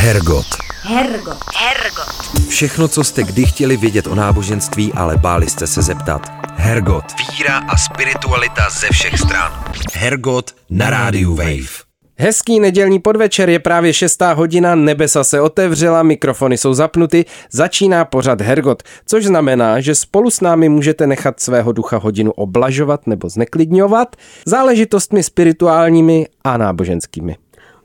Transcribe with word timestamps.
Hergot. 0.00 0.46
Hergot. 0.82 1.38
Hergot. 1.56 2.48
Všechno, 2.48 2.88
co 2.88 3.04
jste 3.04 3.22
kdy 3.22 3.44
chtěli 3.44 3.76
vědět 3.76 4.06
o 4.06 4.14
náboženství, 4.14 4.92
ale 4.92 5.16
báli 5.16 5.50
jste 5.50 5.66
se 5.66 5.82
zeptat. 5.82 6.22
Hergot. 6.56 7.04
Víra 7.30 7.58
a 7.58 7.76
spiritualita 7.76 8.70
ze 8.80 8.86
všech 8.92 9.18
stran. 9.18 9.64
Hergot 9.92 10.54
na 10.70 10.90
rádiu 10.90 11.34
Wave. 11.34 11.84
Hezký 12.16 12.60
nedělní 12.60 12.98
podvečer 12.98 13.50
je 13.50 13.58
právě 13.58 13.92
6. 13.92 14.22
hodina, 14.34 14.74
nebesa 14.74 15.24
se 15.24 15.40
otevřela, 15.40 16.02
mikrofony 16.02 16.58
jsou 16.58 16.74
zapnuty, 16.74 17.24
začíná 17.52 18.04
pořad 18.04 18.40
Hergot, 18.40 18.82
což 19.06 19.24
znamená, 19.24 19.80
že 19.80 19.94
spolu 19.94 20.30
s 20.30 20.40
námi 20.40 20.68
můžete 20.68 21.06
nechat 21.06 21.40
svého 21.40 21.72
ducha 21.72 21.96
hodinu 21.96 22.30
oblažovat 22.32 23.06
nebo 23.06 23.28
zneklidňovat 23.28 24.16
záležitostmi 24.46 25.22
spirituálními 25.22 26.26
a 26.44 26.56
náboženskými. 26.56 27.36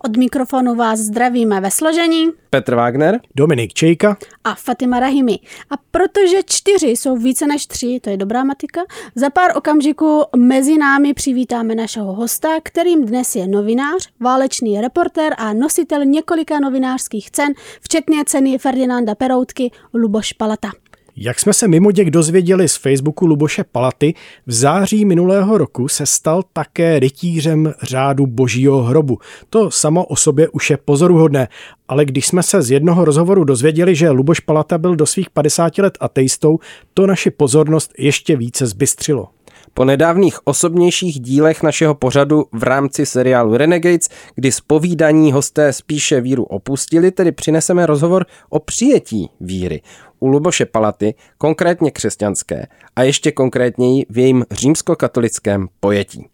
Od 0.05 0.17
mikrofonu 0.17 0.75
vás 0.75 0.99
zdravíme 0.99 1.61
ve 1.61 1.71
složení 1.71 2.29
Petr 2.49 2.75
Wagner, 2.75 3.19
Dominik 3.35 3.73
Čejka. 3.73 4.17
a 4.43 4.55
Fatima 4.55 4.99
Rahimi. 4.99 5.39
A 5.69 5.73
protože 5.91 6.37
čtyři 6.45 6.87
jsou 6.87 7.17
více 7.17 7.47
než 7.47 7.67
tři, 7.67 7.99
to 8.03 8.09
je 8.09 8.17
dobrá 8.17 8.43
matika, 8.43 8.81
za 9.15 9.29
pár 9.29 9.57
okamžiků 9.57 10.23
mezi 10.35 10.77
námi 10.77 11.13
přivítáme 11.13 11.75
našeho 11.75 12.13
hosta, 12.13 12.47
kterým 12.63 13.05
dnes 13.05 13.35
je 13.35 13.47
novinář, 13.47 14.09
válečný 14.19 14.81
reportér 14.81 15.35
a 15.37 15.53
nositel 15.53 16.05
několika 16.05 16.59
novinářských 16.59 17.31
cen, 17.31 17.53
včetně 17.81 18.25
ceny 18.25 18.57
Ferdinanda 18.57 19.15
Peroutky 19.15 19.71
Luboš 19.93 20.33
Palata. 20.33 20.71
Jak 21.17 21.39
jsme 21.39 21.53
se 21.53 21.67
mimo 21.67 21.91
děk 21.91 22.09
dozvěděli 22.09 22.69
z 22.69 22.75
Facebooku 22.75 23.25
Luboše 23.25 23.63
Palaty, 23.63 24.13
v 24.47 24.51
září 24.51 25.05
minulého 25.05 25.57
roku 25.57 25.87
se 25.87 26.05
stal 26.05 26.43
také 26.53 26.99
rytířem 26.99 27.73
řádu 27.81 28.27
božího 28.27 28.83
hrobu. 28.83 29.17
To 29.49 29.71
samo 29.71 30.05
o 30.05 30.15
sobě 30.15 30.49
už 30.49 30.69
je 30.69 30.77
pozoruhodné, 30.77 31.47
ale 31.87 32.05
když 32.05 32.27
jsme 32.27 32.43
se 32.43 32.61
z 32.61 32.71
jednoho 32.71 33.05
rozhovoru 33.05 33.43
dozvěděli, 33.43 33.95
že 33.95 34.09
Luboš 34.09 34.39
Palata 34.39 34.77
byl 34.77 34.95
do 34.95 35.05
svých 35.05 35.29
50 35.29 35.77
let 35.77 35.97
ateistou, 35.99 36.59
to 36.93 37.07
naši 37.07 37.31
pozornost 37.31 37.93
ještě 37.97 38.35
více 38.35 38.65
zbystřilo. 38.65 39.27
Po 39.73 39.85
nedávných 39.85 40.47
osobnějších 40.47 41.19
dílech 41.19 41.63
našeho 41.63 41.95
pořadu 41.95 42.45
v 42.51 42.63
rámci 42.63 43.05
seriálu 43.05 43.57
Renegades, 43.57 44.09
kdy 44.35 44.51
spovídaní 44.51 45.31
hosté 45.31 45.73
spíše 45.73 46.21
víru 46.21 46.43
opustili, 46.43 47.11
tedy 47.11 47.31
přineseme 47.31 47.85
rozhovor 47.85 48.25
o 48.49 48.59
přijetí 48.59 49.29
víry 49.41 49.81
u 50.19 50.27
Luboše 50.27 50.65
Palaty, 50.65 51.13
konkrétně 51.37 51.91
křesťanské 51.91 52.67
a 52.95 53.03
ještě 53.03 53.31
konkrétněji 53.31 54.05
v 54.09 54.17
jejím 54.17 54.45
římskokatolickém 54.51 55.67
pojetí. 55.79 56.29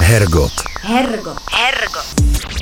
Hergot. 0.00 0.52
Hergot. 0.80 1.36
Hergot. 1.52 2.04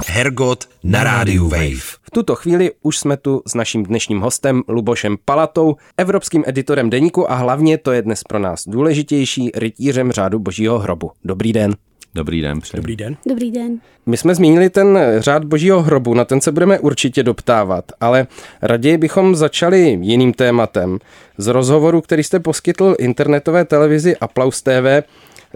Hergot 0.07 0.69
na 0.85 1.05
rádiu 1.05 1.49
Wave. 1.49 1.81
V 2.03 2.11
tuto 2.13 2.35
chvíli 2.35 2.71
už 2.83 2.99
jsme 2.99 3.17
tu 3.17 3.43
s 3.47 3.55
naším 3.55 3.83
dnešním 3.83 4.21
hostem 4.21 4.63
Lubošem 4.69 5.17
Palatou, 5.25 5.77
evropským 5.97 6.45
editorem 6.47 6.91
deníku 6.91 7.31
a 7.31 7.35
hlavně 7.35 7.79
to 7.79 7.93
je 7.93 8.03
dnes 8.03 8.23
pro 8.25 8.39
nás 8.39 8.69
důležitější 8.69 9.51
rytířem 9.55 10.13
řádu 10.13 10.39
božího 10.39 10.79
hrobu. 10.79 11.11
Dobrý 11.25 11.53
den. 11.53 11.77
Dobrý 12.15 12.41
den, 12.41 12.61
přeji. 12.61 12.77
Dobrý 12.77 12.97
den. 12.97 13.17
Dobrý 13.29 13.51
den. 13.51 13.81
My 14.07 14.17
jsme 14.17 14.35
zmínili 14.35 14.71
ten 14.71 14.99
řád 15.19 15.45
božího 15.45 15.83
hrobu, 15.83 16.15
na 16.15 16.25
ten 16.25 16.41
se 16.41 16.53
budeme 16.53 16.79
určitě 16.79 17.23
doptávat, 17.23 17.85
ale 18.01 18.27
raději 18.63 18.99
bychom 18.99 19.37
začali 19.37 19.99
jiným 20.03 20.33
tématem. 20.33 20.99
Z 21.39 21.47
rozhovoru, 21.47 22.01
který 22.01 22.23
jste 22.23 22.41
poskytl 22.41 22.97
internetové 22.99 23.65
televizi 23.65 24.17
Applaus 24.17 24.63
TV, 24.63 25.03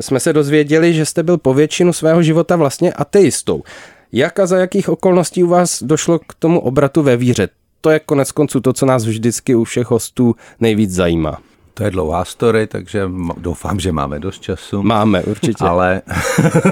jsme 0.00 0.20
se 0.20 0.32
dozvěděli, 0.32 0.94
že 0.94 1.06
jste 1.06 1.22
byl 1.22 1.38
po 1.38 1.54
většinu 1.54 1.92
svého 1.92 2.22
života 2.22 2.56
vlastně 2.56 2.92
ateistou. 2.92 3.62
Jak 4.12 4.38
a 4.38 4.46
za 4.46 4.56
jakých 4.56 4.88
okolností 4.88 5.44
u 5.44 5.48
vás 5.48 5.82
došlo 5.82 6.18
k 6.18 6.34
tomu 6.38 6.60
obratu 6.60 7.02
ve 7.02 7.16
víře? 7.16 7.48
To 7.80 7.90
je 7.90 8.00
konec 8.00 8.32
konců 8.32 8.60
to, 8.60 8.72
co 8.72 8.86
nás 8.86 9.04
vždycky 9.04 9.54
u 9.54 9.64
všech 9.64 9.90
hostů 9.90 10.36
nejvíc 10.60 10.90
zajímá. 10.90 11.38
To 11.74 11.84
je 11.84 11.90
dlouhá 11.90 12.24
story, 12.24 12.66
takže 12.66 13.10
doufám, 13.38 13.80
že 13.80 13.92
máme 13.92 14.18
dost 14.18 14.42
času. 14.42 14.82
Máme, 14.82 15.22
určitě. 15.22 15.64
Ale 15.64 16.02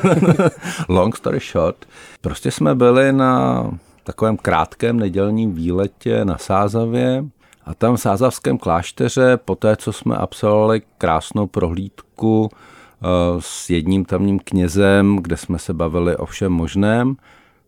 long 0.89 1.17
story 1.17 1.39
short, 1.53 1.77
prostě 2.21 2.51
jsme 2.51 2.75
byli 2.75 3.13
na 3.13 3.65
takovém 4.05 4.37
krátkém 4.37 4.99
nedělním 4.99 5.55
výletě 5.55 6.25
na 6.25 6.39
Sázavě 6.39 7.25
a 7.65 7.75
tam 7.75 7.97
v 7.97 8.01
Sázavském 8.01 8.59
klášteře, 8.59 9.37
po 9.45 9.55
té, 9.55 9.77
co 9.77 9.93
jsme 9.93 10.17
absolvovali 10.17 10.83
krásnou 10.99 11.47
prohlídku 11.47 12.51
s 13.39 13.71
jedním 13.71 14.05
tamním 14.05 14.39
knězem, 14.39 15.17
kde 15.17 15.37
jsme 15.37 15.59
se 15.59 15.75
bavili 15.75 16.17
o 16.17 16.27
všem 16.27 16.53
možném, 16.53 17.17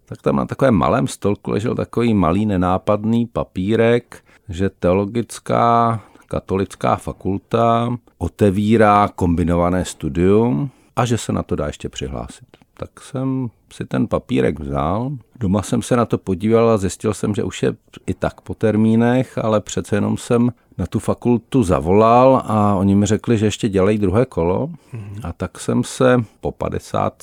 tak 0.06 0.22
tam 0.22 0.36
na 0.36 0.47
takovém 0.47 0.74
malém 0.74 1.06
stolku 1.06 1.50
ležel 1.50 1.74
takový 1.74 2.14
malý 2.14 2.47
nenápadný 2.47 3.26
papírek, 3.26 4.24
že 4.48 4.70
teologická 4.70 6.00
katolická 6.26 6.97
fakulta 6.97 7.97
otevírá 8.19 9.08
kombinované 9.08 9.84
studium 9.84 10.70
a 10.97 11.04
že 11.04 11.19
se 11.19 11.32
na 11.32 11.42
to 11.42 11.56
dá 11.56 11.66
ještě 11.66 11.88
přihlásit. 11.88 12.47
Tak 12.78 13.00
jsem 13.00 13.48
si 13.72 13.84
ten 13.84 14.06
papírek 14.06 14.60
vzal, 14.60 15.10
doma 15.41 15.62
jsem 15.62 15.82
se 15.82 15.97
na 15.97 16.04
to 16.04 16.18
podíval 16.18 16.70
a 16.70 16.76
zjistil 16.76 17.14
jsem, 17.14 17.34
že 17.34 17.44
už 17.44 17.62
je 17.62 17.74
i 18.06 18.14
tak 18.14 18.41
po 18.41 18.54
termínech, 18.54 19.38
ale 19.38 19.60
přece 19.60 19.97
jenom 19.97 20.16
jsem 20.16 20.50
na 20.78 20.87
tu 20.87 20.98
fakultu 20.98 21.62
zavolal 21.62 22.42
a 22.44 22.75
oni 22.75 22.94
mi 22.94 23.06
řekli, 23.06 23.38
že 23.38 23.47
ještě 23.47 23.69
dělají 23.69 23.98
druhé 23.98 24.26
kolo 24.26 24.70
a 25.22 25.32
tak 25.32 25.60
jsem 25.60 25.84
se 25.84 26.25
po 26.41 26.53
50 26.53 27.22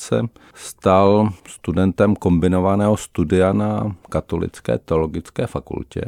stal 0.53 1.29
studentem 1.47 2.15
kombinovaného 2.15 2.97
studia 2.97 3.53
na 3.53 3.95
katolické 4.09 4.77
teologické 4.77 5.47
fakultě 5.47 6.01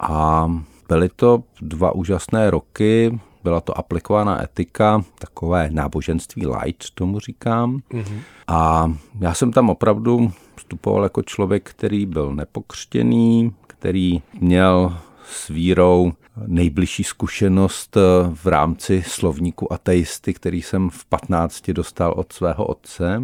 a 0.00 0.50
byly 0.88 1.08
to 1.16 1.42
dva 1.60 1.94
úžasné 1.94 2.50
roky, 2.50 3.20
byla 3.44 3.60
to 3.60 3.78
aplikovaná 3.78 4.42
etika, 4.44 5.04
takové 5.18 5.68
náboženství 5.70 6.46
light, 6.46 6.90
tomu 6.94 7.20
říkám. 7.20 7.78
Mm-hmm. 7.90 8.18
A 8.46 8.92
já 9.20 9.34
jsem 9.34 9.52
tam 9.52 9.70
opravdu 9.70 10.32
vstupoval 10.56 11.02
jako 11.02 11.22
člověk, 11.22 11.70
který 11.70 12.06
byl 12.06 12.34
nepokřtěný, 12.34 13.54
který 13.66 14.22
měl 14.40 14.96
s 15.30 15.48
vírou 15.48 16.12
nejbližší 16.46 17.04
zkušenost 17.04 17.96
v 18.34 18.46
rámci 18.46 19.02
slovníku 19.06 19.72
ateisty, 19.72 20.34
který 20.34 20.62
jsem 20.62 20.90
v 20.90 21.04
15 21.04 21.70
dostal 21.70 22.12
od 22.16 22.32
svého 22.32 22.66
otce 22.66 23.22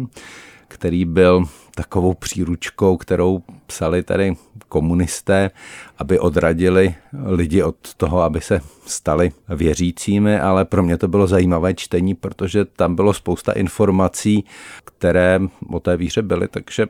který 0.73 1.05
byl 1.05 1.43
takovou 1.75 2.13
příručkou, 2.13 2.97
kterou 2.97 3.43
psali 3.67 4.03
tady 4.03 4.35
komunisté, 4.69 5.51
aby 5.97 6.19
odradili 6.19 6.95
lidi 7.25 7.63
od 7.63 7.75
toho, 7.97 8.21
aby 8.21 8.41
se 8.41 8.61
stali 8.85 9.31
věřícími, 9.49 10.39
ale 10.39 10.65
pro 10.65 10.83
mě 10.83 10.97
to 10.97 11.07
bylo 11.07 11.27
zajímavé 11.27 11.73
čtení, 11.73 12.15
protože 12.15 12.65
tam 12.65 12.95
bylo 12.95 13.13
spousta 13.13 13.51
informací, 13.51 14.45
které 14.85 15.39
o 15.69 15.79
té 15.79 15.97
víře 15.97 16.21
byly, 16.21 16.47
takže 16.47 16.87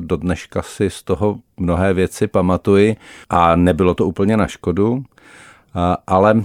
do 0.00 0.16
dneška 0.16 0.62
si 0.62 0.90
z 0.90 1.02
toho 1.02 1.38
mnohé 1.56 1.94
věci 1.94 2.26
pamatuji. 2.26 2.96
A 3.30 3.56
nebylo 3.56 3.94
to 3.94 4.06
úplně 4.06 4.36
na 4.36 4.46
škodu, 4.46 5.04
ale 6.06 6.44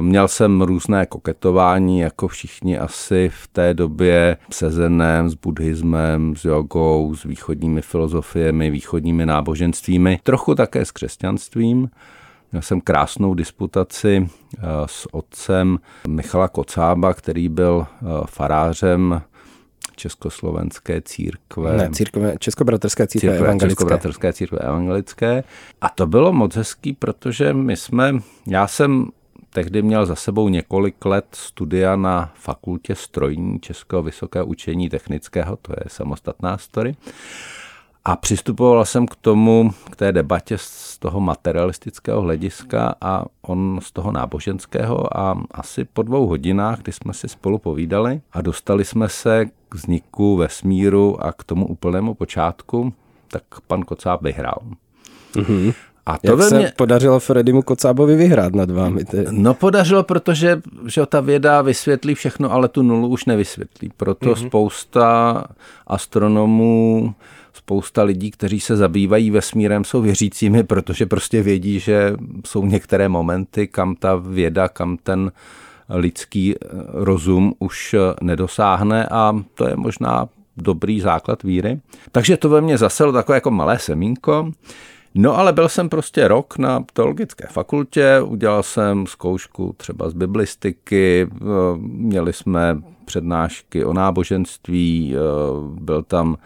Měl 0.00 0.28
jsem 0.28 0.62
různé 0.62 1.06
koketování, 1.06 2.00
jako 2.00 2.28
všichni 2.28 2.78
asi 2.78 3.30
v 3.34 3.48
té 3.48 3.74
době 3.74 4.36
se 4.50 4.70
zenem, 4.70 5.30
s 5.30 5.34
buddhismem, 5.34 6.36
s 6.36 6.44
jogou, 6.44 7.14
s 7.14 7.24
východními 7.24 7.82
filozofiemi, 7.82 8.70
východními 8.70 9.26
náboženstvími, 9.26 10.20
trochu 10.22 10.54
také 10.54 10.84
s 10.84 10.90
křesťanstvím. 10.90 11.90
Měl 12.52 12.62
jsem 12.62 12.80
krásnou 12.80 13.34
disputaci 13.34 14.28
s 14.86 15.14
otcem 15.14 15.78
Michala 16.08 16.48
Kocába, 16.48 17.14
který 17.14 17.48
byl 17.48 17.86
farářem 18.26 19.22
Československé 19.96 21.00
církve. 21.00 21.76
Ne, 21.76 21.90
církve, 21.90 22.34
Českobratrské 22.38 23.06
církve, 23.06 23.30
církve 23.30 23.46
evangelické. 23.46 23.68
Českobratrské 23.68 24.32
církve 24.32 24.58
evangelické. 24.58 25.44
A 25.80 25.88
to 25.88 26.06
bylo 26.06 26.32
moc 26.32 26.56
hezký, 26.56 26.92
protože 26.92 27.52
my 27.52 27.76
jsme, 27.76 28.14
já 28.46 28.66
jsem 28.66 29.06
tehdy 29.52 29.82
měl 29.82 30.06
za 30.06 30.14
sebou 30.14 30.48
několik 30.48 31.04
let 31.04 31.26
studia 31.32 31.96
na 31.96 32.32
fakultě 32.34 32.94
strojní 32.94 33.60
Českého 33.60 34.02
vysokého 34.02 34.46
učení 34.46 34.88
technického, 34.88 35.56
to 35.62 35.72
je 35.72 35.84
samostatná 35.88 36.58
story. 36.58 36.96
A 38.04 38.16
přistupoval 38.16 38.84
jsem 38.84 39.06
k 39.06 39.16
tomu, 39.16 39.70
k 39.90 39.96
té 39.96 40.12
debatě 40.12 40.58
z 40.58 40.98
toho 40.98 41.20
materialistického 41.20 42.20
hlediska 42.22 42.94
a 43.00 43.24
on 43.42 43.78
z 43.82 43.92
toho 43.92 44.12
náboženského 44.12 45.18
a 45.18 45.42
asi 45.50 45.84
po 45.84 46.02
dvou 46.02 46.26
hodinách, 46.26 46.78
kdy 46.78 46.92
jsme 46.92 47.14
si 47.14 47.28
spolu 47.28 47.58
povídali 47.58 48.20
a 48.32 48.40
dostali 48.40 48.84
jsme 48.84 49.08
se 49.08 49.46
k 49.68 49.74
vzniku 49.74 50.36
vesmíru 50.36 51.24
a 51.24 51.32
k 51.32 51.44
tomu 51.44 51.66
úplnému 51.66 52.14
počátku, 52.14 52.92
tak 53.28 53.42
pan 53.66 53.82
Kocáb 53.82 54.22
vyhrál. 54.22 54.58
Mm-hmm. 55.34 55.74
A 56.06 56.18
to 56.18 56.30
Jak 56.30 56.42
se 56.42 56.58
mě... 56.58 56.72
podařilo 56.76 57.20
Fredimu 57.20 57.62
Kocábovi 57.62 58.16
vyhrát 58.16 58.54
nad 58.54 58.70
vámi? 58.70 59.04
Ty? 59.04 59.24
No 59.30 59.54
podařilo, 59.54 60.02
protože 60.02 60.62
že 60.86 61.06
ta 61.06 61.20
věda 61.20 61.62
vysvětlí 61.62 62.14
všechno, 62.14 62.52
ale 62.52 62.68
tu 62.68 62.82
nulu 62.82 63.08
už 63.08 63.24
nevysvětlí. 63.24 63.90
Proto 63.96 64.26
mm-hmm. 64.26 64.46
spousta 64.46 65.44
astronomů 65.86 67.14
spousta 67.52 68.02
lidí, 68.02 68.30
kteří 68.30 68.60
se 68.60 68.76
zabývají 68.76 69.30
vesmírem, 69.30 69.84
jsou 69.84 70.00
věřícími, 70.00 70.64
protože 70.64 71.06
prostě 71.06 71.42
vědí, 71.42 71.80
že 71.80 72.14
jsou 72.46 72.66
některé 72.66 73.08
momenty, 73.08 73.66
kam 73.66 73.94
ta 73.94 74.16
věda, 74.16 74.68
kam 74.68 74.96
ten 74.96 75.32
lidský 75.88 76.54
rozum 76.88 77.54
už 77.58 77.94
nedosáhne 78.22 79.06
a 79.10 79.42
to 79.54 79.68
je 79.68 79.76
možná 79.76 80.28
dobrý 80.56 81.00
základ 81.00 81.42
víry. 81.42 81.80
Takže 82.12 82.36
to 82.36 82.48
ve 82.48 82.60
mně 82.60 82.78
zaselo 82.78 83.12
takové 83.12 83.36
jako 83.36 83.50
malé 83.50 83.78
semínko. 83.78 84.52
No 85.14 85.38
ale 85.38 85.52
byl 85.52 85.68
jsem 85.68 85.88
prostě 85.88 86.28
rok 86.28 86.58
na 86.58 86.84
teologické 86.92 87.46
fakultě, 87.46 88.20
udělal 88.20 88.62
jsem 88.62 89.06
zkoušku 89.06 89.74
třeba 89.76 90.10
z 90.10 90.14
biblistiky, 90.14 91.28
eh, 91.30 91.44
měli 91.78 92.32
jsme 92.32 92.82
přednášky 93.04 93.84
o 93.84 93.92
náboženství, 93.92 95.14
eh, 95.14 95.18
byl 95.80 96.02
tam 96.02 96.36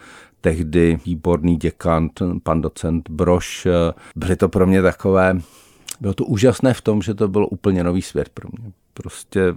tehdy 0.41 0.99
výborný 1.05 1.55
děkan, 1.55 2.09
pan 2.43 2.61
docent 2.61 3.09
Broš. 3.09 3.65
Eh, 3.65 3.93
byly 4.15 4.35
to 4.35 4.49
pro 4.49 4.67
mě 4.67 4.81
takové, 4.81 5.39
bylo 6.01 6.13
to 6.13 6.25
úžasné 6.25 6.73
v 6.73 6.81
tom, 6.81 7.01
že 7.01 7.13
to 7.13 7.27
byl 7.27 7.47
úplně 7.51 7.83
nový 7.83 8.01
svět 8.01 8.29
pro 8.29 8.49
mě. 8.57 8.71
Prostě 8.93 9.55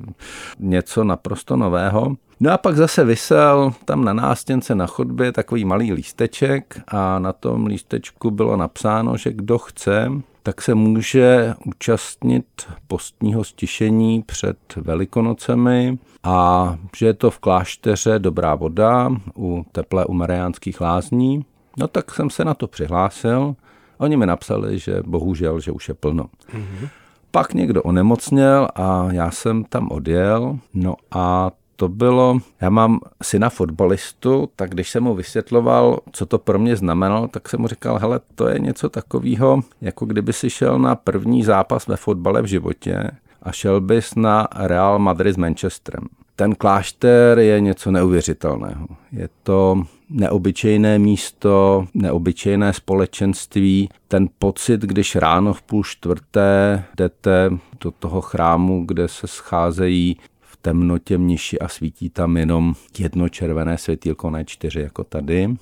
něco 0.58 1.04
naprosto 1.04 1.56
nového. 1.56 2.16
No 2.42 2.52
a 2.52 2.58
pak 2.58 2.76
zase 2.76 3.04
vysel 3.04 3.72
tam 3.84 4.04
na 4.04 4.12
nástěnce 4.12 4.74
na 4.74 4.86
chodbě 4.86 5.32
takový 5.32 5.64
malý 5.64 5.92
lísteček 5.92 6.80
a 6.88 7.18
na 7.18 7.32
tom 7.32 7.66
lístečku 7.66 8.30
bylo 8.30 8.56
napsáno, 8.56 9.16
že 9.16 9.32
kdo 9.32 9.58
chce, 9.58 10.12
tak 10.42 10.62
se 10.62 10.74
může 10.74 11.54
účastnit 11.66 12.44
postního 12.88 13.44
stišení 13.44 14.22
před 14.22 14.58
Velikonocemi 14.76 15.98
a 16.22 16.76
že 16.96 17.06
je 17.06 17.14
to 17.14 17.30
v 17.30 17.38
klášteře 17.38 18.18
Dobrá 18.18 18.54
voda 18.54 19.12
u 19.36 19.66
teplé 19.72 20.04
u 20.06 20.12
Mariánských 20.12 20.80
lázní. 20.80 21.44
No 21.76 21.88
tak 21.88 22.14
jsem 22.14 22.30
se 22.30 22.44
na 22.44 22.54
to 22.54 22.66
přihlásil. 22.66 23.54
Oni 23.98 24.16
mi 24.16 24.26
napsali, 24.26 24.78
že 24.78 25.02
bohužel, 25.06 25.60
že 25.60 25.72
už 25.72 25.88
je 25.88 25.94
plno. 25.94 26.24
Mm-hmm. 26.24 26.88
Pak 27.30 27.54
někdo 27.54 27.82
onemocněl 27.82 28.68
a 28.74 29.08
já 29.10 29.30
jsem 29.30 29.64
tam 29.64 29.88
odjel. 29.90 30.58
No 30.74 30.94
a 31.10 31.50
to 31.80 31.88
bylo, 31.88 32.38
já 32.60 32.70
mám 32.70 33.00
syna 33.22 33.48
fotbalistu, 33.50 34.48
tak 34.56 34.70
když 34.70 34.90
jsem 34.90 35.02
mu 35.02 35.14
vysvětloval, 35.14 35.98
co 36.12 36.26
to 36.26 36.38
pro 36.38 36.58
mě 36.58 36.76
znamenalo, 36.76 37.28
tak 37.28 37.48
jsem 37.48 37.60
mu 37.60 37.68
říkal, 37.68 37.98
hele, 37.98 38.20
to 38.34 38.48
je 38.48 38.58
něco 38.58 38.88
takového, 38.88 39.60
jako 39.80 40.06
kdyby 40.06 40.32
si 40.32 40.50
šel 40.50 40.78
na 40.78 40.94
první 40.94 41.42
zápas 41.42 41.86
ve 41.86 41.96
fotbale 41.96 42.42
v 42.42 42.46
životě 42.46 43.10
a 43.42 43.52
šel 43.52 43.80
bys 43.80 44.14
na 44.14 44.48
Real 44.56 44.98
Madrid 44.98 45.34
s 45.34 45.36
Manchesterem. 45.36 46.04
Ten 46.36 46.54
klášter 46.54 47.38
je 47.38 47.60
něco 47.60 47.90
neuvěřitelného. 47.90 48.86
Je 49.12 49.28
to 49.42 49.82
neobyčejné 50.10 50.98
místo, 50.98 51.86
neobyčejné 51.94 52.72
společenství. 52.72 53.88
Ten 54.08 54.28
pocit, 54.38 54.80
když 54.80 55.16
ráno 55.16 55.52
v 55.52 55.62
půl 55.62 55.84
čtvrté 55.84 56.84
jdete 56.96 57.50
do 57.80 57.90
toho 57.90 58.20
chrámu, 58.20 58.84
kde 58.86 59.08
se 59.08 59.26
scházejí 59.26 60.16
temnotě 60.62 61.18
mniši 61.18 61.58
a 61.58 61.68
svítí 61.68 62.10
tam 62.10 62.36
jenom 62.36 62.74
jedno 62.98 63.28
červené 63.28 63.78
světýlko, 63.78 64.30
ne 64.30 64.44
čtyři 64.44 64.80
jako 64.80 65.04
tady. 65.04 65.56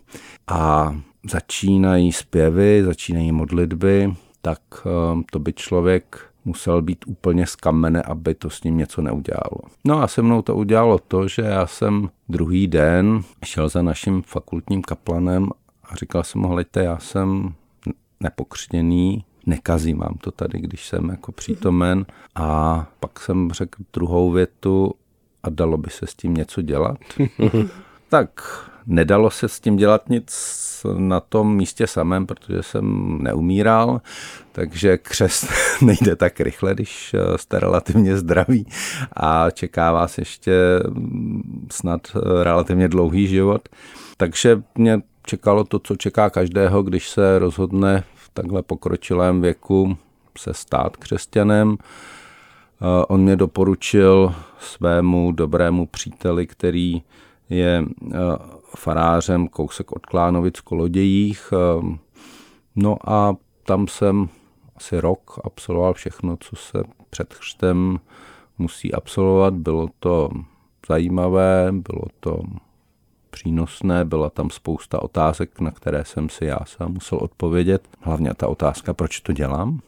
A 0.47 0.95
začínají 1.31 2.12
zpěvy, 2.12 2.83
začínají 2.85 3.33
modlitby, 3.33 4.15
tak 4.43 4.61
ehm, 4.87 5.25
to 5.31 5.39
by 5.39 5.53
člověk 5.53 6.29
musel 6.45 6.83
být 6.83 7.05
úplně 7.06 7.47
z 7.47 7.56
kamene, 7.56 8.03
aby 8.03 8.35
to 8.35 8.50
s 8.50 8.62
ním 8.62 8.79
něco 8.79 9.03
neudělalo. 9.03 9.61
No 9.85 10.03
a 10.03 10.09
se 10.09 10.23
mnou 10.23 10.43
to 10.43 10.56
udělalo 10.56 10.99
to, 10.99 11.29
že 11.29 11.43
já 11.43 11.67
jsem 11.67 12.11
druhý 12.29 12.67
den 12.67 13.21
šel 13.44 13.69
za 13.69 13.83
naším 13.83 14.23
fakultním 14.23 14.83
kaplanem 14.83 15.49
a 15.85 15.97
říkal 15.97 16.25
jsem 16.25 16.41
mu, 16.41 16.56
já 16.77 16.99
jsem 16.99 17.55
nepokřtěný, 18.21 19.25
nekazím 19.46 19.99
vám 19.99 20.14
to 20.20 20.31
tady, 20.31 20.58
když 20.58 20.87
jsem 20.87 21.08
jako 21.08 21.32
přítomen. 21.32 22.06
A 22.35 22.87
pak 23.00 23.20
jsem 23.20 23.50
řekl 23.52 23.82
druhou 23.93 24.31
větu 24.31 24.94
a 25.43 25.50
dalo 25.50 25.76
by 25.76 25.90
se 25.90 26.06
s 26.06 26.14
tím 26.14 26.35
něco 26.35 26.62
dělat. 26.62 26.99
tak 28.08 28.31
nedalo 28.87 29.31
se 29.31 29.49
s 29.49 29.61
tím 29.61 29.76
dělat 29.76 30.08
nic 30.08 30.37
na 30.99 31.20
tom 31.20 31.56
místě 31.56 31.87
samém, 31.87 32.26
protože 32.26 32.62
jsem 32.62 33.19
neumíral, 33.23 34.00
takže 34.52 34.99
křest 34.99 35.46
nejde 35.82 36.17
tak 36.17 36.41
rychle, 36.41 36.75
když 36.75 37.14
jste 37.37 37.61
relativně 37.61 38.17
zdraví 38.17 38.67
a 39.12 39.50
čeká 39.50 39.93
vás 39.93 40.19
ještě 40.19 40.52
snad 41.70 42.00
relativně 42.43 42.88
dlouhý 42.88 43.26
život. 43.26 43.69
Takže 44.17 44.62
mě 44.75 45.00
čekalo 45.26 45.64
to, 45.64 45.79
co 45.79 45.96
čeká 45.96 46.31
každého, 46.31 46.82
když 46.82 47.08
se 47.08 47.38
rozhodne 47.38 48.05
takhle 48.33 48.63
pokročilém 48.63 49.41
věku 49.41 49.97
se 50.39 50.55
stát 50.55 50.97
křesťanem. 50.97 51.77
Eh, 51.81 53.05
on 53.09 53.21
mě 53.21 53.37
doporučil 53.37 54.35
svému 54.61 55.33
dobrému 55.33 55.87
příteli, 55.87 56.47
který 56.47 57.03
je 57.51 57.85
eh, 58.13 58.17
farářem 58.77 59.49
kousek 59.49 59.93
od 59.93 60.07
Klánovic 60.07 60.61
Kolodějích. 60.61 61.53
Eh, 61.53 61.97
no 62.77 62.97
a 63.07 63.35
tam 63.65 63.89
jsem 63.89 64.29
asi 64.77 65.01
rok 65.01 65.41
absolvoval 65.45 65.95
všechno, 65.95 66.37
co 66.41 66.57
se 66.57 66.83
před 67.11 67.35
křtem 67.35 68.01
musí 68.59 68.95
absolvovat. 68.95 69.55
Bylo 69.55 69.89
to 70.01 70.31
zajímavé, 70.89 71.69
bylo 71.73 72.05
to 72.21 72.43
přínosné, 73.31 74.05
byla 74.05 74.31
tam 74.31 74.51
spousta 74.51 75.03
otázek, 75.03 75.61
na 75.61 75.71
které 75.71 76.05
jsem 76.05 76.29
si 76.29 76.45
já 76.45 76.59
sám 76.65 76.93
musel 76.93 77.19
odpovědět. 77.23 77.89
Hlavně 78.01 78.35
ta 78.35 78.49
otázka, 78.49 78.95
proč 78.95 79.21
to 79.21 79.33
dělám. 79.33 79.81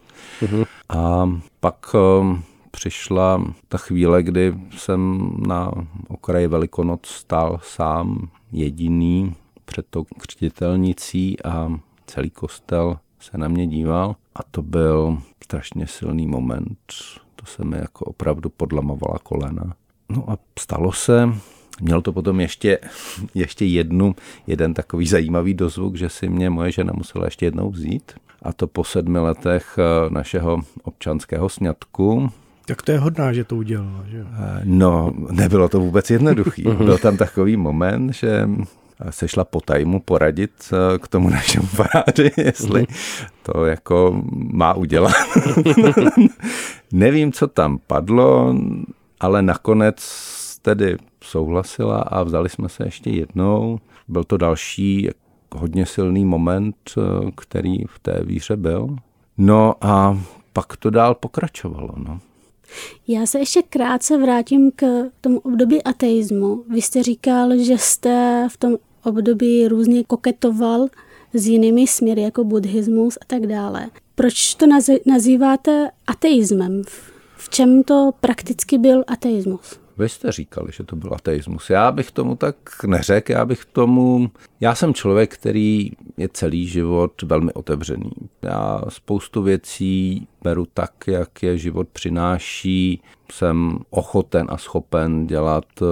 Uh-huh. 0.43 0.67
A 0.89 1.31
pak 1.61 1.95
um, 1.95 2.43
přišla 2.71 3.45
ta 3.69 3.79
chvíle, 3.79 4.23
kdy 4.23 4.55
jsem 4.77 5.31
na 5.47 5.73
okraji 6.09 6.47
Velikonoc 6.47 7.07
stál 7.07 7.61
sám 7.63 8.29
jediný 8.53 9.35
před 9.65 9.87
tou 9.91 10.05
křtitelnicí 10.05 11.43
a 11.43 11.73
celý 12.07 12.31
kostel 12.31 12.99
se 13.21 13.39
na 13.39 13.49
mě 13.49 13.67
díval 13.67 14.17
a 14.35 14.43
to 14.51 14.63
byl 14.63 15.19
strašně 15.45 15.87
silný 15.87 16.27
moment. 16.27 16.79
To 17.37 17.47
se 17.47 17.65
mi 17.65 17.79
jako 17.79 18.05
opravdu 18.05 18.51
podlamovala 18.51 19.19
kolena. 19.23 19.75
No 20.09 20.31
a 20.31 20.39
stalo 20.59 20.93
se, 20.93 21.29
Měl 21.81 22.03
to 22.03 22.12
potom 22.12 22.41
ještě, 22.41 22.79
ještě 23.35 23.65
jednu, 23.65 24.15
jeden 24.47 24.75
takový 24.75 25.06
zajímavý 25.06 25.55
dozvuk, 25.55 25.97
že 25.97 26.09
si 26.09 26.29
mě 26.29 26.50
moje 26.50 26.73
žena 26.73 26.93
musela 26.97 27.25
ještě 27.25 27.47
jednou 27.47 27.71
vzít. 27.71 28.12
A 28.43 28.53
to 28.53 28.67
po 28.67 28.85
sedmi 28.85 29.19
letech 29.19 29.79
eh, 29.79 30.11
našeho 30.11 30.63
občanského 30.82 31.49
sňatku, 31.49 32.31
tak 32.67 32.82
to 32.82 32.93
je 32.93 32.99
hodná, 32.99 33.32
že 33.32 33.44
to 33.44 33.56
udělala, 33.56 34.05
že 34.10 34.19
eh, 34.20 34.60
No, 34.65 35.13
nebylo 35.31 35.69
to 35.69 35.81
vůbec 35.81 36.10
jednoduchý. 36.10 36.63
Byl 36.79 36.99
tam 36.99 37.17
takový 37.17 37.56
moment, 37.56 38.13
že 38.13 38.49
se 39.10 39.29
šla 39.29 39.44
po 39.44 39.60
tajmu 39.60 40.01
poradit 40.01 40.51
eh, 40.72 40.99
k 40.99 41.08
tomu 41.08 41.29
našemu 41.29 41.67
faráři, 41.67 42.31
jestli 42.37 42.87
to 43.43 43.65
jako 43.65 44.22
má 44.32 44.75
udělat. 44.75 45.13
Nevím, 46.93 47.32
co 47.32 47.46
tam 47.46 47.79
padlo, 47.87 48.55
ale 49.20 49.43
nakonec 49.43 49.96
tedy 50.62 50.96
souhlasila 51.24 51.98
a 51.98 52.22
vzali 52.22 52.48
jsme 52.48 52.69
se 52.69 52.84
ještě 52.84 53.10
jednou. 53.10 53.79
Byl 54.08 54.24
to 54.24 54.36
další 54.36 55.08
hodně 55.55 55.86
silný 55.86 56.24
moment, 56.24 56.76
eh, 56.98 57.31
který 57.36 57.84
v 57.84 57.98
té 57.98 58.20
víře 58.24 58.56
byl. 58.56 58.96
No 59.38 59.74
a 59.81 60.19
pak 60.52 60.76
to 60.76 60.90
dál 60.90 61.14
pokračovalo. 61.14 61.94
No. 61.96 62.20
Já 63.08 63.26
se 63.26 63.38
ještě 63.38 63.62
krátce 63.62 64.19
vrátím 64.19 64.70
k 64.76 65.10
tomu 65.20 65.38
období 65.38 65.82
ateismu. 65.82 66.64
Vy 66.69 66.82
jste 66.82 67.02
říkal, 67.02 67.58
že 67.58 67.79
jste 67.79 68.46
v 68.50 68.56
tom 68.56 68.76
období 69.05 69.69
různě 69.69 70.05
koketoval 70.05 70.88
s 71.34 71.46
jinými 71.46 71.86
směry, 71.86 72.22
jako 72.22 72.44
buddhismus 72.44 73.17
a 73.17 73.24
tak 73.26 73.46
dále. 73.46 73.90
Proč 74.14 74.55
to 74.55 74.67
nazýváte 75.06 75.90
ateismem? 76.06 76.82
V 77.36 77.48
čem 77.48 77.82
to 77.82 78.10
prakticky 78.20 78.79
byl 78.79 79.05
ateismus? 79.06 79.80
Vy 80.01 80.09
jste 80.09 80.33
říkali, 80.33 80.73
že 80.73 80.85
to 80.85 80.97
byl 80.97 81.15
ateismus. 81.15 81.71
Já 81.71 81.93
bych 81.93 82.11
tomu 82.11 82.37
tak 82.37 82.57
neřekl, 82.87 83.33
já 83.33 83.45
bych 83.45 83.65
tomu... 83.65 84.31
Já 84.61 84.75
jsem 84.75 84.95
člověk, 84.95 85.35
který 85.35 85.91
je 86.17 86.29
celý 86.33 86.67
život 86.67 87.23
velmi 87.23 87.53
otevřený. 87.53 88.11
Já 88.43 88.83
spoustu 88.89 89.43
věcí 89.43 90.29
beru 90.43 90.67
tak, 90.75 90.93
jak 91.07 91.43
je 91.43 91.59
život 91.59 91.89
přináší. 91.89 93.03
Jsem 93.33 93.79
ochoten 93.91 94.47
a 94.51 94.59
schopen 94.59 95.27
dělat 95.27 95.65
eh, 95.83 95.85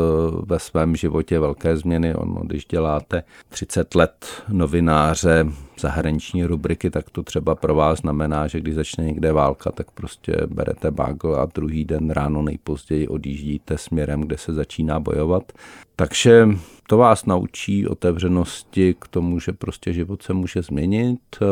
ve 0.46 0.58
svém 0.58 0.96
životě 0.96 1.38
velké 1.38 1.76
změny. 1.76 2.14
Ono, 2.14 2.40
když 2.44 2.64
děláte 2.64 3.22
30 3.48 3.94
let 3.94 4.26
novináře, 4.48 5.46
zahraniční 5.80 6.44
rubriky, 6.44 6.90
tak 6.90 7.10
to 7.10 7.22
třeba 7.22 7.54
pro 7.54 7.74
vás 7.74 7.98
znamená, 7.98 8.46
že 8.46 8.60
když 8.60 8.74
začne 8.74 9.04
někde 9.04 9.32
válka, 9.32 9.72
tak 9.72 9.90
prostě 9.90 10.36
berete 10.46 10.90
bagl 10.90 11.36
a 11.36 11.46
druhý 11.54 11.84
den 11.84 12.10
ráno 12.10 12.42
nejpozději 12.42 13.08
odjíždíte 13.08 13.78
směrem, 13.78 14.20
kde 14.20 14.38
se 14.38 14.52
začíná 14.52 15.00
bojovat. 15.00 15.52
Takže 15.96 16.48
to 16.88 16.96
vás 16.96 17.26
naučí 17.26 17.86
otevřenosti 17.86 18.94
k 18.98 19.08
tomu, 19.08 19.40
že 19.40 19.52
prostě 19.52 19.92
život 19.92 20.22
se 20.22 20.32
může 20.32 20.62
změnit, 20.62 21.20
eh, 21.42 21.46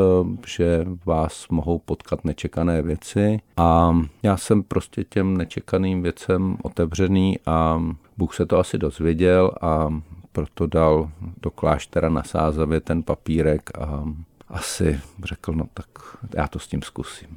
že 0.47 0.87
vás 1.07 1.49
mohou 1.49 1.79
potkat 1.79 2.25
nečekané 2.25 2.83
věci 2.83 3.41
a 3.57 3.99
já 4.23 4.37
jsem 4.37 4.63
prostě 4.63 5.05
těm 5.05 5.37
nečekaným 5.37 6.03
věcem 6.03 6.57
otevřený 6.63 7.39
a 7.47 7.83
Bůh 8.17 8.35
se 8.35 8.47
to 8.47 8.59
asi 8.59 8.79
dozvěděl 8.79 9.51
a 9.61 10.01
proto 10.37 10.67
dal 10.67 11.11
do 11.43 11.51
kláštera 11.51 12.09
na 12.09 12.23
Sázavě 12.23 12.81
ten 12.81 13.03
papírek 13.03 13.71
a 13.79 14.05
asi 14.49 15.01
řekl, 15.25 15.53
no 15.53 15.69
tak 15.75 15.87
já 16.35 16.49
to 16.49 16.59
s 16.59 16.69
tím 16.69 16.83
zkusím. 16.83 17.29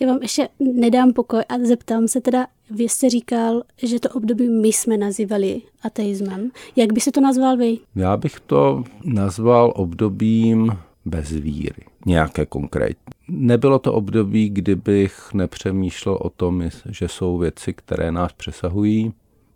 Já 0.00 0.08
vám 0.08 0.18
ještě 0.22 0.48
nedám 0.58 1.12
pokoj 1.12 1.42
a 1.48 1.58
zeptám 1.58 2.08
se 2.08 2.20
teda, 2.20 2.46
vy 2.70 2.84
jste 2.84 3.10
říkal, 3.10 3.62
že 3.82 4.00
to 4.00 4.08
období 4.08 4.48
my 4.48 4.68
jsme 4.68 4.96
nazývali 4.96 5.62
ateismem. 5.82 6.50
Jak 6.76 6.92
by 6.92 7.00
se 7.00 7.12
to 7.12 7.20
nazval 7.20 7.56
vy? 7.56 7.78
Já 7.94 8.16
bych 8.16 8.40
to 8.40 8.84
nazval 9.04 9.72
obdobím 9.76 10.72
bez 11.04 11.30
víry, 11.30 11.84
nějaké 12.06 12.46
konkrétní. 12.46 13.12
Nebylo 13.28 13.78
to 13.78 13.92
období, 13.92 14.48
kdybych 14.48 15.34
nepřemýšlel 15.34 16.18
o 16.20 16.30
tom, 16.30 16.62
že 16.88 17.08
jsou 17.08 17.38
věci, 17.38 17.72
které 17.72 18.12
nás 18.12 18.32
přesahují. 18.32 19.12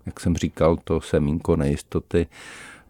Jak 0.07 0.21
jsem 0.21 0.37
říkal, 0.37 0.77
to 0.85 1.01
semínko 1.01 1.57
nejistoty 1.57 2.27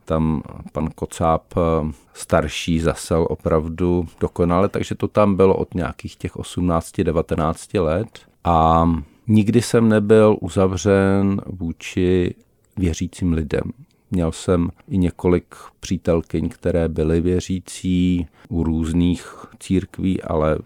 tam 0.06 0.42
pan 0.72 0.90
Kocáb 0.94 1.42
eh, 1.56 1.92
starší 2.14 2.80
zasel 2.80 3.26
opravdu 3.30 4.08
dokonale, 4.20 4.68
takže 4.68 4.94
to 4.94 5.08
tam 5.08 5.36
bylo 5.36 5.56
od 5.56 5.74
nějakých 5.74 6.16
těch 6.16 6.36
18-19 6.36 7.82
let 7.82 8.20
a 8.44 8.90
nikdy 9.26 9.62
jsem 9.62 9.88
nebyl 9.88 10.36
uzavřen 10.40 11.40
vůči 11.46 12.34
věřícím 12.76 13.32
lidem. 13.32 13.72
Měl 14.10 14.32
jsem 14.32 14.70
i 14.88 14.98
několik 14.98 15.54
přítelkyň, 15.80 16.48
které 16.48 16.88
byly 16.88 17.20
věřící 17.20 18.26
u 18.48 18.62
různých 18.62 19.46
církví, 19.60 20.22
ale 20.22 20.58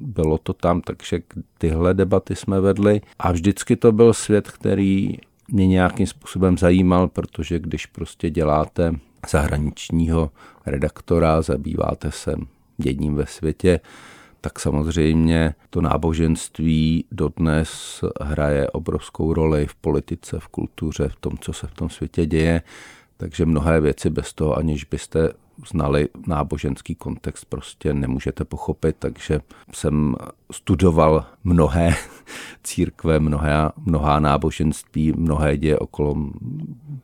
bylo 0.00 0.38
to 0.38 0.52
tam, 0.52 0.80
takže 0.80 1.20
tyhle 1.58 1.94
debaty 1.94 2.36
jsme 2.36 2.60
vedli 2.60 3.00
a 3.18 3.32
vždycky 3.32 3.76
to 3.76 3.92
byl 3.92 4.12
svět, 4.14 4.50
který 4.50 5.18
mě 5.48 5.66
nějakým 5.66 6.06
způsobem 6.06 6.58
zajímal, 6.58 7.08
protože 7.08 7.58
když 7.58 7.86
prostě 7.86 8.30
děláte 8.30 8.94
zahraničního 9.30 10.30
redaktora, 10.66 11.42
zabýváte 11.42 12.10
se 12.10 12.34
děním 12.78 13.14
ve 13.14 13.26
světě, 13.26 13.80
tak 14.40 14.60
samozřejmě 14.60 15.54
to 15.70 15.80
náboženství 15.80 17.04
dodnes 17.12 18.00
hraje 18.20 18.70
obrovskou 18.70 19.32
roli 19.34 19.66
v 19.66 19.74
politice, 19.74 20.40
v 20.40 20.48
kultuře, 20.48 21.08
v 21.08 21.16
tom, 21.16 21.32
co 21.40 21.52
se 21.52 21.66
v 21.66 21.74
tom 21.74 21.90
světě 21.90 22.26
děje. 22.26 22.62
Takže 23.16 23.46
mnohé 23.46 23.80
věci 23.80 24.10
bez 24.10 24.32
toho, 24.32 24.58
aniž 24.58 24.84
byste 24.84 25.28
znali 25.70 26.08
náboženský 26.26 26.94
kontext, 26.94 27.44
prostě 27.44 27.94
nemůžete 27.94 28.44
pochopit, 28.44 28.96
takže 28.98 29.40
jsem 29.72 30.16
studoval 30.52 31.24
mnohé 31.44 31.94
církve, 32.62 33.20
mnohá, 33.20 33.72
mnohá 33.76 34.20
náboženství, 34.20 35.12
mnohé 35.12 35.56
děje 35.56 35.78
okolo 35.78 36.16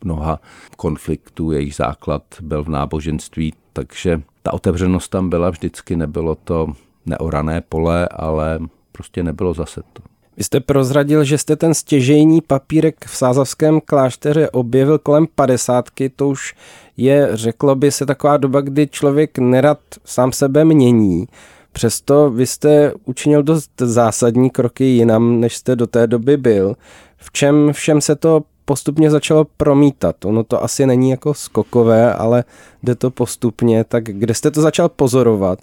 mnoha 0.04 0.40
konfliktů, 0.76 1.52
jejich 1.52 1.74
základ 1.74 2.22
byl 2.40 2.64
v 2.64 2.68
náboženství, 2.68 3.54
takže 3.72 4.22
ta 4.42 4.52
otevřenost 4.52 5.08
tam 5.08 5.28
byla 5.28 5.50
vždycky, 5.50 5.96
nebylo 5.96 6.34
to 6.34 6.72
neorané 7.06 7.60
pole, 7.60 8.08
ale 8.08 8.58
prostě 8.92 9.22
nebylo 9.22 9.54
zase 9.54 9.82
to. 9.92 10.02
Vy 10.38 10.44
jste 10.44 10.60
prozradil, 10.60 11.24
že 11.24 11.38
jste 11.38 11.56
ten 11.56 11.74
stěžejní 11.74 12.40
papírek 12.40 13.04
v 13.06 13.16
Sázavském 13.16 13.80
klášteře 13.80 14.50
objevil 14.50 14.98
kolem 14.98 15.26
padesátky, 15.34 16.08
to 16.08 16.28
už 16.28 16.54
je, 16.96 17.28
řeklo 17.32 17.74
by 17.74 17.90
se, 17.90 18.06
taková 18.06 18.36
doba, 18.36 18.60
kdy 18.60 18.86
člověk 18.86 19.38
nerad 19.38 19.78
sám 20.04 20.32
sebe 20.32 20.64
mění. 20.64 21.26
Přesto 21.72 22.30
vy 22.30 22.46
jste 22.46 22.92
učinil 23.04 23.42
dost 23.42 23.70
zásadní 23.80 24.50
kroky 24.50 24.84
jinam, 24.84 25.40
než 25.40 25.56
jste 25.56 25.76
do 25.76 25.86
té 25.86 26.06
doby 26.06 26.36
byl. 26.36 26.76
V 27.16 27.32
čem 27.32 27.72
všem 27.72 28.00
se 28.00 28.16
to 28.16 28.42
postupně 28.68 29.10
začalo 29.10 29.46
promítat? 29.56 30.24
Ono 30.24 30.44
to 30.44 30.64
asi 30.64 30.86
není 30.86 31.10
jako 31.10 31.34
skokové, 31.34 32.14
ale 32.14 32.44
jde 32.82 32.94
to 32.94 33.10
postupně. 33.10 33.84
Tak 33.84 34.04
kde 34.04 34.34
jste 34.34 34.50
to 34.50 34.62
začal 34.62 34.88
pozorovat? 34.88 35.58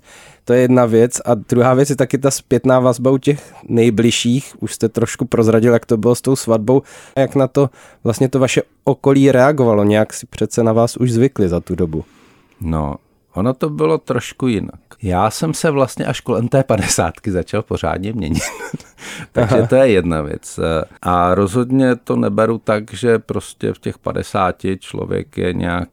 To 0.46 0.54
je 0.54 0.62
jedna 0.62 0.86
věc. 0.86 1.22
A 1.26 1.36
druhá 1.36 1.74
věc 1.74 1.90
je 1.90 1.96
taky 1.96 2.18
ta 2.18 2.32
zpětná 2.32 2.80
vazba 2.80 3.12
u 3.12 3.18
těch 3.18 3.54
nejbližších. 3.70 4.56
Už 4.60 4.74
jste 4.74 4.90
trošku 4.90 5.26
prozradil, 5.26 5.74
jak 5.74 5.86
to 5.86 5.98
bylo 5.98 6.16
s 6.16 6.22
tou 6.22 6.36
svatbou. 6.36 6.82
Jak 7.18 7.36
na 7.36 7.48
to 7.48 7.70
vlastně 8.04 8.30
to 8.30 8.40
vaše 8.40 8.62
okolí 8.84 9.32
reagovalo? 9.32 9.84
Nějak 9.84 10.14
si 10.14 10.26
přece 10.26 10.64
na 10.64 10.74
vás 10.74 10.98
už 10.98 11.12
zvykli 11.12 11.50
za 11.50 11.60
tu 11.60 11.76
dobu. 11.76 12.04
No, 12.62 12.96
ono 13.36 13.54
to 13.54 13.70
bylo 13.70 13.98
trošku 13.98 14.48
jinak. 14.48 14.80
Já 15.04 15.30
jsem 15.30 15.54
se 15.54 15.72
vlastně 15.72 16.06
až 16.06 16.20
kolem 16.22 16.48
té 16.48 16.63
padesátky 16.63 17.32
začal 17.32 17.62
pořádně 17.62 18.13
měnit. 18.13 18.44
Takže 19.32 19.56
Aha. 19.56 19.68
to 19.68 19.75
je 19.75 19.88
jedna 19.88 20.22
věc. 20.22 20.60
A 21.01 21.36
rozhodně 21.36 21.96
to 21.96 22.15
neberu 22.15 22.58
tak, 22.58 22.94
že 22.94 23.20
prostě 23.20 23.74
v 23.74 23.80
těch 23.80 23.98
padesáti 23.98 24.77
člověk 24.77 25.38
je 25.38 25.54
nějak 25.54 25.89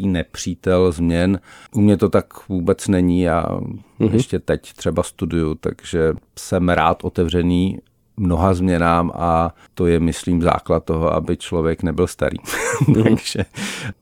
nepřítel 0.00 0.92
změn. 0.92 1.40
U 1.74 1.80
mě 1.80 1.96
to 1.96 2.08
tak 2.08 2.48
vůbec 2.48 2.88
není, 2.88 3.20
já 3.20 3.44
mm-hmm. 3.44 4.12
ještě 4.12 4.38
teď 4.38 4.72
třeba 4.72 5.02
studuju, 5.02 5.54
takže 5.54 6.12
jsem 6.38 6.68
rád 6.68 7.04
otevřený 7.04 7.78
mnoha 8.20 8.54
změnám 8.54 9.12
a 9.14 9.54
to 9.74 9.86
je, 9.86 10.00
myslím, 10.00 10.42
základ 10.42 10.84
toho, 10.84 11.12
aby 11.12 11.36
člověk 11.36 11.82
nebyl 11.82 12.06
starý. 12.06 12.36
Mhm. 12.88 13.02
Takže 13.02 13.44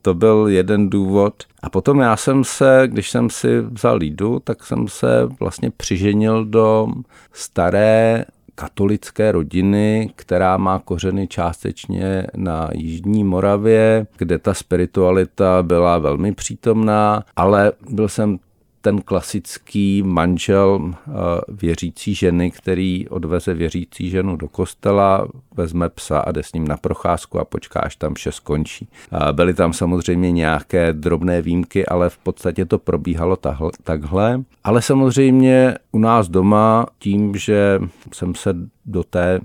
to 0.03 0.15
byl 0.15 0.47
jeden 0.49 0.91
důvod. 0.91 1.35
A 1.63 1.71
potom 1.71 2.01
já 2.01 2.17
jsem 2.17 2.45
se, 2.45 2.83
když 2.87 3.11
jsem 3.11 3.31
si 3.31 3.61
vzal 3.61 3.97
lídu, 3.97 4.41
tak 4.45 4.65
jsem 4.65 4.89
se 4.89 5.29
vlastně 5.41 5.71
přiženil 5.71 6.45
do 6.45 6.87
staré 7.33 8.25
katolické 8.55 9.33
rodiny, 9.33 10.11
která 10.17 10.57
má 10.57 10.79
kořeny 10.79 11.27
částečně 11.27 12.27
na 12.37 12.69
Jižní 12.75 13.25
Moravě, 13.25 14.07
kde 14.17 14.39
ta 14.39 14.55
spiritualita 14.55 15.63
byla 15.63 15.99
velmi 15.99 16.33
přítomná, 16.33 17.25
ale 17.37 17.73
byl 17.91 18.09
jsem 18.09 18.39
ten 18.81 19.03
klasický 19.03 20.03
manžel 20.03 20.95
eh, 20.95 21.11
věřící 21.49 22.15
ženy, 22.15 22.51
který 22.51 23.09
odveze 23.09 23.55
věřící 23.55 24.11
ženu 24.11 24.37
do 24.37 24.49
kostela, 24.49 25.29
vezme 25.55 25.89
psa 25.89 26.19
a 26.19 26.33
jde 26.33 26.43
s 26.43 26.53
ním 26.53 26.69
na 26.69 26.77
procházku 26.77 27.39
a 27.41 27.45
počká, 27.45 27.81
až 27.81 27.97
tam 27.97 28.15
vše 28.15 28.33
skončí. 28.33 28.89
Byly 29.33 29.55
tam 29.55 29.73
samozřejmě 29.73 30.33
nějaké 30.33 30.93
drobné 30.93 31.43
výjimky, 31.43 31.87
ale 31.87 32.11
v 32.11 32.19
podstatě 32.19 32.65
to 32.65 32.79
probíhalo 32.79 33.39
takhle. 33.83 34.43
Ale 34.65 34.83
samozřejmě 34.83 35.75
u 35.93 35.99
nás 35.99 36.29
doma 36.29 36.87
tím, 36.99 37.37
že 37.37 37.81
jsem 38.13 38.35
se 38.35 38.57
do 38.87 39.05
té 39.05 39.41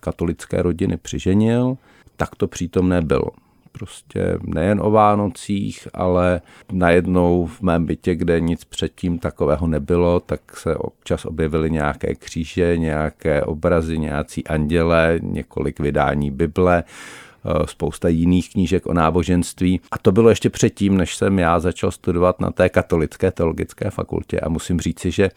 katolické 0.00 0.62
rodiny 0.62 0.96
přiženil, 0.96 1.76
tak 2.16 2.36
to 2.36 2.46
přítomné 2.48 3.02
bylo 3.02 3.30
prostě 3.78 4.38
nejen 4.42 4.80
o 4.82 4.90
Vánocích, 4.90 5.88
ale 5.94 6.40
najednou 6.72 7.46
v 7.46 7.60
mém 7.62 7.86
bytě, 7.86 8.14
kde 8.14 8.40
nic 8.40 8.64
předtím 8.64 9.18
takového 9.18 9.66
nebylo, 9.66 10.20
tak 10.20 10.56
se 10.56 10.76
občas 10.76 11.24
objevily 11.24 11.70
nějaké 11.70 12.14
kříže, 12.14 12.76
nějaké 12.76 13.42
obrazy, 13.42 13.98
nějací 13.98 14.46
anděle, 14.46 15.18
několik 15.22 15.80
vydání 15.80 16.30
Bible, 16.30 16.84
eh, 16.84 17.66
spousta 17.66 18.08
jiných 18.08 18.50
knížek 18.52 18.86
o 18.86 18.94
náboženství. 18.94 19.80
A 19.90 19.98
to 19.98 20.12
bylo 20.12 20.28
ještě 20.28 20.50
předtím, 20.50 20.96
než 20.96 21.16
jsem 21.16 21.38
já 21.38 21.60
začal 21.60 21.90
studovat 21.90 22.40
na 22.40 22.50
té 22.50 22.68
katolické 22.68 23.30
teologické 23.30 23.90
fakultě. 23.90 24.40
A 24.40 24.48
musím 24.48 24.80
říci, 24.80 25.10
že 25.10 25.30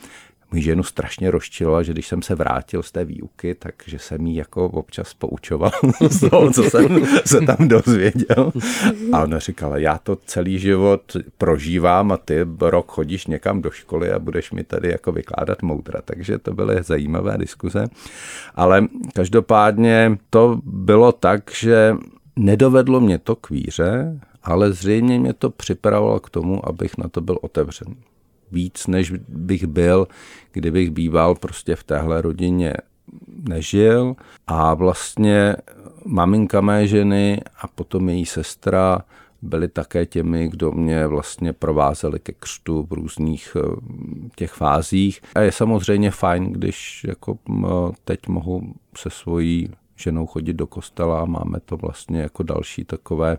můj 0.51 0.61
ženu 0.61 0.83
strašně 0.83 1.31
rozčilo, 1.31 1.83
že 1.83 1.93
když 1.93 2.07
jsem 2.07 2.21
se 2.21 2.35
vrátil 2.35 2.83
z 2.83 2.91
té 2.91 3.05
výuky, 3.05 3.55
takže 3.55 3.99
jsem 3.99 4.27
jí 4.27 4.35
jako 4.35 4.65
občas 4.65 5.13
poučoval 5.13 5.71
z 6.09 6.29
toho, 6.29 6.51
co 6.51 6.63
jsem 6.63 7.05
se 7.25 7.41
tam 7.41 7.67
dozvěděl. 7.67 8.51
A 9.13 9.23
ona 9.23 9.39
říkala, 9.39 9.77
já 9.77 9.97
to 9.97 10.15
celý 10.15 10.59
život 10.59 11.01
prožívám 11.37 12.11
a 12.11 12.17
ty 12.17 12.45
rok 12.59 12.91
chodíš 12.91 13.27
někam 13.27 13.61
do 13.61 13.71
školy 13.71 14.11
a 14.11 14.19
budeš 14.19 14.51
mi 14.51 14.63
tady 14.63 14.89
jako 14.89 15.11
vykládat 15.11 15.61
moudra. 15.61 16.01
Takže 16.05 16.37
to 16.37 16.53
byly 16.53 16.83
zajímavé 16.83 17.37
diskuze. 17.37 17.85
Ale 18.55 18.87
každopádně 19.13 20.17
to 20.29 20.59
bylo 20.63 21.11
tak, 21.11 21.51
že 21.51 21.95
nedovedlo 22.35 22.99
mě 22.99 23.17
to 23.17 23.35
k 23.35 23.49
víře, 23.49 24.19
ale 24.43 24.73
zřejmě 24.73 25.19
mě 25.19 25.33
to 25.33 25.49
připravilo 25.49 26.19
k 26.19 26.29
tomu, 26.29 26.69
abych 26.69 26.97
na 26.97 27.09
to 27.09 27.21
byl 27.21 27.37
otevřený 27.41 27.95
víc, 28.51 28.87
než 28.87 29.11
bych 29.27 29.65
byl, 29.65 30.07
kdybych 30.51 30.91
býval 30.91 31.35
prostě 31.35 31.75
v 31.75 31.83
téhle 31.83 32.21
rodině 32.21 32.73
nežil 33.49 34.15
a 34.47 34.73
vlastně 34.73 35.55
maminka 36.05 36.61
mé 36.61 36.87
ženy 36.87 37.41
a 37.61 37.67
potom 37.67 38.09
její 38.09 38.25
sestra 38.25 39.01
byli 39.41 39.67
také 39.67 40.05
těmi, 40.05 40.47
kdo 40.47 40.71
mě 40.71 41.07
vlastně 41.07 41.53
provázeli 41.53 42.19
ke 42.19 42.33
křtu 42.39 42.87
v 42.89 42.93
různých 42.93 43.57
eh, 43.59 43.77
těch 44.35 44.51
fázích. 44.51 45.21
A 45.35 45.39
je 45.39 45.51
samozřejmě 45.51 46.11
fajn, 46.11 46.53
když 46.53 47.03
jako 47.07 47.37
teď 48.05 48.27
mohu 48.27 48.73
se 48.97 49.09
svojí 49.09 49.69
ženou 49.95 50.25
chodit 50.25 50.53
do 50.53 50.67
kostela 50.67 51.21
a 51.21 51.25
máme 51.25 51.59
to 51.59 51.77
vlastně 51.77 52.21
jako 52.21 52.43
další 52.43 52.83
takové 52.83 53.37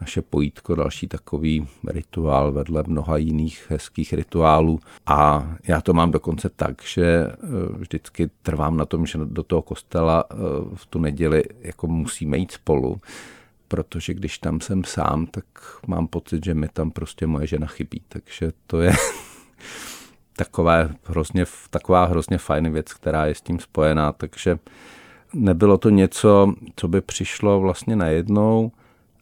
naše 0.00 0.22
pojítko, 0.22 0.74
další 0.74 1.08
takový 1.08 1.68
rituál 1.88 2.52
vedle 2.52 2.84
mnoha 2.86 3.16
jiných 3.16 3.66
hezkých 3.68 4.12
rituálů. 4.12 4.80
A 5.06 5.48
já 5.68 5.80
to 5.80 5.92
mám 5.92 6.10
dokonce 6.10 6.48
tak, 6.48 6.82
že 6.82 7.04
eh, 7.04 7.36
vždycky 7.76 8.30
trvám 8.42 8.76
na 8.76 8.84
tom, 8.84 9.06
že 9.06 9.18
do 9.24 9.42
toho 9.42 9.62
kostela 9.62 10.24
eh, 10.30 10.34
v 10.74 10.86
tu 10.86 10.98
neděli 10.98 11.44
jako 11.60 11.86
musíme 11.86 12.38
jít 12.38 12.52
spolu, 12.52 13.00
protože 13.68 14.14
když 14.14 14.38
tam 14.38 14.60
jsem 14.60 14.84
sám, 14.84 15.26
tak 15.26 15.44
mám 15.86 16.06
pocit, 16.06 16.44
že 16.44 16.54
mi 16.54 16.68
tam 16.68 16.90
prostě 16.90 17.26
moje 17.26 17.46
žena 17.46 17.66
chybí. 17.66 18.02
Takže 18.08 18.52
to 18.66 18.80
je 18.80 18.92
takové 20.36 20.94
hrozně, 21.04 21.44
taková 21.70 22.04
hrozně 22.04 22.38
fajn 22.38 22.72
věc, 22.72 22.92
která 22.92 23.26
je 23.26 23.34
s 23.34 23.40
tím 23.40 23.58
spojená. 23.58 24.12
Takže 24.12 24.58
nebylo 25.34 25.78
to 25.78 25.90
něco, 25.90 26.54
co 26.76 26.88
by 26.88 27.00
přišlo 27.00 27.60
vlastně 27.60 27.96
najednou, 27.96 28.72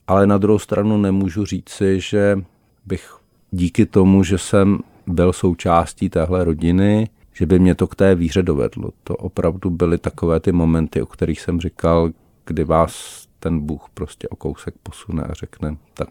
ale 0.06 0.26
na 0.26 0.38
druhou 0.38 0.58
stranu 0.58 0.98
nemůžu 0.98 1.44
říci, 1.44 2.00
že 2.00 2.38
bych 2.86 3.16
díky 3.50 3.86
tomu, 3.86 4.24
že 4.24 4.38
jsem 4.38 4.78
byl 5.06 5.32
součástí 5.32 6.10
téhle 6.10 6.44
rodiny, 6.44 7.08
že 7.32 7.46
by 7.46 7.58
mě 7.58 7.74
to 7.74 7.86
k 7.86 7.94
té 7.94 8.14
víře 8.14 8.42
dovedlo. 8.42 8.90
To 9.04 9.16
opravdu 9.16 9.70
byly 9.70 9.98
takové 9.98 10.40
ty 10.40 10.52
momenty, 10.52 11.02
o 11.02 11.06
kterých 11.06 11.40
jsem 11.40 11.60
říkal, 11.60 12.10
kdy 12.46 12.64
vás 12.64 13.26
ten 13.38 13.60
Bůh 13.60 13.86
prostě 13.94 14.28
o 14.28 14.36
kousek 14.36 14.74
posune 14.82 15.22
a 15.22 15.34
řekne, 15.34 15.76
tak 15.94 16.08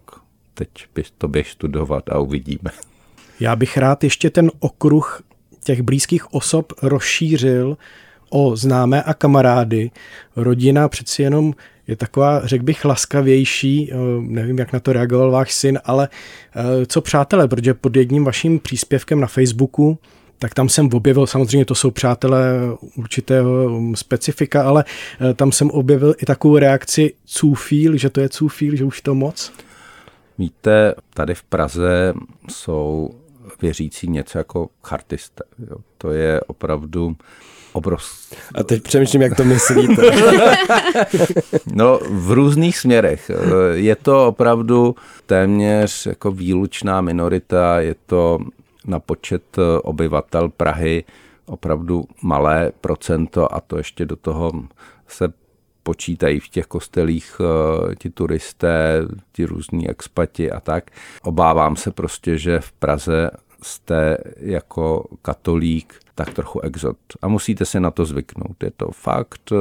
teď 0.54 0.70
bys 0.96 1.12
to 1.18 1.28
běž 1.28 1.52
studovat 1.52 2.10
a 2.10 2.20
uvidíme. 2.20 2.72
Já 3.40 3.56
bych 3.56 3.78
rád 3.78 4.04
ještě 4.04 4.30
ten 4.30 4.52
okruh 4.60 5.22
těch 5.64 5.82
blízkých 5.82 6.34
osob 6.34 6.74
rozšířil 6.82 7.78
o 8.30 8.56
známé 8.56 9.04
a 9.04 9.14
kamarády. 9.14 9.92
Rodina 10.36 10.90
přeci 10.90 11.22
jenom 11.22 11.54
je 11.88 11.96
taková, 11.96 12.48
řekl 12.48 12.64
bych, 12.64 12.86
laskavější, 12.86 13.92
eh, 13.92 13.96
nevím, 14.22 14.58
jak 14.58 14.74
na 14.74 14.80
to 14.80 14.94
reagoval 14.94 15.32
váš 15.32 15.54
syn, 15.54 15.80
ale 15.86 16.10
eh, 16.56 16.86
co 16.86 17.02
přátelé, 17.02 17.48
protože 17.48 17.74
pod 17.74 17.96
jedním 17.96 18.24
vaším 18.26 18.60
příspěvkem 18.60 19.20
na 19.20 19.28
Facebooku 19.28 19.98
tak 20.40 20.54
tam 20.54 20.70
jsem 20.70 20.90
objevil, 20.94 21.28
samozřejmě 21.28 21.66
to 21.66 21.76
jsou 21.76 21.92
přátelé 21.92 22.54
určitého 22.96 23.66
um, 23.66 23.96
specifika, 23.96 24.64
ale 24.64 24.86
eh, 25.22 25.34
tam 25.34 25.52
jsem 25.52 25.72
objevil 25.72 26.16
i 26.22 26.26
takovou 26.26 26.58
reakci 26.58 27.14
cůfíl, 27.26 27.98
že 27.98 28.10
to 28.10 28.22
je 28.22 28.30
cůfíl, 28.30 28.76
že 28.76 28.84
už 28.84 29.02
to 29.02 29.16
moc. 29.16 29.54
Víte, 30.38 30.96
tady 31.14 31.36
v 31.36 31.44
Praze 31.44 32.14
jsou 32.50 33.10
věřící 33.62 34.08
něco 34.08 34.38
jako 34.38 34.70
chartisté. 34.84 35.44
Jo. 35.70 35.78
To 35.98 36.12
je 36.12 36.42
opravdu 36.42 37.16
obrovský. 37.76 38.36
A 38.56 38.64
teď 38.64 38.84
přemýšlím, 38.84 39.22
jak 39.22 39.36
to 39.36 39.44
myslíte. 39.44 40.02
no, 41.74 42.00
v 42.10 42.32
různých 42.32 42.78
směrech. 42.78 43.32
Je 43.74 43.96
to 43.96 44.28
opravdu 44.28 44.96
téměř 45.26 46.06
jako 46.06 46.32
výlučná 46.32 47.02
minorita, 47.02 47.80
je 47.80 47.96
to 48.06 48.40
na 48.86 49.00
počet 49.00 49.44
obyvatel 49.84 50.50
Prahy 50.50 51.04
opravdu 51.46 52.06
malé 52.22 52.72
procento 52.82 53.56
a 53.56 53.60
to 53.60 53.78
ještě 53.78 54.06
do 54.06 54.16
toho 54.16 54.52
se 55.08 55.34
počítají 55.84 56.40
v 56.40 56.50
těch 56.50 56.66
kostelích 56.66 57.42
eh, 57.42 57.96
ti 57.96 58.10
turisté, 58.10 59.02
ti 59.32 59.46
různí 59.46 59.90
expati 59.90 60.52
a 60.52 60.60
tak. 60.60 60.92
Obávám 61.22 61.76
se 61.76 61.92
prostě, 61.92 62.38
že 62.38 62.60
v 62.60 62.72
Praze 62.72 63.30
jste 63.66 64.18
jako 64.38 65.06
katolík 65.22 66.00
tak 66.16 66.34
trochu 66.34 66.62
exot. 66.62 66.98
A 67.22 67.28
musíte 67.28 67.66
se 67.66 67.80
na 67.80 67.92
to 67.92 68.06
zvyknout. 68.06 68.64
Je 68.64 68.72
to 68.78 68.92
fakt, 68.92 69.54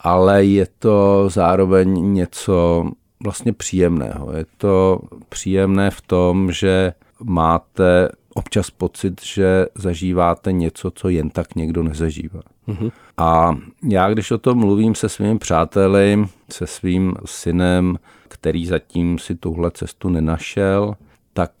ale 0.00 0.44
je 0.44 0.66
to 0.78 1.28
zároveň 1.30 2.12
něco 2.12 2.84
vlastně 3.24 3.52
příjemného. 3.52 4.32
Je 4.32 4.46
to 4.56 5.00
příjemné 5.28 5.90
v 5.90 6.00
tom, 6.00 6.52
že 6.52 6.92
máte 7.22 8.08
občas 8.34 8.70
pocit, 8.70 9.22
že 9.24 9.66
zažíváte 9.74 10.52
něco, 10.52 10.90
co 10.90 11.08
jen 11.08 11.30
tak 11.30 11.54
někdo 11.54 11.82
nezažívá. 11.82 12.40
Mm-hmm. 12.68 12.92
A 13.16 13.56
já, 13.88 14.10
když 14.10 14.30
o 14.30 14.38
tom 14.38 14.58
mluvím 14.58 14.94
se 14.94 15.08
svými 15.08 15.38
přáteli, 15.38 16.24
se 16.50 16.66
svým 16.66 17.14
synem, 17.24 17.98
který 18.28 18.66
zatím 18.66 19.18
si 19.18 19.34
tuhle 19.34 19.70
cestu 19.70 20.08
nenašel, 20.08 20.94
tak 21.32 21.52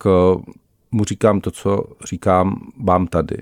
mu 0.94 1.04
říkám 1.04 1.40
to, 1.40 1.50
co 1.50 1.84
říkám 2.04 2.72
vám 2.82 3.06
tady. 3.06 3.36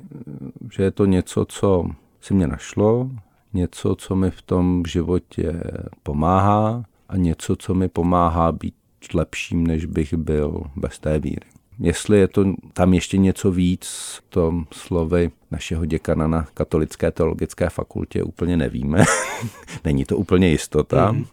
Že 0.72 0.82
je 0.82 0.90
to 0.90 1.06
něco, 1.06 1.44
co 1.44 1.84
si 2.20 2.34
mě 2.34 2.46
našlo, 2.46 3.10
něco, 3.52 3.94
co 3.94 4.16
mi 4.16 4.30
v 4.30 4.42
tom 4.42 4.82
životě 4.86 5.62
pomáhá 6.02 6.84
a 7.08 7.16
něco, 7.16 7.56
co 7.56 7.74
mi 7.74 7.88
pomáhá 7.88 8.52
být 8.52 8.74
lepším, 9.14 9.66
než 9.66 9.84
bych 9.84 10.14
byl 10.14 10.62
bez 10.76 10.98
té 10.98 11.18
víry. 11.18 11.46
Jestli 11.78 12.18
je 12.18 12.28
to 12.28 12.44
tam 12.72 12.94
ještě 12.94 13.18
něco 13.18 13.50
víc, 13.50 14.18
to 14.28 14.64
slovy 14.70 15.30
našeho 15.50 15.84
děkana 15.84 16.26
na 16.26 16.46
Katolické 16.54 17.10
teologické 17.10 17.70
fakultě 17.70 18.22
úplně 18.22 18.56
nevíme. 18.56 19.04
Není 19.84 20.04
to 20.04 20.16
úplně 20.16 20.48
jistota. 20.48 21.12
Mm. 21.12 21.24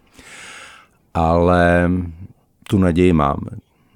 Ale 1.14 1.90
tu 2.68 2.78
naději 2.78 3.12
máme. 3.12 3.50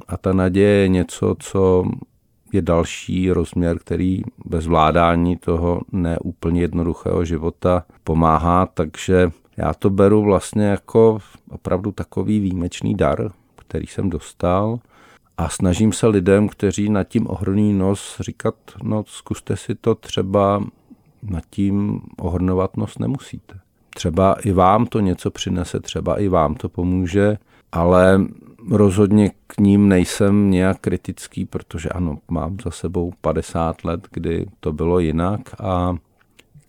A 0.09 0.17
ta 0.17 0.33
naděje 0.33 0.69
je 0.69 0.89
něco, 0.89 1.37
co 1.39 1.85
je 2.55 2.62
další 2.62 3.31
rozměr, 3.31 3.79
který 3.79 4.23
bez 4.45 4.64
zvládání 4.64 5.37
toho 5.37 5.81
neúplně 5.93 6.61
jednoduchého 6.61 7.25
života 7.25 7.85
pomáhá, 8.05 8.67
takže 8.67 9.31
já 9.57 9.75
to 9.75 9.90
beru 9.90 10.23
vlastně 10.23 10.64
jako 10.64 11.19
opravdu 11.51 11.93
takový 11.93 12.40
výjimečný 12.40 12.95
dar, 12.95 13.33
který 13.57 13.87
jsem 13.87 14.11
dostal 14.11 14.79
a 15.37 15.49
snažím 15.49 15.93
se 15.93 16.07
lidem, 16.07 16.49
kteří 16.49 16.88
nad 16.88 17.05
tím 17.05 17.27
ohrný 17.27 17.73
nos 17.73 18.17
říkat, 18.21 18.55
no 18.83 19.05
zkuste 19.07 19.57
si 19.57 19.75
to 19.75 19.95
třeba 19.95 20.64
nad 21.23 21.45
tím 21.51 22.01
ohrnovat 22.19 22.77
nos 22.77 22.99
nemusíte. 22.99 23.55
Třeba 23.95 24.37
i 24.45 24.53
vám 24.53 24.87
to 24.87 25.01
něco 25.01 25.31
přinese, 25.31 25.81
třeba 25.81 26.21
i 26.21 26.29
vám 26.29 26.55
to 26.55 26.69
pomůže, 26.69 27.38
ale 27.73 28.21
rozhodně 28.70 29.31
k 29.46 29.59
ním 29.59 29.88
nejsem 29.88 30.50
nějak 30.50 30.81
kritický, 30.81 31.44
protože 31.44 31.88
ano, 31.88 32.18
mám 32.29 32.57
za 32.64 32.70
sebou 32.70 33.12
50 33.20 33.85
let, 33.85 34.09
kdy 34.11 34.46
to 34.61 34.72
bylo 34.72 34.98
jinak 34.98 35.40
a 35.61 35.96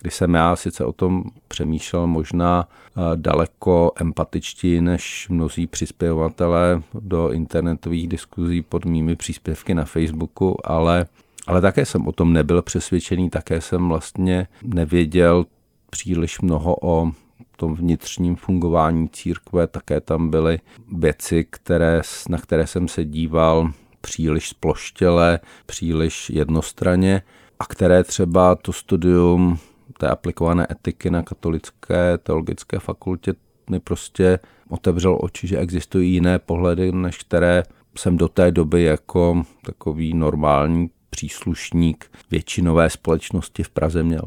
kdy 0.00 0.10
jsem 0.10 0.34
já 0.34 0.56
sice 0.56 0.84
o 0.84 0.92
tom 0.92 1.24
přemýšlel 1.48 2.06
možná 2.06 2.68
eh, 2.68 3.00
daleko 3.14 3.92
empatičtěji 4.00 4.80
než 4.80 5.28
mnozí 5.28 5.66
přispěvatelé 5.66 6.82
do 6.94 7.30
internetových 7.30 8.08
diskuzí 8.08 8.62
pod 8.62 8.84
mými 8.84 9.16
příspěvky 9.16 9.74
na 9.74 9.84
Facebooku, 9.84 10.56
ale, 10.64 11.06
ale 11.46 11.60
také 11.60 11.86
jsem 11.86 12.06
o 12.06 12.12
tom 12.12 12.32
nebyl 12.32 12.62
přesvědčený, 12.62 13.30
také 13.30 13.60
jsem 13.60 13.88
vlastně 13.88 14.46
nevěděl 14.62 15.46
příliš 15.90 16.40
mnoho 16.40 16.76
o 16.82 17.12
tom 17.56 17.74
vnitřním 17.74 18.36
fungování 18.36 19.08
církve, 19.08 19.66
také 19.66 20.00
tam 20.00 20.30
byly 20.30 20.60
věci, 20.92 21.46
které, 21.50 22.00
na 22.28 22.38
které 22.38 22.66
jsem 22.66 22.88
se 22.88 23.04
díval 23.04 23.70
příliš 24.00 24.48
sploštěle, 24.48 25.40
příliš 25.66 26.30
jednostranně 26.30 27.22
a 27.58 27.66
které 27.66 28.04
třeba 28.04 28.54
to 28.54 28.72
studium 28.72 29.58
té 29.98 30.08
aplikované 30.08 30.66
etiky 30.70 31.10
na 31.10 31.22
katolické 31.22 32.18
teologické 32.18 32.78
fakultě 32.78 33.34
mi 33.70 33.80
prostě 33.80 34.38
otevřel 34.68 35.18
oči, 35.20 35.46
že 35.46 35.58
existují 35.58 36.12
jiné 36.12 36.38
pohledy, 36.38 36.92
než 36.92 37.18
které 37.18 37.62
jsem 37.98 38.16
do 38.16 38.28
té 38.28 38.50
doby 38.50 38.82
jako 38.82 39.42
takový 39.64 40.14
normální 40.14 40.90
příslušník 41.10 42.10
většinové 42.30 42.90
společnosti 42.90 43.62
v 43.62 43.70
Praze 43.70 44.02
měl. 44.02 44.24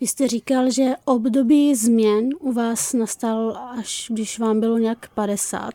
Vy 0.00 0.06
jste 0.06 0.28
říkal, 0.28 0.70
že 0.70 0.92
období 1.04 1.74
změn 1.74 2.28
u 2.38 2.52
vás 2.52 2.92
nastal, 2.92 3.60
až 3.78 4.06
když 4.10 4.38
vám 4.38 4.60
bylo 4.60 4.78
nějak 4.78 5.08
50. 5.14 5.70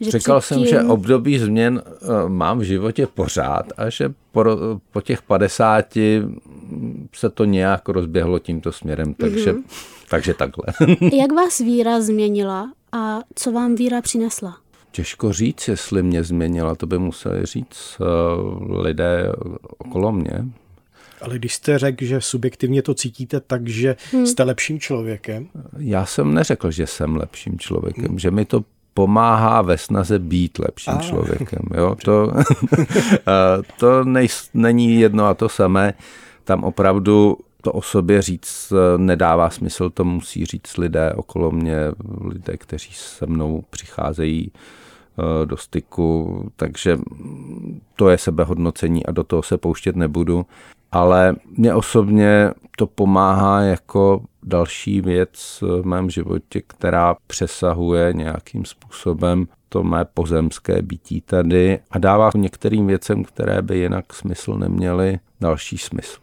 Že 0.00 0.10
Říkal 0.10 0.40
předtím... 0.40 0.66
jsem, 0.66 0.70
že 0.70 0.88
období 0.88 1.38
změn 1.38 1.82
uh, 1.86 2.28
mám 2.28 2.58
v 2.58 2.62
životě 2.62 3.06
pořád 3.06 3.66
a 3.76 3.90
že 3.90 4.12
po, 4.32 4.44
po 4.90 5.00
těch 5.00 5.22
50 5.22 5.94
se 7.14 7.30
to 7.30 7.44
nějak 7.44 7.88
rozběhlo 7.88 8.38
tímto 8.38 8.72
směrem, 8.72 9.14
takže, 9.14 9.52
mm-hmm. 9.52 9.62
takže 10.10 10.34
takhle. 10.34 10.64
Jak 11.12 11.32
vás 11.32 11.58
víra 11.58 12.00
změnila 12.00 12.72
a 12.92 13.20
co 13.34 13.52
vám 13.52 13.74
víra 13.74 14.02
přinesla? 14.02 14.56
Těžko 14.92 15.32
říct, 15.32 15.68
jestli 15.68 16.02
mě 16.02 16.24
změnila, 16.24 16.74
to 16.74 16.86
by 16.86 16.98
museli 16.98 17.46
říct 17.46 17.96
uh, 18.00 18.80
lidé 18.80 19.32
okolo 19.78 20.12
mě. 20.12 20.44
Ale 21.26 21.38
když 21.38 21.54
jste 21.54 21.78
řekl, 21.78 22.04
že 22.04 22.20
subjektivně 22.20 22.82
to 22.82 22.94
cítíte 22.94 23.40
tak, 23.40 23.68
že 23.68 23.96
hmm. 24.12 24.26
jste 24.26 24.42
lepším 24.42 24.80
člověkem? 24.80 25.48
Já 25.78 26.06
jsem 26.06 26.34
neřekl, 26.34 26.70
že 26.70 26.86
jsem 26.86 27.16
lepším 27.16 27.58
člověkem, 27.58 28.04
hmm. 28.04 28.18
že 28.18 28.30
mi 28.30 28.44
to 28.44 28.64
pomáhá 28.94 29.62
ve 29.62 29.78
snaze 29.78 30.18
být 30.18 30.58
lepším 30.58 30.94
a. 30.94 31.02
člověkem. 31.02 31.62
Jo? 31.76 31.94
To, 31.94 32.32
to 33.78 34.04
nej, 34.04 34.28
není 34.54 35.00
jedno 35.00 35.26
a 35.26 35.34
to 35.34 35.48
samé. 35.48 35.94
Tam 36.44 36.64
opravdu 36.64 37.38
to 37.62 37.72
o 37.72 37.82
sobě 37.82 38.22
říct 38.22 38.72
nedává 38.96 39.50
smysl, 39.50 39.90
to 39.90 40.04
musí 40.04 40.46
říct 40.46 40.76
lidé 40.76 41.12
okolo 41.12 41.50
mě, 41.50 41.76
lidé, 42.24 42.56
kteří 42.56 42.90
se 42.92 43.26
mnou 43.26 43.64
přicházejí 43.70 44.52
eh, 44.52 45.46
do 45.46 45.56
styku, 45.56 46.42
takže 46.56 46.98
to 47.96 48.08
je 48.08 48.18
sebehodnocení 48.18 49.06
a 49.06 49.12
do 49.12 49.24
toho 49.24 49.42
se 49.42 49.58
pouštět 49.58 49.96
nebudu. 49.96 50.46
Ale 50.92 51.36
mě 51.56 51.74
osobně 51.74 52.50
to 52.76 52.86
pomáhá 52.86 53.60
jako 53.60 54.24
další 54.42 55.00
věc 55.00 55.58
v 55.60 55.86
mém 55.86 56.10
životě, 56.10 56.62
která 56.66 57.16
přesahuje 57.26 58.12
nějakým 58.12 58.64
způsobem 58.64 59.46
to 59.68 59.82
mé 59.82 60.04
pozemské 60.04 60.82
bytí 60.82 61.20
tady 61.20 61.78
a 61.90 61.98
dává 61.98 62.30
některým 62.36 62.86
věcem, 62.86 63.24
které 63.24 63.62
by 63.62 63.78
jinak 63.78 64.12
smysl 64.12 64.54
neměly, 64.54 65.18
další 65.40 65.78
smysl. 65.78 66.20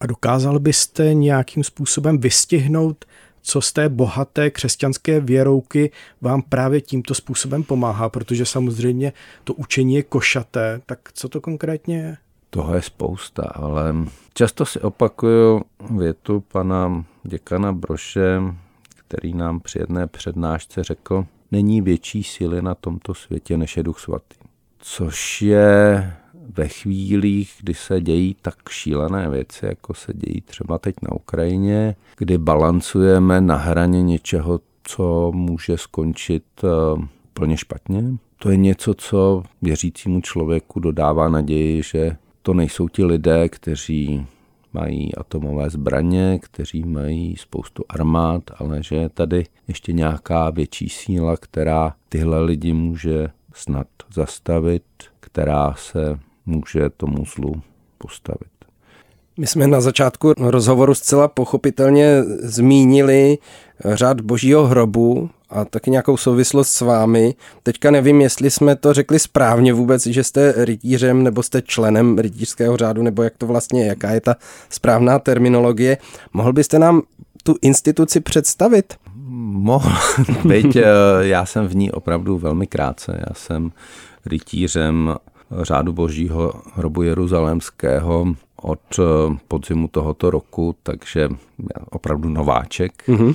A 0.00 0.06
dokázal 0.06 0.58
byste 0.58 1.14
nějakým 1.14 1.64
způsobem 1.64 2.18
vystihnout, 2.18 3.04
co 3.42 3.60
z 3.60 3.72
té 3.72 3.88
bohaté 3.88 4.50
křesťanské 4.50 5.20
věrouky 5.20 5.90
vám 6.20 6.42
právě 6.42 6.80
tímto 6.80 7.14
způsobem 7.14 7.62
pomáhá, 7.62 8.08
protože 8.08 8.46
samozřejmě 8.46 9.12
to 9.44 9.54
učení 9.54 9.94
je 9.94 10.02
košaté, 10.02 10.80
tak 10.86 10.98
co 11.12 11.28
to 11.28 11.40
konkrétně 11.40 11.98
je? 11.98 12.16
Toho 12.50 12.74
je 12.74 12.82
spousta, 12.82 13.42
ale 13.42 13.94
často 14.34 14.66
si 14.66 14.80
opakuju 14.80 15.62
větu 15.98 16.40
pana 16.40 17.04
děkana 17.22 17.72
Broše, 17.72 18.40
který 18.88 19.34
nám 19.34 19.60
při 19.60 19.78
jedné 19.78 20.06
přednášce 20.06 20.84
řekl, 20.84 21.26
není 21.52 21.80
větší 21.80 22.22
síly 22.22 22.62
na 22.62 22.74
tomto 22.74 23.14
světě, 23.14 23.56
než 23.56 23.76
je 23.76 23.82
duch 23.82 24.00
svatý. 24.00 24.36
Což 24.78 25.42
je 25.42 26.12
ve 26.34 26.68
chvílích, 26.68 27.54
kdy 27.60 27.74
se 27.74 28.00
dějí 28.00 28.36
tak 28.42 28.68
šílené 28.68 29.28
věci, 29.28 29.66
jako 29.66 29.94
se 29.94 30.12
dějí 30.14 30.40
třeba 30.40 30.78
teď 30.78 30.94
na 31.02 31.12
Ukrajině, 31.12 31.96
kdy 32.16 32.38
balancujeme 32.38 33.40
na 33.40 33.56
hraně 33.56 34.02
něčeho, 34.02 34.60
co 34.82 35.32
může 35.34 35.78
skončit 35.78 36.44
uh, 36.62 37.04
plně 37.32 37.56
špatně. 37.56 38.04
To 38.38 38.50
je 38.50 38.56
něco, 38.56 38.94
co 38.94 39.42
věřícímu 39.62 40.20
člověku 40.20 40.80
dodává 40.80 41.28
naději, 41.28 41.82
že 41.82 42.16
to 42.46 42.54
nejsou 42.54 42.88
ti 42.88 43.04
lidé, 43.04 43.48
kteří 43.48 44.26
mají 44.72 45.14
atomové 45.14 45.70
zbraně, 45.70 46.38
kteří 46.42 46.84
mají 46.84 47.36
spoustu 47.36 47.84
armád, 47.88 48.42
ale 48.58 48.82
že 48.82 48.96
je 48.96 49.08
tady 49.08 49.44
ještě 49.68 49.92
nějaká 49.92 50.50
větší 50.50 50.88
síla, 50.88 51.36
která 51.36 51.94
tyhle 52.08 52.40
lidi 52.40 52.72
může 52.72 53.28
snad 53.54 53.86
zastavit, 54.14 54.82
která 55.20 55.74
se 55.74 56.18
může 56.46 56.90
tomu 56.96 57.24
zlu 57.24 57.62
postavit. 57.98 58.52
My 59.36 59.46
jsme 59.46 59.66
na 59.66 59.80
začátku 59.80 60.32
rozhovoru 60.38 60.94
zcela 60.94 61.28
pochopitelně 61.28 62.22
zmínili 62.38 63.38
řád 63.84 64.20
božího 64.20 64.66
hrobu 64.66 65.30
a 65.50 65.64
taky 65.64 65.90
nějakou 65.90 66.16
souvislost 66.16 66.68
s 66.68 66.80
vámi. 66.80 67.34
Teďka 67.62 67.90
nevím, 67.90 68.20
jestli 68.20 68.50
jsme 68.50 68.76
to 68.76 68.94
řekli 68.94 69.18
správně 69.18 69.72
vůbec, 69.72 70.06
že 70.06 70.24
jste 70.24 70.54
rytířem 70.56 71.22
nebo 71.22 71.42
jste 71.42 71.62
členem 71.62 72.18
rytířského 72.18 72.76
řádu, 72.76 73.02
nebo 73.02 73.22
jak 73.22 73.36
to 73.38 73.46
vlastně 73.46 73.80
je, 73.82 73.86
jaká 73.86 74.10
je 74.10 74.20
ta 74.20 74.36
správná 74.68 75.18
terminologie. 75.18 75.98
Mohl 76.32 76.52
byste 76.52 76.78
nám 76.78 77.02
tu 77.42 77.54
instituci 77.62 78.20
představit? 78.20 78.94
Mohl, 79.38 79.90
byť 80.44 80.76
eh, 80.76 80.84
já 81.20 81.46
jsem 81.46 81.66
v 81.68 81.76
ní 81.76 81.92
opravdu 81.92 82.38
velmi 82.38 82.66
krátce. 82.66 83.20
Já 83.28 83.34
jsem 83.34 83.72
rytířem 84.26 85.16
řádu 85.62 85.92
božího 85.92 86.52
hrobu 86.74 87.02
jeruzalémského 87.02 88.26
od 88.62 88.80
eh, 88.98 89.02
podzimu 89.48 89.88
tohoto 89.88 90.30
roku, 90.30 90.76
takže 90.82 91.28
opravdu 91.90 92.28
nováček. 92.28 92.92
Mm-hmm. 93.08 93.34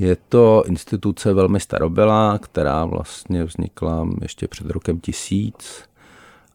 Je 0.00 0.16
to 0.28 0.64
instituce 0.66 1.32
velmi 1.32 1.60
starobylá, 1.60 2.38
která 2.38 2.84
vlastně 2.84 3.44
vznikla 3.44 4.08
ještě 4.22 4.48
před 4.48 4.70
rokem 4.70 5.00
tisíc 5.00 5.84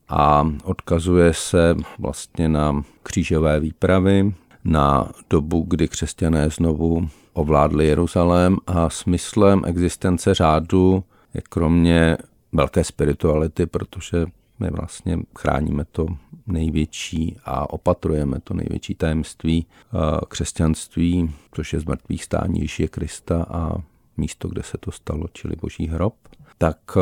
a 0.09 0.51
odkazuje 0.63 1.33
se 1.33 1.75
vlastně 1.99 2.49
na 2.49 2.83
křížové 3.03 3.59
výpravy, 3.59 4.33
na 4.63 5.11
dobu, 5.29 5.65
kdy 5.67 5.87
křesťané 5.87 6.49
znovu 6.49 7.09
ovládli 7.33 7.87
Jeruzalém 7.87 8.57
a 8.67 8.89
smyslem 8.89 9.61
existence 9.65 10.33
řádu 10.33 11.03
je 11.33 11.41
kromě 11.49 12.17
velké 12.51 12.83
spirituality, 12.83 13.65
protože 13.65 14.25
my 14.59 14.69
vlastně 14.69 15.19
chráníme 15.37 15.85
to 15.91 16.07
největší 16.47 17.37
a 17.45 17.69
opatrujeme 17.69 18.39
to 18.39 18.53
největší 18.53 18.95
tajemství 18.95 19.65
eh, 19.65 19.97
křesťanství, 20.27 21.31
což 21.51 21.73
je 21.73 21.79
zmrtvých 21.79 22.23
stání 22.23 22.59
Ježíše 22.59 22.87
Krista 22.87 23.45
a 23.49 23.77
místo, 24.17 24.47
kde 24.47 24.63
se 24.63 24.77
to 24.77 24.91
stalo, 24.91 25.25
čili 25.33 25.55
Boží 25.61 25.87
hrob 25.87 26.13
tak 26.57 26.77
eh, 26.97 27.01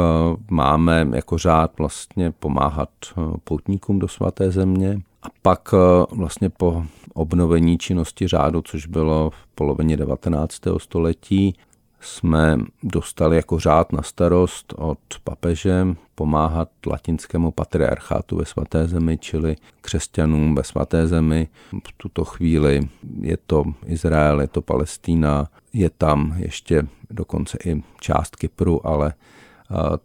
máme 0.50 1.08
jako 1.14 1.38
řád 1.38 1.78
vlastně 1.78 2.32
pomáhat 2.32 2.90
eh, 3.12 3.22
poutníkům 3.44 4.00
do 4.00 4.08
svaté 4.08 4.52
země. 4.52 5.02
A 5.24 5.28
pak 5.42 5.74
vlastně 6.12 6.50
po 6.50 6.84
obnovení 7.14 7.78
činnosti 7.78 8.28
řádu, 8.28 8.62
což 8.62 8.86
bylo 8.86 9.30
v 9.30 9.48
polovině 9.56 9.98
19. 9.98 10.62
století, 10.78 11.56
jsme 12.04 12.58
dostali 12.84 13.36
jako 13.36 13.60
řád 13.60 13.94
na 13.94 14.02
starost 14.02 14.74
od 14.78 15.00
papeže 15.24 15.88
pomáhat 16.16 16.70
latinskému 16.88 17.52
patriarchátu 17.52 18.38
ve 18.38 18.46
svaté 18.46 18.88
zemi, 18.88 19.18
čili 19.18 19.56
křesťanům 19.82 20.56
ve 20.56 20.64
svaté 20.64 21.08
zemi. 21.08 21.48
V 21.88 21.94
tuto 21.98 22.26
chvíli 22.26 22.80
je 23.22 23.38
to 23.46 23.64
Izrael, 23.86 24.42
je 24.42 24.48
to 24.48 24.62
Palestína, 24.62 25.48
je 25.74 25.90
tam 25.90 26.34
ještě 26.38 26.88
dokonce 27.10 27.58
i 27.66 27.84
část 28.00 28.36
Kypru, 28.36 28.88
ale 28.88 29.14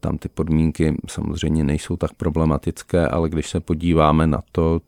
tam 0.00 0.18
ty 0.18 0.28
podmínky 0.28 0.96
samozřejmě 1.08 1.64
nejsou 1.64 1.96
tak 1.96 2.14
problematické, 2.14 3.08
ale 3.08 3.28
když 3.28 3.48
se 3.50 3.60
podíváme 3.60 4.26
na 4.26 4.42
to, 4.52 4.80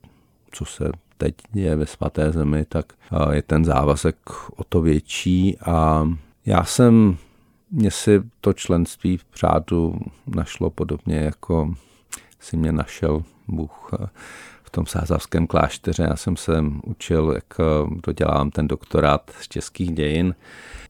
co 0.53 0.65
se 0.65 0.91
teď 1.17 1.35
je 1.55 1.77
ve 1.77 1.87
svaté 1.87 2.33
zemi, 2.33 2.65
tak 2.65 2.93
je 3.33 3.43
ten 3.43 3.65
závazek 3.65 4.17
o 4.57 4.65
to 4.65 4.81
větší 4.81 5.59
a 5.59 6.09
já 6.47 6.65
jsem, 6.65 7.17
mě 7.71 7.91
si 7.91 8.23
to 8.41 8.53
členství 8.53 9.17
v 9.17 9.25
řádu 9.37 10.01
našlo 10.27 10.71
podobně, 10.71 11.17
jako 11.17 11.75
si 12.41 12.57
mě 12.57 12.73
našel 12.73 13.23
Bůh 13.49 13.91
v 14.63 14.71
tom 14.71 14.87
sázavském 14.87 15.47
klášteře. 15.47 16.03
Já 16.03 16.17
jsem 16.17 16.37
se 16.37 16.65
učil, 16.85 17.33
jak 17.35 17.61
dodělám 18.07 18.51
ten 18.51 18.69
doktorát 18.69 19.31
z 19.41 19.49
českých 19.49 19.93
dějin, 19.93 20.35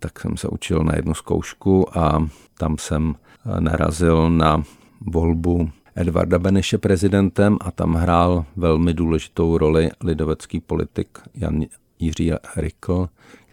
tak 0.01 0.21
jsem 0.21 0.37
se 0.37 0.49
učil 0.49 0.85
na 0.85 0.97
jednu 0.97 1.15
zkoušku 1.15 1.99
a 1.99 2.29
tam 2.59 2.79
jsem 2.79 3.15
narazil 3.59 4.31
na 4.31 4.63
volbu 5.01 5.71
Edvarda 5.95 6.39
Beneše 6.39 6.79
prezidentem 6.79 7.57
a 7.61 7.71
tam 7.71 7.95
hrál 7.95 8.45
velmi 8.57 8.95
důležitou 8.95 9.59
roli 9.59 9.91
lidovecký 10.05 10.61
politik 10.61 11.19
Jan 11.35 11.65
Jiří 11.99 12.33
Rykl, 12.57 13.09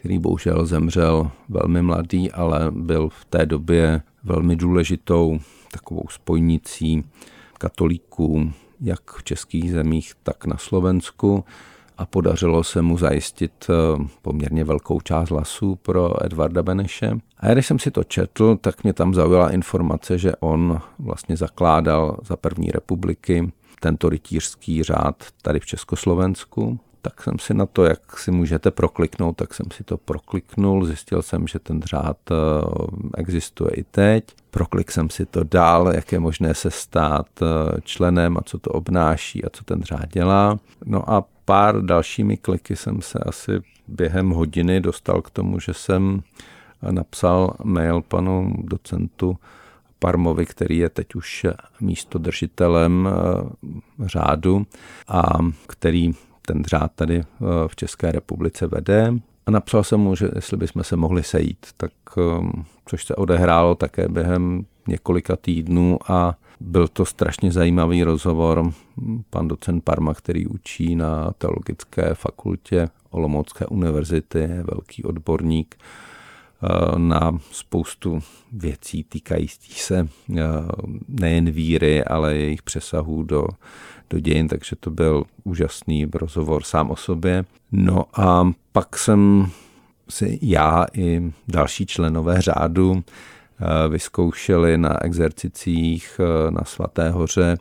který 0.08 0.20
bohužel 0.20 0.66
zemřel 0.66 1.32
velmi 1.50 1.82
mladý, 1.82 2.32
ale 2.32 2.72
byl 2.72 3.10
v 3.10 3.26
té 3.26 3.46
době 3.46 4.02
velmi 4.24 4.56
důležitou 4.56 5.40
takovou 5.72 6.04
spojnicí 6.10 7.04
katolíků, 7.58 8.52
jak 8.82 9.12
v 9.12 9.24
českých 9.24 9.72
zemích, 9.72 10.14
tak 10.24 10.46
na 10.46 10.58
Slovensku 10.58 11.46
a 11.98 12.06
podařilo 12.06 12.64
se 12.64 12.82
mu 12.82 12.98
zajistit 12.98 13.52
eh, 13.70 14.08
poměrně 14.22 14.64
velkou 14.64 15.02
část 15.02 15.30
hlasů 15.30 15.76
pro 15.76 16.26
Edvarda 16.26 16.64
Beneše. 16.64 17.18
A 17.38 17.54
když 17.54 17.68
jsem 17.68 17.80
si 17.80 17.92
to 17.92 18.04
četl, 18.04 18.58
tak 18.62 18.84
mě 18.84 18.94
tam 18.94 19.14
zaujala 19.14 19.52
informace, 19.52 20.18
že 20.18 20.36
on 20.36 20.80
vlastně 21.00 21.38
zakládal 21.38 22.18
za 22.24 22.38
první 22.38 22.72
republiky 22.72 23.52
tento 23.80 24.10
rytířský 24.10 24.84
řád 24.84 25.24
tady 25.42 25.60
v 25.60 25.66
Československu 25.66 26.80
tak 27.02 27.24
jsem 27.24 27.40
si 27.40 27.54
na 27.54 27.66
to, 27.66 27.86
jak 27.86 28.20
si 28.20 28.32
můžete 28.32 28.72
prokliknout, 28.72 29.36
tak 29.36 29.54
jsem 29.54 29.66
si 29.74 29.84
to 29.84 29.98
prokliknul, 29.98 30.86
zjistil 30.86 31.22
jsem, 31.22 31.48
že 31.48 31.60
ten 31.60 31.82
řád 31.82 32.18
eh, 32.32 32.36
existuje 33.18 33.72
i 33.72 33.84
teď. 33.84 34.24
Proklik 34.52 34.92
jsem 34.92 35.10
si 35.10 35.26
to 35.26 35.44
dál, 35.44 35.92
jak 35.96 36.12
je 36.12 36.20
možné 36.20 36.54
se 36.54 36.72
stát 36.72 37.28
eh, 37.42 37.46
členem 37.82 38.38
a 38.38 38.42
co 38.46 38.60
to 38.60 38.70
obnáší 38.70 39.46
a 39.46 39.50
co 39.50 39.64
ten 39.64 39.84
řád 39.84 40.10
dělá. 40.14 40.60
No 40.86 41.10
a 41.10 41.24
pár 41.46 41.82
dalšími 41.82 42.38
kliky 42.38 42.76
jsem 42.76 43.02
se 43.02 43.20
asi 43.20 43.52
během 43.88 44.30
hodiny 44.30 44.82
dostal 44.82 45.22
k 45.22 45.30
tomu, 45.30 45.60
že 45.60 45.74
jsem 45.74 46.22
napsal 46.92 47.54
mail 47.64 48.02
panu 48.02 48.54
docentu 48.64 49.38
Parmovi, 50.00 50.46
který 50.46 50.78
je 50.78 50.90
teď 50.90 51.16
už 51.16 51.46
místo 51.82 52.20
držitelem 52.20 53.10
eh, 53.10 54.08
řádu 54.08 54.66
a 55.08 55.24
který 55.68 56.14
ten 56.48 56.64
řád 56.64 56.92
tady 56.96 57.16
eh, 57.20 57.24
v 57.68 57.76
České 57.76 58.12
republice 58.12 58.68
vede. 58.68 59.14
A 59.46 59.52
napsal 59.52 59.84
jsem 59.84 60.00
mu, 60.00 60.16
že 60.16 60.30
jestli 60.36 60.58
bychom 60.58 60.84
se 60.84 60.96
mohli 60.96 61.24
sejít, 61.24 61.66
tak, 61.78 61.92
ehm, 62.18 62.64
což 62.86 63.06
se 63.06 63.16
odehrálo 63.16 63.76
také 63.76 64.10
během 64.10 64.66
několika 64.88 65.36
týdnů 65.36 66.00
a 66.08 66.36
byl 66.60 66.88
to 66.88 67.06
strašně 67.06 67.52
zajímavý 67.52 68.04
rozhovor. 68.04 68.72
Pan 69.30 69.48
docent 69.48 69.84
Parma, 69.84 70.14
který 70.14 70.48
učí 70.48 70.96
na 70.96 71.32
teologické 71.38 72.14
fakultě 72.14 72.90
Olomoucké 73.10 73.66
univerzity, 73.66 74.40
je 74.40 74.64
velký 74.72 75.04
odborník 75.04 75.76
na 76.98 77.40
spoustu 77.52 78.20
věcí 78.52 79.04
týkajících 79.04 79.82
se 79.82 80.08
eh, 80.38 80.44
nejen 81.08 81.52
víry, 81.52 82.04
ale 82.04 82.36
jejich 82.36 82.62
přesahů 82.62 83.24
do, 83.24 83.48
do 84.10 84.20
dějin, 84.20 84.48
takže 84.48 84.76
to 84.76 84.92
byl 84.92 85.24
úžasný 85.44 86.08
rozhovor 86.14 86.64
sám 86.64 86.92
o 86.92 86.96
sobě. 86.96 87.46
No 87.72 88.06
a 88.14 88.52
pak 88.72 88.98
jsem 88.98 89.50
si 90.10 90.40
já 90.42 90.86
i 90.94 91.32
další 91.48 91.86
členové 91.86 92.42
řádu 92.42 93.04
eh, 93.04 93.88
vyzkoušeli 93.90 94.78
na 94.78 95.04
exercicích 95.04 96.20
eh, 96.20 96.52
na 96.52 96.64
Svaté 96.64 97.10
hoře, 97.10 97.58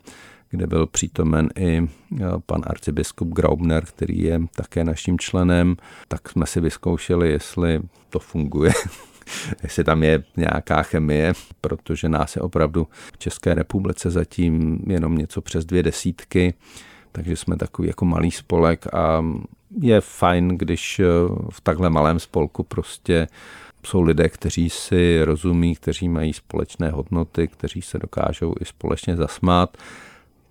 kde 0.49 0.67
byl 0.67 0.87
přítomen 0.87 1.49
i 1.55 1.81
eh, 1.81 2.25
pan 2.45 2.61
arcibiskup 2.67 3.27
Graubner, 3.27 3.85
který 3.85 4.23
je 4.23 4.41
také 4.55 4.83
naším 4.83 5.19
členem, 5.19 5.75
tak 6.07 6.29
jsme 6.29 6.45
si 6.45 6.61
vyzkoušeli, 6.61 7.29
jestli 7.31 7.81
to 8.09 8.19
funguje, 8.19 8.71
jestli 9.63 9.83
tam 9.83 10.03
je 10.03 10.23
nějaká 10.37 10.83
chemie, 10.83 11.33
protože 11.61 12.09
nás 12.09 12.35
je 12.35 12.41
opravdu 12.41 12.87
v 13.13 13.17
České 13.17 13.53
republice 13.53 14.09
zatím 14.09 14.79
jenom 14.87 15.17
něco 15.17 15.41
přes 15.41 15.65
dvě 15.65 15.83
desítky, 15.83 16.53
takže 17.11 17.35
jsme 17.35 17.57
takový 17.57 17.87
jako 17.87 18.05
malý 18.05 18.31
spolek 18.31 18.93
a 18.93 19.25
je 19.81 20.01
fajn, 20.01 20.47
když 20.47 20.99
eh, 20.99 21.05
v 21.49 21.61
takhle 21.61 21.89
malém 21.89 22.19
spolku 22.19 22.63
prostě 22.63 23.27
jsou 23.85 24.01
lidé, 24.01 24.29
kteří 24.29 24.69
si 24.69 25.23
rozumí, 25.23 25.75
kteří 25.75 26.09
mají 26.09 26.33
společné 26.33 26.89
hodnoty, 26.89 27.47
kteří 27.47 27.81
se 27.81 27.99
dokážou 27.99 28.53
i 28.61 28.65
společně 28.65 29.15
zasmát, 29.15 29.77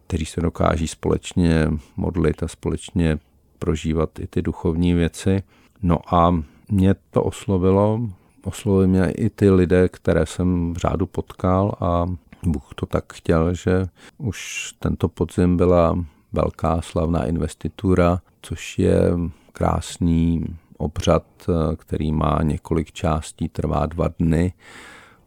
kteří 0.07 0.25
se 0.27 0.41
dokáží 0.41 0.89
společně 0.89 1.69
modlit 1.97 2.43
a 2.43 2.49
společně 2.49 3.19
prožívat 3.59 4.19
i 4.19 4.27
ty 4.27 4.43
duchovní 4.43 4.95
věci. 4.95 5.43
No 5.83 6.15
a 6.15 6.43
mě 6.71 6.95
to 7.11 7.23
oslovilo, 7.23 8.01
oslovili 8.45 8.87
mě 8.87 9.11
i 9.11 9.31
ty 9.31 9.51
lidé, 9.51 9.89
které 9.89 10.27
jsem 10.27 10.75
v 10.75 10.77
řádu 10.77 11.07
potkal 11.07 11.73
a 11.81 12.07
Bůh 12.43 12.69
to 12.75 12.87
tak 12.87 13.13
chtěl, 13.13 13.55
že 13.55 13.87
už 14.19 14.73
tento 14.79 15.09
podzim 15.09 15.57
byla 15.57 16.05
velká 16.33 16.81
slavná 16.83 17.25
investitura, 17.25 18.21
což 18.43 18.79
je 18.79 19.01
krásný 19.53 20.45
obřad, 20.79 21.25
který 21.77 22.13
má 22.13 22.39
několik 22.43 22.93
částí, 22.93 23.49
trvá 23.49 23.87
dva 23.87 24.09
dny. 24.19 24.53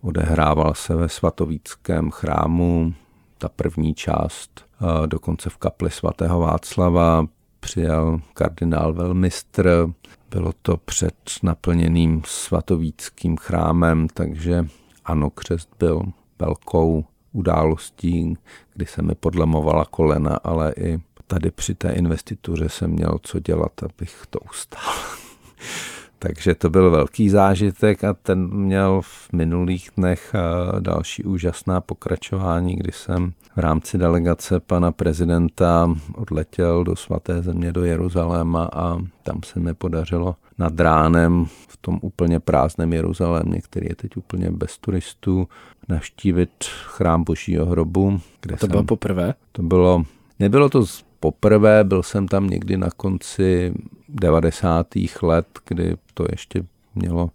Odehrával 0.01 0.73
se 0.73 0.95
ve 0.95 1.09
svatovíckém 1.09 2.11
chrámu, 2.11 2.93
ta 3.37 3.49
první 3.49 3.93
část 3.93 4.68
dokonce 5.05 5.49
v 5.49 5.57
kapli 5.57 5.91
svatého 5.91 6.39
Václava 6.39 7.25
přijal 7.59 8.21
kardinál 8.33 8.93
Velmistr. 8.93 9.87
Bylo 10.29 10.51
to 10.61 10.77
před 10.77 11.15
naplněným 11.43 12.21
svatovíckým 12.25 13.37
chrámem, 13.37 14.07
takže 14.13 14.67
ano, 15.05 15.29
křest 15.29 15.69
byl 15.79 16.01
velkou 16.39 17.05
událostí, 17.31 18.37
kdy 18.73 18.85
se 18.85 19.01
mi 19.01 19.15
podlemovala 19.15 19.85
kolena, 19.85 20.39
ale 20.43 20.73
i 20.77 20.99
tady 21.27 21.51
při 21.51 21.75
té 21.75 21.91
investituře 21.91 22.69
jsem 22.69 22.91
měl 22.91 23.19
co 23.21 23.39
dělat, 23.39 23.83
abych 23.83 24.23
to 24.29 24.39
ustál. 24.39 24.93
Takže 26.19 26.55
to 26.55 26.69
byl 26.69 26.91
velký 26.91 27.29
zážitek 27.29 28.03
a 28.03 28.13
ten 28.13 28.49
měl 28.53 29.01
v 29.01 29.33
minulých 29.33 29.89
dnech 29.97 30.35
eh, 30.35 30.81
další 30.81 31.23
úžasná 31.23 31.81
pokračování, 31.81 32.75
kdy 32.75 32.91
jsem 32.91 33.33
v 33.55 33.59
rámci 33.59 33.97
delegace 33.97 34.59
pana 34.59 34.91
prezidenta 34.91 35.95
odletěl 36.15 36.83
do 36.83 36.95
svaté 36.95 37.41
země 37.41 37.71
do 37.71 37.83
Jeruzaléma 37.83 38.69
a 38.73 38.97
tam 39.23 39.39
se 39.45 39.59
mi 39.59 39.73
podařilo 39.73 40.35
nad 40.57 40.79
ránem 40.79 41.45
v 41.67 41.77
tom 41.77 41.99
úplně 42.01 42.39
prázdném 42.39 42.93
Jeruzalémě, 42.93 43.61
který 43.61 43.87
je 43.89 43.95
teď 43.95 44.17
úplně 44.17 44.51
bez 44.51 44.77
turistů, 44.77 45.47
navštívit 45.89 46.51
chrám 46.83 47.23
Božího 47.23 47.65
hrobu. 47.65 48.19
Kde 48.41 48.55
to 48.55 48.59
jsem, 48.59 48.69
bylo 48.69 48.83
poprvé? 48.83 49.33
To 49.51 49.63
bylo, 49.63 50.03
nebylo 50.39 50.69
to 50.69 50.85
poprvé, 51.19 51.83
byl 51.83 52.03
jsem 52.03 52.27
tam 52.27 52.47
někdy 52.47 52.77
na 52.77 52.89
konci 52.97 53.73
90. 54.09 54.87
let, 55.21 55.47
kdy 55.67 55.95
to 56.13 56.25
ještě 56.31 56.63
mělo 56.95 57.29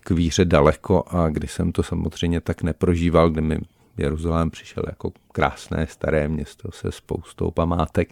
k 0.00 0.10
víře 0.10 0.44
daleko 0.44 1.04
a 1.08 1.28
kdy 1.28 1.48
jsem 1.48 1.72
to 1.72 1.82
samozřejmě 1.82 2.40
tak 2.40 2.62
neprožíval, 2.62 3.30
kdy 3.30 3.40
mi 3.40 3.58
Jeruzalém 3.98 4.50
přišel 4.50 4.82
jako 4.86 5.12
krásné 5.32 5.86
staré 5.86 6.28
město 6.28 6.72
se 6.72 6.92
spoustou 6.92 7.50
památek. 7.50 8.10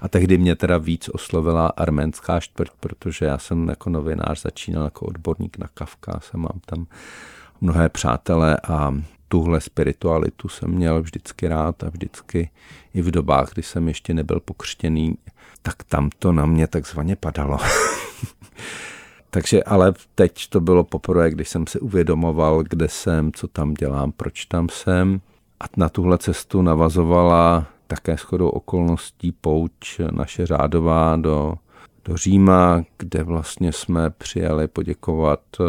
A 0.00 0.08
tehdy 0.08 0.38
mě 0.38 0.56
teda 0.56 0.78
víc 0.78 1.08
oslovila 1.08 1.66
arménská 1.66 2.40
čtvrť, 2.40 2.70
protože 2.80 3.26
já 3.26 3.38
jsem 3.38 3.68
jako 3.68 3.90
novinář 3.90 4.42
začínal 4.42 4.84
jako 4.84 5.06
odborník 5.06 5.58
na 5.58 5.68
Kavkaz 5.74 6.30
a 6.34 6.36
mám 6.36 6.60
tam 6.66 6.86
mnohé 7.60 7.88
přátelé 7.88 8.56
a 8.68 8.94
tuhle 9.34 9.60
spiritualitu 9.60 10.48
jsem 10.48 10.70
měl 10.70 11.02
vždycky 11.02 11.48
rád 11.48 11.84
a 11.84 11.88
vždycky 11.88 12.50
i 12.94 13.02
v 13.02 13.10
dobách, 13.10 13.50
kdy 13.52 13.62
jsem 13.62 13.88
ještě 13.88 14.14
nebyl 14.14 14.40
pokřtěný, 14.40 15.16
tak 15.62 15.82
tam 15.82 16.10
to 16.18 16.32
na 16.32 16.46
mě 16.46 16.66
takzvaně 16.66 17.16
padalo. 17.16 17.58
Takže 19.30 19.62
ale 19.64 19.94
teď 20.14 20.48
to 20.48 20.60
bylo 20.60 20.84
poprvé, 20.84 21.30
když 21.30 21.48
jsem 21.48 21.66
si 21.66 21.80
uvědomoval, 21.80 22.62
kde 22.62 22.88
jsem, 22.88 23.32
co 23.32 23.48
tam 23.48 23.74
dělám, 23.74 24.12
proč 24.12 24.44
tam 24.44 24.68
jsem. 24.68 25.20
A 25.60 25.64
na 25.76 25.88
tuhle 25.88 26.18
cestu 26.18 26.62
navazovala 26.62 27.66
také 27.86 28.16
shodou 28.16 28.48
okolností 28.48 29.32
pouč 29.32 30.00
naše 30.10 30.46
řádová 30.46 31.16
do 31.16 31.54
do 32.04 32.16
Říma, 32.16 32.84
kde 32.98 33.22
vlastně 33.22 33.72
jsme 33.72 34.10
přijeli 34.10 34.68
poděkovat 34.68 35.40
eh, 35.60 35.64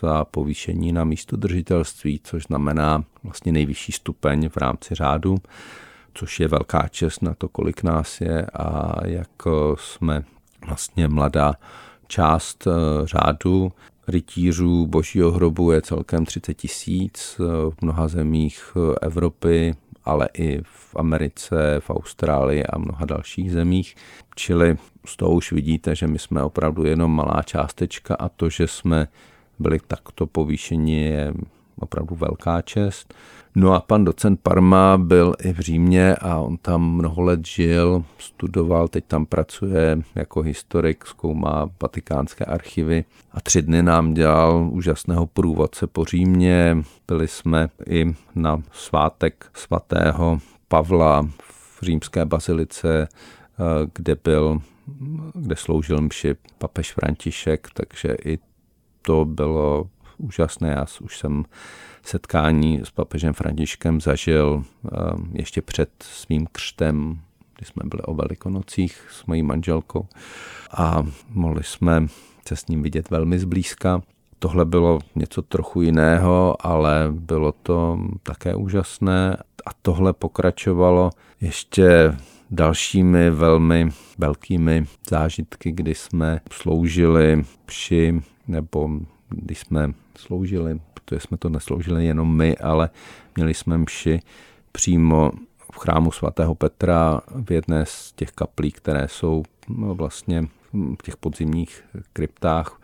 za 0.00 0.24
povýšení 0.24 0.92
na 0.92 1.04
místo 1.04 1.36
držitelství, 1.36 2.20
což 2.24 2.42
znamená 2.42 3.04
vlastně 3.24 3.52
nejvyšší 3.52 3.92
stupeň 3.92 4.48
v 4.48 4.56
rámci 4.56 4.94
řádu, 4.94 5.36
což 6.14 6.40
je 6.40 6.48
velká 6.48 6.88
čest 6.88 7.22
na 7.22 7.34
to, 7.34 7.48
kolik 7.48 7.82
nás 7.82 8.20
je 8.20 8.46
a 8.46 8.94
jak 9.06 9.30
eh, 9.46 9.50
jsme 9.76 10.24
vlastně 10.66 11.08
mladá 11.08 11.54
část 12.06 12.66
eh, 12.66 12.70
řádu. 13.06 13.72
Rytířů 14.08 14.86
božího 14.86 15.32
hrobu 15.32 15.72
je 15.72 15.82
celkem 15.82 16.24
30 16.24 16.54
tisíc 16.54 17.36
v 17.70 17.82
mnoha 17.82 18.08
zemích 18.08 18.76
Evropy, 19.02 19.74
ale 20.04 20.28
i 20.34 20.60
v 20.62 20.96
Americe, 20.96 21.80
v 21.80 21.90
Austrálii 21.90 22.64
a 22.64 22.78
mnoha 22.78 23.04
dalších 23.04 23.52
zemích. 23.52 23.94
Čili 24.34 24.76
z 25.06 25.16
toho 25.16 25.32
už 25.34 25.52
vidíte, 25.52 25.94
že 25.94 26.06
my 26.06 26.18
jsme 26.18 26.42
opravdu 26.42 26.84
jenom 26.84 27.16
malá 27.16 27.42
částečka 27.42 28.14
a 28.14 28.28
to, 28.28 28.50
že 28.50 28.68
jsme 28.68 29.08
byli 29.58 29.78
takto 29.86 30.26
povýšeni, 30.26 31.04
je 31.04 31.34
opravdu 31.78 32.14
velká 32.14 32.62
čest. 32.62 33.14
No 33.56 33.72
a 33.72 33.80
pan 33.80 34.04
docent 34.04 34.40
Parma 34.42 34.98
byl 34.98 35.34
i 35.44 35.52
v 35.52 35.58
Římě 35.58 36.16
a 36.16 36.38
on 36.38 36.56
tam 36.56 36.94
mnoho 36.94 37.22
let 37.22 37.46
žil, 37.46 38.04
studoval, 38.18 38.88
teď 38.88 39.04
tam 39.04 39.26
pracuje 39.26 39.98
jako 40.14 40.40
historik, 40.40 41.06
zkoumá 41.06 41.70
vatikánské 41.82 42.44
archivy 42.44 43.04
a 43.32 43.40
tři 43.40 43.62
dny 43.62 43.82
nám 43.82 44.14
dělal 44.14 44.68
úžasného 44.72 45.26
průvodce 45.26 45.86
po 45.86 46.04
Římě. 46.04 46.76
Byli 47.08 47.28
jsme 47.28 47.68
i 47.88 48.14
na 48.34 48.62
svátek 48.72 49.46
svatého 49.54 50.38
Pavla 50.68 51.28
v 51.78 51.82
římské 51.82 52.24
bazilice, 52.24 53.08
eh, 53.08 53.64
kde 53.94 54.16
byl 54.24 54.60
kde 55.34 55.56
sloužil 55.56 56.00
mši 56.00 56.34
papež 56.58 56.92
František, 56.92 57.68
takže 57.74 58.16
i 58.24 58.38
to 59.02 59.24
bylo 59.24 59.88
úžasné. 60.24 60.68
Já 60.68 60.86
už 61.00 61.18
jsem 61.18 61.44
setkání 62.02 62.80
s 62.84 62.90
papežem 62.90 63.32
Františkem 63.32 64.00
zažil 64.00 64.64
eh, 64.64 64.88
ještě 65.32 65.62
před 65.62 65.90
svým 66.00 66.46
křtem, 66.52 67.20
kdy 67.56 67.66
jsme 67.66 67.82
byli 67.84 68.02
o 68.02 68.14
velikonocích 68.14 69.06
s 69.10 69.26
mojí 69.26 69.42
manželkou 69.42 70.06
a 70.70 71.06
mohli 71.30 71.64
jsme 71.64 72.06
se 72.48 72.56
s 72.56 72.66
ním 72.66 72.82
vidět 72.82 73.10
velmi 73.10 73.38
zblízka. 73.38 74.02
Tohle 74.38 74.64
bylo 74.64 74.98
něco 75.14 75.42
trochu 75.42 75.82
jiného, 75.82 76.66
ale 76.66 77.08
bylo 77.10 77.52
to 77.52 77.98
také 78.22 78.54
úžasné 78.54 79.36
a 79.66 79.70
tohle 79.82 80.12
pokračovalo 80.12 81.10
ještě 81.40 82.16
dalšími 82.50 83.30
velmi 83.30 83.90
velkými 84.18 84.84
zážitky, 85.10 85.72
kdy 85.72 85.94
jsme 85.94 86.40
sloužili 86.50 87.44
při 87.66 88.22
nebo 88.48 88.88
když 89.28 89.58
jsme 89.58 89.92
sloužili, 90.18 90.80
protože 90.94 91.20
jsme 91.20 91.36
to 91.36 91.48
nesloužili 91.48 92.06
jenom 92.06 92.36
my, 92.36 92.56
ale 92.56 92.90
měli 93.36 93.54
jsme 93.54 93.78
mši 93.78 94.20
přímo 94.72 95.32
v 95.72 95.78
chrámu 95.78 96.12
svatého 96.12 96.54
Petra 96.54 97.20
v 97.44 97.50
jedné 97.50 97.86
z 97.86 98.12
těch 98.12 98.30
kaplí, 98.32 98.72
které 98.72 99.08
jsou 99.08 99.42
no, 99.68 99.94
vlastně 99.94 100.46
v 100.72 101.02
těch 101.02 101.16
podzimních 101.16 101.84
kryptách 102.12 102.80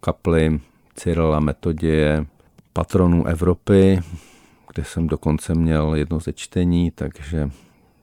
kaply 0.00 0.60
Cyrila 0.94 1.40
Metodie, 1.40 2.26
patronů 2.72 3.26
Evropy, 3.26 4.00
kde 4.74 4.84
jsem 4.84 5.06
dokonce 5.06 5.54
měl 5.54 5.94
jedno 5.94 6.20
ze 6.20 6.32
čtení, 6.32 6.90
takže 6.90 7.50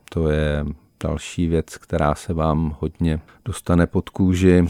to 0.10 0.30
je 0.30 0.66
další 1.04 1.48
věc, 1.48 1.78
která 1.78 2.16
se 2.16 2.34
vám 2.34 2.76
hodně 2.80 3.20
dostane 3.46 3.88
pod 3.88 4.10
kůži. 4.10 4.66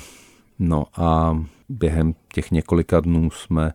No 0.60 0.86
a 0.96 1.40
během 1.70 2.16
těch 2.34 2.52
několika 2.52 3.00
dnů 3.00 3.32
jsme 3.32 3.74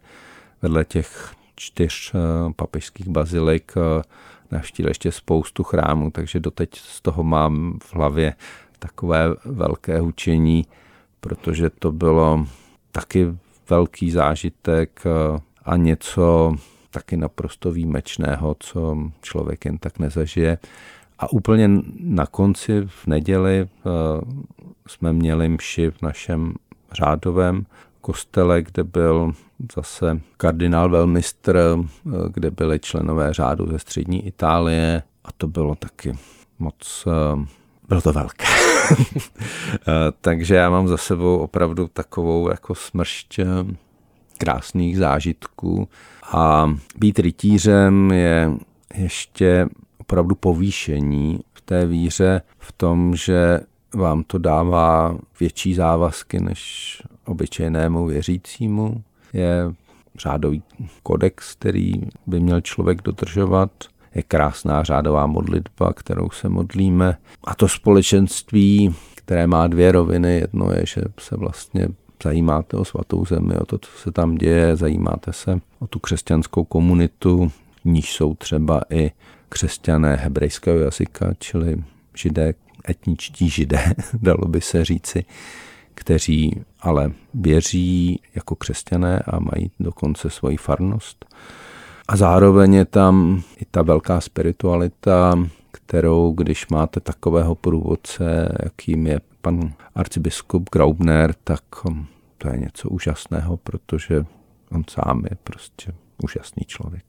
vedle 0.63 0.85
těch 0.85 1.35
čtyř 1.57 2.13
eh, 2.15 2.53
papežských 2.57 3.09
bazilik 3.09 3.73
eh, 3.77 4.03
navštívili 4.51 4.91
ještě 4.91 5.13
spoustu 5.13 5.63
chrámů, 5.63 6.11
takže 6.11 6.41
doteď 6.41 6.79
z 6.79 7.01
toho 7.01 7.23
mám 7.23 7.79
v 7.83 7.95
hlavě 7.95 8.35
takové 8.79 9.29
velké 9.45 10.01
hučení, 10.01 10.67
protože 11.21 11.71
to 11.71 11.93
bylo 11.93 12.47
taky 12.93 13.37
velký 13.71 14.11
zážitek 14.11 15.03
eh, 15.07 15.41
a 15.65 15.77
něco 15.77 16.57
taky 16.91 17.17
naprosto 17.17 17.73
výjimečného, 17.73 18.57
co 18.61 18.97
člověk 19.23 19.65
jen 19.65 19.79
tak 19.79 19.99
nezažije. 19.99 20.59
A 21.19 21.33
úplně 21.33 21.71
na 22.01 22.27
konci 22.27 22.83
v 22.87 23.07
neděli 23.07 23.69
jsme 24.87 25.13
měli 25.13 25.49
mši 25.49 25.91
v 25.91 26.03
našem 26.03 26.55
řádovém 26.95 27.67
kostele, 28.01 28.63
kde 28.63 28.85
byl 28.85 29.33
zase 29.77 30.21
kardinál 30.37 30.91
velmistr, 30.91 31.79
kde 32.29 32.51
byli 32.51 32.81
členové 32.81 33.33
řádu 33.33 33.67
ze 33.71 33.79
střední 33.79 34.27
Itálie 34.27 35.03
a 35.25 35.29
to 35.33 35.49
bylo 35.49 35.75
taky 35.75 36.19
moc, 36.59 37.09
bylo 37.89 38.01
to 38.01 38.13
velké. 38.13 38.45
Takže 40.21 40.55
já 40.55 40.71
mám 40.71 40.89
za 40.89 40.97
sebou 40.97 41.39
opravdu 41.39 41.89
takovou 41.89 42.51
jako 42.51 42.75
smršť 42.75 43.41
krásných 44.39 44.99
zážitků 44.99 45.89
a 46.33 46.75
být 46.99 47.19
rytířem 47.19 48.13
je 48.13 48.51
ještě 48.95 49.67
opravdu 49.99 50.35
povýšení 50.35 51.41
v 51.53 51.61
té 51.61 51.87
víře 51.87 52.43
v 52.59 52.73
tom, 52.73 53.17
že 53.17 53.61
vám 53.95 54.25
to 54.25 54.39
dává 54.39 55.19
větší 55.41 55.75
závazky 55.75 56.41
než 56.41 57.03
obyčejnému 57.27 58.07
věřícímu. 58.07 59.03
Je 59.33 59.75
řádový 60.19 60.63
kodex, 61.03 61.55
který 61.55 61.93
by 62.27 62.41
měl 62.41 62.61
člověk 62.61 63.03
dodržovat. 63.03 63.71
Je 64.15 64.23
krásná 64.23 64.83
řádová 64.83 65.27
modlitba, 65.27 65.93
kterou 65.93 66.31
se 66.31 66.49
modlíme. 66.49 67.17
A 67.45 67.55
to 67.55 67.69
společenství, 67.69 68.95
které 69.15 69.47
má 69.47 69.67
dvě 69.67 69.93
roviny. 69.93 70.35
Jedno 70.39 70.73
je, 70.73 70.87
že 70.87 71.03
se 71.19 71.37
vlastně 71.37 71.89
zajímáte 72.25 72.77
o 72.77 72.85
svatou 72.85 73.25
zemi, 73.25 73.55
o 73.57 73.67
to, 73.67 73.79
co 73.79 73.91
se 73.99 74.13
tam 74.13 74.35
děje, 74.35 74.77
zajímáte 74.77 75.33
se 75.33 75.61
o 75.79 75.87
tu 75.87 75.99
křesťanskou 75.99 76.65
komunitu, 76.65 77.53
níž 77.85 78.13
jsou 78.13 78.35
třeba 78.35 78.81
i 78.91 79.11
křesťané 79.49 80.17
hebrejského 80.17 80.79
jazyka, 80.79 81.35
čili 81.39 81.85
židé, 82.17 82.55
etničtí 82.89 83.49
židé, 83.49 83.95
dalo 84.23 84.49
by 84.49 84.61
se 84.61 84.85
říci, 84.85 85.25
kteří 85.95 86.65
ale 86.81 87.13
věří 87.35 88.21
jako 88.35 88.55
křesťané 88.55 89.19
a 89.19 89.39
mají 89.39 89.71
dokonce 89.81 90.31
svoji 90.31 90.57
farnost. 90.57 91.25
A 92.09 92.17
zároveň 92.17 92.75
je 92.75 92.85
tam 92.85 93.43
i 93.57 93.65
ta 93.71 93.83
velká 93.83 94.21
spiritualita, 94.21 95.35
kterou, 95.71 96.33
když 96.33 96.69
máte 96.69 97.01
takového 97.01 97.55
průvodce, 97.55 98.49
jakým 98.65 99.07
je 99.07 99.21
pan 99.41 99.73
arcibiskup 99.95 100.71
Graubner, 100.73 101.35
tak 101.45 101.63
to 102.39 102.49
je 102.49 102.59
něco 102.59 102.89
úžasného, 102.89 103.57
protože 103.57 104.25
on 104.71 104.85
sám 104.91 105.23
je 105.31 105.37
prostě 105.45 105.93
úžasný 106.23 106.63
člověk. 106.67 107.05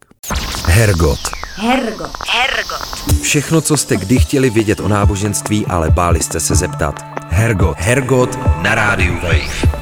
Hergot. 0.66 1.20
Hergot. 1.56 2.12
Hergot. 2.28 3.22
Všechno, 3.22 3.62
co 3.62 3.78
jste 3.78 3.98
kdy 3.98 4.20
chtěli 4.20 4.50
vědět 4.50 4.80
o 4.80 4.88
náboženství, 4.88 5.66
ale 5.66 5.92
báli 5.92 6.24
jste 6.24 6.40
se 6.40 6.56
zeptat. 6.56 6.96
Hergot. 7.30 7.78
Hergot 7.78 8.36
na 8.62 8.76
rádiu 8.76 9.14
Wave. 9.14 9.76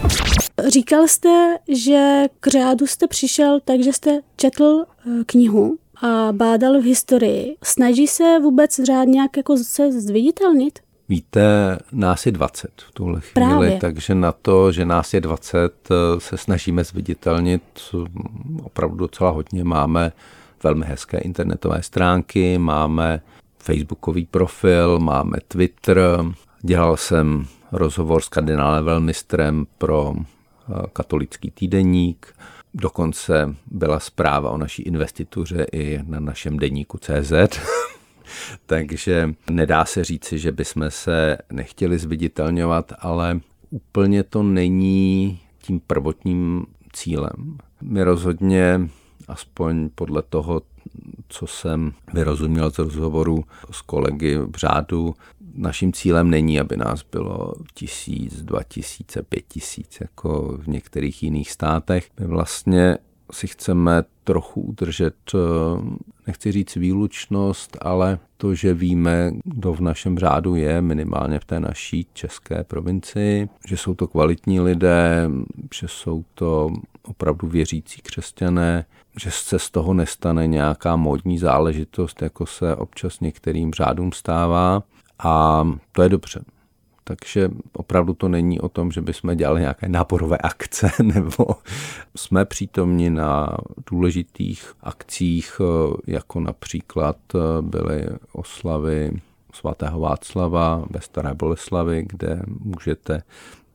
Říkal 0.67 1.07
jste, 1.07 1.55
že 1.67 2.25
k 2.39 2.47
řádu 2.47 2.87
jste 2.87 3.07
přišel, 3.07 3.59
takže 3.65 3.93
jste 3.93 4.19
četl 4.35 4.83
eh, 4.85 5.23
knihu 5.25 5.77
a 6.01 6.31
bádal 6.31 6.81
v 6.81 6.85
historii. 6.85 7.55
Snaží 7.63 8.07
se 8.07 8.39
vůbec 8.39 8.79
řád 8.79 9.07
nějak 9.07 9.37
jako 9.37 9.57
se 9.57 9.91
zviditelnit? 9.91 10.79
Víte, 11.09 11.77
nás 11.91 12.25
je 12.25 12.31
20 12.31 12.71
v 12.87 12.91
tuhle 12.91 13.21
chvíli, 13.21 13.47
Právě. 13.47 13.77
takže 13.79 14.15
na 14.15 14.31
to, 14.31 14.71
že 14.71 14.85
nás 14.85 15.13
je 15.13 15.21
20, 15.21 15.89
eh, 15.91 16.19
se 16.19 16.37
snažíme 16.37 16.83
zviditelnit 16.83 17.63
opravdu 18.63 18.95
docela 18.95 19.29
hodně. 19.29 19.63
Máme 19.63 20.11
velmi 20.63 20.85
hezké 20.85 21.17
internetové 21.17 21.83
stránky, 21.83 22.57
máme 22.57 23.21
facebookový 23.57 24.25
profil, 24.25 24.99
máme 24.99 25.37
Twitter. 25.47 25.99
Dělal 26.61 26.97
jsem 26.97 27.45
rozhovor 27.71 28.21
s 28.21 28.29
kardinálem 28.29 28.85
Velmistrem 28.85 29.65
pro 29.77 30.13
eh, 30.15 30.73
katolický 30.93 31.51
týdeník. 31.51 32.35
Dokonce 32.73 33.55
byla 33.65 33.99
zpráva 33.99 34.49
o 34.49 34.57
naší 34.57 34.81
investituře 34.81 35.65
i 35.71 35.99
na 36.07 36.19
našem 36.19 36.59
deníku 36.59 36.97
CZ. 36.97 37.31
Takže 38.65 39.33
nedá 39.49 39.85
se 39.85 40.03
říci, 40.03 40.39
že 40.39 40.51
bychom 40.51 40.85
se 40.89 41.37
nechtěli 41.51 41.99
zviditelňovat, 41.99 42.93
ale 42.99 43.39
úplně 43.69 44.23
to 44.23 44.43
není 44.43 45.39
tím 45.61 45.79
prvotním 45.79 46.65
cílem. 46.93 47.57
My 47.81 48.03
rozhodně, 48.03 48.89
aspoň 49.27 49.89
podle 49.95 50.21
toho, 50.21 50.61
co 51.27 51.47
jsem 51.47 51.93
vyrozuměl 52.13 52.71
z 52.71 52.77
rozhovoru 52.77 53.43
s 53.71 53.81
kolegy 53.81 54.37
v 54.37 54.55
řádu, 54.55 55.15
naším 55.55 55.93
cílem 55.93 56.29
není, 56.29 56.59
aby 56.59 56.77
nás 56.77 57.03
bylo 57.11 57.53
tisíc, 57.73 58.41
dva 58.41 58.63
tisíce, 58.63 59.23
pět 59.23 59.43
tisíc, 59.47 59.97
jako 60.01 60.57
v 60.61 60.67
některých 60.67 61.23
jiných 61.23 61.51
státech. 61.51 62.09
My 62.19 62.27
vlastně 62.27 62.97
si 63.33 63.47
chceme 63.47 64.03
trochu 64.23 64.61
udržet, 64.61 65.15
eh, 65.35 65.37
nechci 66.27 66.51
říct 66.51 66.75
výlučnost, 66.75 67.77
ale 67.81 68.19
to, 68.37 68.55
že 68.55 68.73
víme, 68.73 69.31
kdo 69.43 69.73
v 69.73 69.79
našem 69.79 70.17
řádu 70.17 70.55
je, 70.55 70.81
minimálně 70.81 71.39
v 71.39 71.45
té 71.45 71.59
naší 71.59 72.07
české 72.13 72.63
provincii, 72.63 73.49
že 73.67 73.77
jsou 73.77 73.95
to 73.95 74.07
kvalitní 74.07 74.59
lidé, 74.59 75.29
že 75.73 75.87
jsou 75.87 76.23
to 76.35 76.71
opravdu 77.03 77.47
věřící 77.47 78.01
křesťané, 78.01 78.85
že 79.21 79.31
se 79.31 79.59
z 79.59 79.69
toho 79.69 79.93
nestane 79.93 80.47
nějaká 80.47 80.95
modní 80.95 81.37
záležitost, 81.37 82.21
jako 82.21 82.45
se 82.45 82.75
občas 82.75 83.19
některým 83.19 83.73
řádům 83.73 84.11
stává. 84.11 84.83
A 85.19 85.63
to 85.91 86.01
je 86.01 86.09
dobře. 86.09 86.43
Takže 87.03 87.49
opravdu 87.73 88.13
to 88.13 88.29
není 88.29 88.59
o 88.59 88.69
tom, 88.69 88.91
že 88.91 89.01
bychom 89.01 89.35
dělali 89.37 89.61
nějaké 89.61 89.89
náborové 89.89 90.37
akce, 90.37 90.91
nebo 91.03 91.45
jsme 92.15 92.45
přítomni 92.45 93.09
na 93.09 93.57
důležitých 93.91 94.73
akcích, 94.81 95.61
jako 96.07 96.39
například 96.39 97.17
byly 97.61 98.07
oslavy 98.31 99.11
svatého 99.53 99.99
Václava 99.99 100.85
ve 100.89 101.01
Staré 101.01 101.33
Boleslavi, 101.33 102.05
kde 102.09 102.41
můžete 102.47 103.23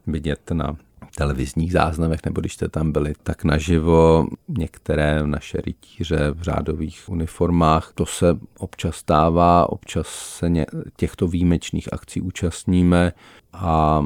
vidět 0.06 0.50
na 0.50 0.76
televizních 1.18 1.72
záznamech, 1.72 2.20
nebo 2.24 2.40
když 2.40 2.54
jste 2.54 2.68
tam 2.68 2.92
byli, 2.92 3.12
tak 3.22 3.44
naživo 3.44 4.26
některé 4.48 5.26
naše 5.26 5.60
rytíře 5.60 6.30
v 6.30 6.42
řádových 6.42 7.08
uniformách. 7.08 7.92
To 7.94 8.06
se 8.06 8.38
občas 8.58 8.96
stává, 8.96 9.72
občas 9.72 10.06
se 10.08 10.50
těchto 10.96 11.28
výjimečných 11.28 11.92
akcí 11.92 12.20
účastníme 12.20 13.12
a 13.52 14.04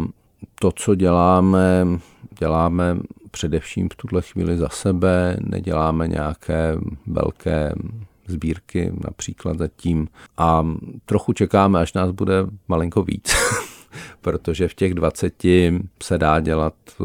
to, 0.60 0.72
co 0.72 0.94
děláme, 0.94 1.86
děláme 2.38 2.96
především 3.30 3.88
v 3.88 3.96
tuhle 3.96 4.22
chvíli 4.22 4.56
za 4.56 4.68
sebe, 4.68 5.36
neděláme 5.40 6.08
nějaké 6.08 6.76
velké 7.06 7.74
sbírky 8.26 8.92
například 9.04 9.58
zatím 9.58 10.08
a 10.36 10.66
trochu 11.06 11.32
čekáme, 11.32 11.80
až 11.80 11.92
nás 11.92 12.10
bude 12.10 12.34
malinko 12.68 13.02
víc. 13.02 13.32
protože 14.22 14.68
v 14.68 14.74
těch 14.74 14.94
20 14.94 15.42
se 16.02 16.18
dá 16.18 16.40
dělat 16.40 16.74
eh, 17.00 17.04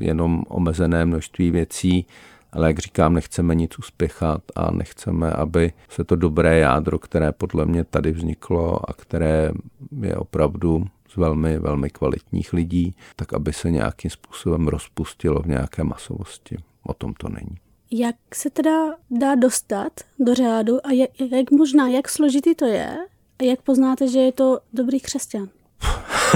jenom 0.00 0.42
omezené 0.48 1.06
množství 1.06 1.50
věcí, 1.50 2.06
ale 2.52 2.66
jak 2.66 2.78
říkám, 2.78 3.14
nechceme 3.14 3.54
nic 3.54 3.78
uspěchat 3.78 4.42
a 4.54 4.70
nechceme, 4.70 5.30
aby 5.30 5.72
se 5.88 6.04
to 6.04 6.16
dobré 6.16 6.58
jádro, 6.58 6.98
které 6.98 7.32
podle 7.32 7.66
mě 7.66 7.84
tady 7.84 8.12
vzniklo 8.12 8.90
a 8.90 8.92
které 8.92 9.52
je 10.00 10.16
opravdu 10.16 10.86
z 11.08 11.16
velmi, 11.16 11.58
velmi 11.58 11.90
kvalitních 11.90 12.52
lidí, 12.52 12.94
tak 13.16 13.32
aby 13.32 13.52
se 13.52 13.70
nějakým 13.70 14.10
způsobem 14.10 14.68
rozpustilo 14.68 15.42
v 15.42 15.46
nějaké 15.46 15.84
masovosti. 15.84 16.56
O 16.82 16.94
tom 16.94 17.14
to 17.14 17.28
není. 17.28 17.56
Jak 17.90 18.16
se 18.34 18.50
teda 18.50 18.94
dá 19.10 19.34
dostat 19.34 19.92
do 20.18 20.34
řádu 20.34 20.86
a 20.86 20.92
jak, 20.92 21.10
jak 21.20 21.50
možná, 21.50 21.88
jak 21.88 22.08
složitý 22.08 22.54
to 22.54 22.64
je 22.64 22.96
a 23.38 23.44
jak 23.44 23.62
poznáte, 23.62 24.08
že 24.08 24.18
je 24.18 24.32
to 24.32 24.58
dobrý 24.72 25.00
křesťan? 25.00 25.48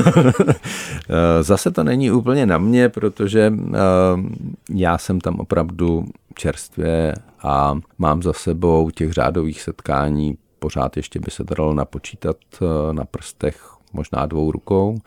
Zase 1.41 1.71
to 1.71 1.85
není 1.85 2.11
úplně 2.11 2.47
na 2.47 2.59
mě, 2.59 2.89
protože 2.89 3.53
eh, 3.53 3.79
já 4.75 4.99
jsem 4.99 5.21
tam 5.21 5.41
opravdu 5.41 6.05
čerstvě 6.35 7.15
a 7.43 7.79
mám 7.99 8.23
za 8.23 8.33
sebou 8.33 8.91
těch 8.91 9.13
řádových 9.13 9.63
setkání 9.63 10.37
pořád 10.61 10.97
ještě 10.97 11.21
by 11.21 11.31
se 11.31 11.45
dalo 11.45 11.75
napočítat 11.75 12.37
eh, 12.63 12.93
na 12.93 13.05
prstech 13.05 13.71
možná 13.93 14.27
dvou 14.27 14.53
rukou, 14.53 14.99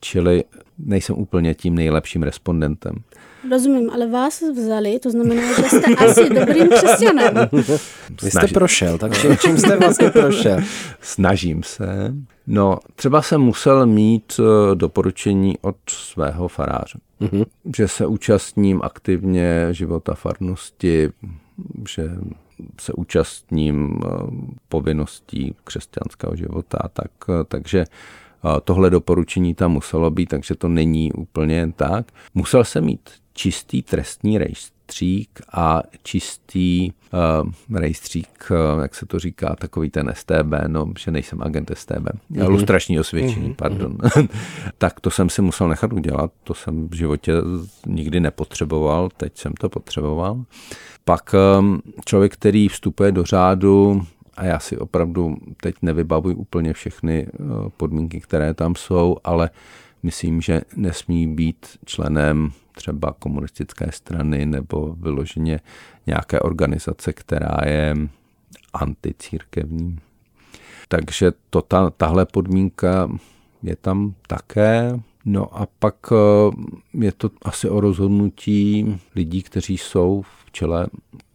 čili 0.00 0.44
nejsem 0.78 1.16
úplně 1.18 1.54
tím 1.54 1.74
nejlepším 1.74 2.22
respondentem. 2.22 2.94
Rozumím, 3.50 3.90
ale 3.90 4.06
vás 4.06 4.42
vzali, 4.56 4.98
to 4.98 5.10
znamená, 5.10 5.42
že 5.56 5.62
jste 5.62 5.94
asi 5.94 6.30
dobrým 6.30 6.68
křesťanem. 6.68 7.34
Vy 8.22 8.30
jste 8.30 8.46
prošel, 8.54 8.98
takže 8.98 9.36
čím 9.36 9.58
jste 9.58 9.76
vlastně 9.76 10.10
prošel? 10.10 10.60
Snažím 11.00 11.62
se. 11.62 12.14
No, 12.46 12.78
třeba 12.96 13.22
jsem 13.22 13.40
musel 13.40 13.86
mít 13.86 14.40
eh, 14.40 14.74
doporučení 14.74 15.58
od 15.60 15.76
svého 15.88 16.48
faráře, 16.48 16.98
mm-hmm. 17.20 17.44
že 17.76 17.88
se 17.88 18.06
účastním 18.06 18.80
aktivně 18.82 19.68
života 19.70 20.14
farnosti, 20.14 21.10
že 21.88 22.10
se 22.80 22.92
účastním 22.92 24.00
eh, 24.04 24.08
povinností 24.68 25.54
křesťanského 25.64 26.36
života, 26.36 26.78
tak, 26.92 27.10
eh, 27.28 27.44
takže 27.48 27.84
tohle 28.64 28.90
doporučení 28.90 29.54
tam 29.54 29.72
muselo 29.72 30.10
být, 30.10 30.26
takže 30.26 30.54
to 30.54 30.68
není 30.68 31.12
úplně 31.12 31.56
jen 31.56 31.72
tak. 31.72 32.06
Musel 32.34 32.64
jsem 32.64 32.84
mít 32.84 33.10
čistý 33.32 33.82
trestní 33.82 34.38
rejstřík 34.38 35.40
a 35.52 35.82
čistý 36.02 36.92
uh, 37.72 37.78
rejstřík, 37.78 38.50
uh, 38.50 38.82
jak 38.82 38.94
se 38.94 39.06
to 39.06 39.18
říká, 39.18 39.56
takový 39.56 39.90
ten 39.90 40.12
STB, 40.14 40.52
no, 40.66 40.92
že 40.98 41.10
nejsem 41.10 41.42
agent 41.42 41.70
STB, 41.74 41.90
mm-hmm. 41.90 42.48
lustrační 42.48 43.00
osvědčení, 43.00 43.50
mm-hmm. 43.50 43.56
pardon. 43.56 43.96
tak 44.78 45.00
to 45.00 45.10
jsem 45.10 45.28
si 45.28 45.42
musel 45.42 45.68
nechat 45.68 45.92
udělat, 45.92 46.32
to 46.44 46.54
jsem 46.54 46.88
v 46.88 46.94
životě 46.94 47.32
nikdy 47.86 48.20
nepotřeboval, 48.20 49.08
teď 49.16 49.38
jsem 49.38 49.52
to 49.52 49.68
potřeboval. 49.68 50.44
Pak 51.04 51.34
um, 51.58 51.82
člověk, 52.04 52.32
který 52.32 52.68
vstupuje 52.68 53.12
do 53.12 53.24
řádu, 53.24 54.02
a 54.36 54.44
já 54.44 54.58
si 54.58 54.78
opravdu 54.78 55.36
teď 55.60 55.74
nevybavuji 55.82 56.36
úplně 56.36 56.72
všechny 56.72 57.26
podmínky, 57.76 58.20
které 58.20 58.54
tam 58.54 58.74
jsou, 58.74 59.16
ale 59.24 59.50
myslím, 60.02 60.40
že 60.40 60.60
nesmí 60.76 61.34
být 61.34 61.66
členem 61.84 62.52
třeba 62.72 63.12
komunistické 63.18 63.92
strany 63.92 64.46
nebo 64.46 64.94
vyloženě 65.00 65.60
nějaké 66.06 66.40
organizace, 66.40 67.12
která 67.12 67.56
je 67.64 67.96
anticírkevní. 68.72 69.98
Takže 70.88 71.32
to, 71.50 71.62
ta, 71.62 71.90
tahle 71.90 72.26
podmínka 72.26 73.10
je 73.62 73.76
tam 73.76 74.14
také. 74.26 75.00
No 75.24 75.56
a 75.56 75.66
pak 75.78 75.96
eh, 76.12 77.04
je 77.04 77.12
to 77.12 77.30
asi 77.42 77.68
o 77.68 77.80
rozhodnutí 77.80 78.96
lidí, 79.14 79.42
kteří 79.42 79.78
jsou 79.78 80.22
v 80.22 80.52
čele 80.52 80.86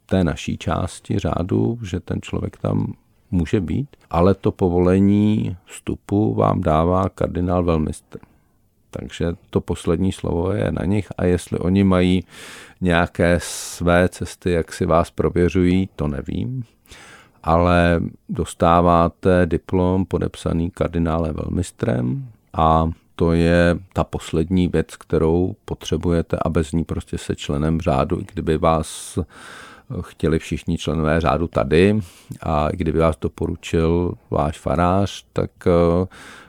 té 0.05 0.23
naší 0.23 0.57
části 0.57 1.19
řádu, 1.19 1.79
že 1.83 1.99
ten 1.99 2.21
člověk 2.21 2.57
tam 2.57 2.93
může 3.31 3.61
být, 3.61 3.87
ale 4.09 4.33
to 4.33 4.51
povolení 4.51 5.57
vstupu 5.65 6.33
vám 6.33 6.61
dává 6.61 7.09
kardinál 7.09 7.63
velmistr. 7.63 8.19
Takže 8.91 9.33
to 9.49 9.61
poslední 9.61 10.11
slovo 10.11 10.51
je 10.51 10.71
na 10.71 10.85
nich 10.85 11.07
a 11.17 11.25
jestli 11.25 11.59
oni 11.59 11.83
mají 11.83 12.23
nějaké 12.81 13.39
své 13.41 14.09
cesty, 14.09 14.51
jak 14.51 14.73
si 14.73 14.85
vás 14.85 15.11
prověřují, 15.11 15.89
to 15.95 16.07
nevím. 16.07 16.63
Ale 17.43 18.01
dostáváte 18.29 19.45
diplom 19.45 20.05
podepsaný 20.05 20.71
kardinálem 20.71 21.35
velmistrem 21.35 22.29
a 22.53 22.89
to 23.15 23.31
je 23.31 23.77
ta 23.93 24.03
poslední 24.03 24.67
věc, 24.67 24.95
kterou 24.95 25.55
potřebujete 25.65 26.37
a 26.41 26.49
bez 26.49 26.71
ní 26.71 26.83
prostě 26.83 27.17
se 27.17 27.35
členem 27.35 27.81
řádu, 27.81 28.19
i 28.19 28.25
kdyby 28.33 28.57
vás 28.57 29.19
chtěli 30.01 30.39
všichni 30.39 30.77
členové 30.77 31.21
řádu 31.21 31.47
tady 31.47 31.99
a 32.43 32.69
i 32.69 32.77
kdyby 32.77 32.99
vás 32.99 33.17
doporučil 33.21 34.13
váš 34.29 34.59
farář, 34.59 35.25
tak 35.33 35.51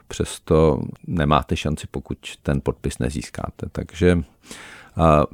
přesto 0.08 0.80
nemáte 1.06 1.56
šanci, 1.56 1.86
pokud 1.90 2.18
ten 2.42 2.60
podpis 2.60 2.98
nezískáte. 2.98 3.66
Takže 3.72 4.22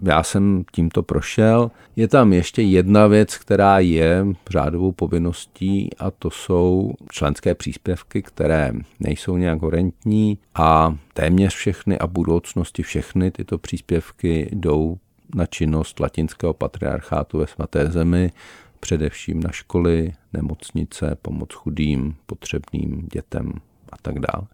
já 0.03 0.22
jsem 0.22 0.64
tímto 0.72 1.03
prošel. 1.03 1.70
Je 1.97 2.09
tam 2.09 2.33
ještě 2.33 2.62
jedna 2.62 3.07
věc, 3.07 3.37
která 3.37 3.79
je 3.79 4.27
řádovou 4.51 4.93
povinností 4.93 5.91
a 5.99 6.11
to 6.11 6.31
jsou 6.31 6.93
členské 7.11 7.55
příspěvky, 7.55 8.22
které 8.22 8.72
nejsou 9.01 9.37
nějak 9.37 9.62
horentní 9.62 10.39
a 10.55 10.97
téměř 11.14 11.55
všechny 11.55 11.99
a 11.99 12.07
budoucnosti 12.07 12.83
všechny 12.83 13.31
tyto 13.31 13.59
příspěvky 13.59 14.49
jdou 14.53 14.99
na 15.35 15.47
činnost 15.47 16.01
latinského 16.01 16.55
patriarchátu 16.55 17.39
ve 17.39 17.47
svaté 17.47 17.87
zemi, 17.87 18.33
především 18.81 19.43
na 19.43 19.53
školy, 19.53 20.12
nemocnice, 20.33 21.16
pomoc 21.22 21.53
chudým, 21.53 22.16
potřebným 22.27 23.09
dětem 23.12 23.53
a 23.93 23.97
tak 24.03 24.14
dále. 24.18 24.47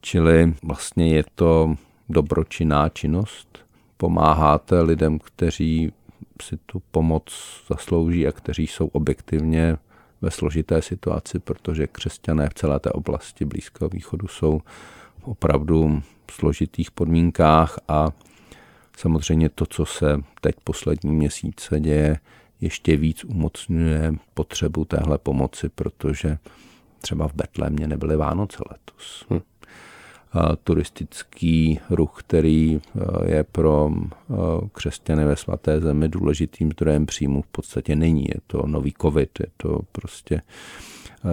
Čili 0.00 0.54
vlastně 0.62 1.14
je 1.14 1.24
to 1.34 1.74
dobročinná 2.08 2.88
činnost. 2.88 3.58
Pomáháte 3.96 4.80
lidem, 4.80 5.18
kteří 5.18 5.92
si 6.42 6.56
tu 6.66 6.82
pomoc 6.90 7.32
zaslouží 7.68 8.26
a 8.26 8.32
kteří 8.32 8.66
jsou 8.66 8.86
objektivně 8.86 9.76
ve 10.20 10.30
složité 10.30 10.82
situaci, 10.82 11.38
protože 11.38 11.86
křesťané 11.86 12.48
v 12.48 12.54
celé 12.54 12.80
té 12.80 12.90
oblasti 12.90 13.44
Blízkého 13.44 13.88
východu 13.88 14.28
jsou 14.28 14.60
v 15.18 15.28
opravdu 15.28 16.02
složitých 16.30 16.90
podmínkách 16.90 17.78
a 17.88 18.08
samozřejmě 18.96 19.48
to, 19.48 19.66
co 19.66 19.86
se 19.86 20.16
teď 20.40 20.54
poslední 20.64 21.10
měsíce 21.10 21.80
děje, 21.80 22.18
ještě 22.60 22.96
víc 22.96 23.24
umocňuje 23.24 24.14
potřebu 24.34 24.84
téhle 24.84 25.18
pomoci, 25.18 25.68
protože 25.68 26.38
třeba 27.00 27.28
v 27.28 27.34
Betlémě 27.34 27.86
nebyly 27.86 28.16
Vánoce 28.16 28.58
letos. 28.70 29.24
Hm. 29.30 29.40
Turistický 30.64 31.80
ruch, 31.90 32.16
který 32.18 32.76
e, 32.76 32.80
je 33.34 33.44
pro 33.44 33.90
e, 33.90 34.34
křesťany 34.72 35.24
ve 35.24 35.36
svaté 35.36 35.80
zemi 35.80 36.08
důležitým 36.08 36.72
zdrojem 36.72 37.06
příjmu, 37.06 37.42
v 37.42 37.46
podstatě 37.46 37.96
není. 37.96 38.24
Je 38.24 38.40
to 38.46 38.66
nový 38.66 38.94
covid, 39.00 39.40
je 39.40 39.46
to 39.56 39.80
prostě 39.92 40.34
e, 40.34 40.42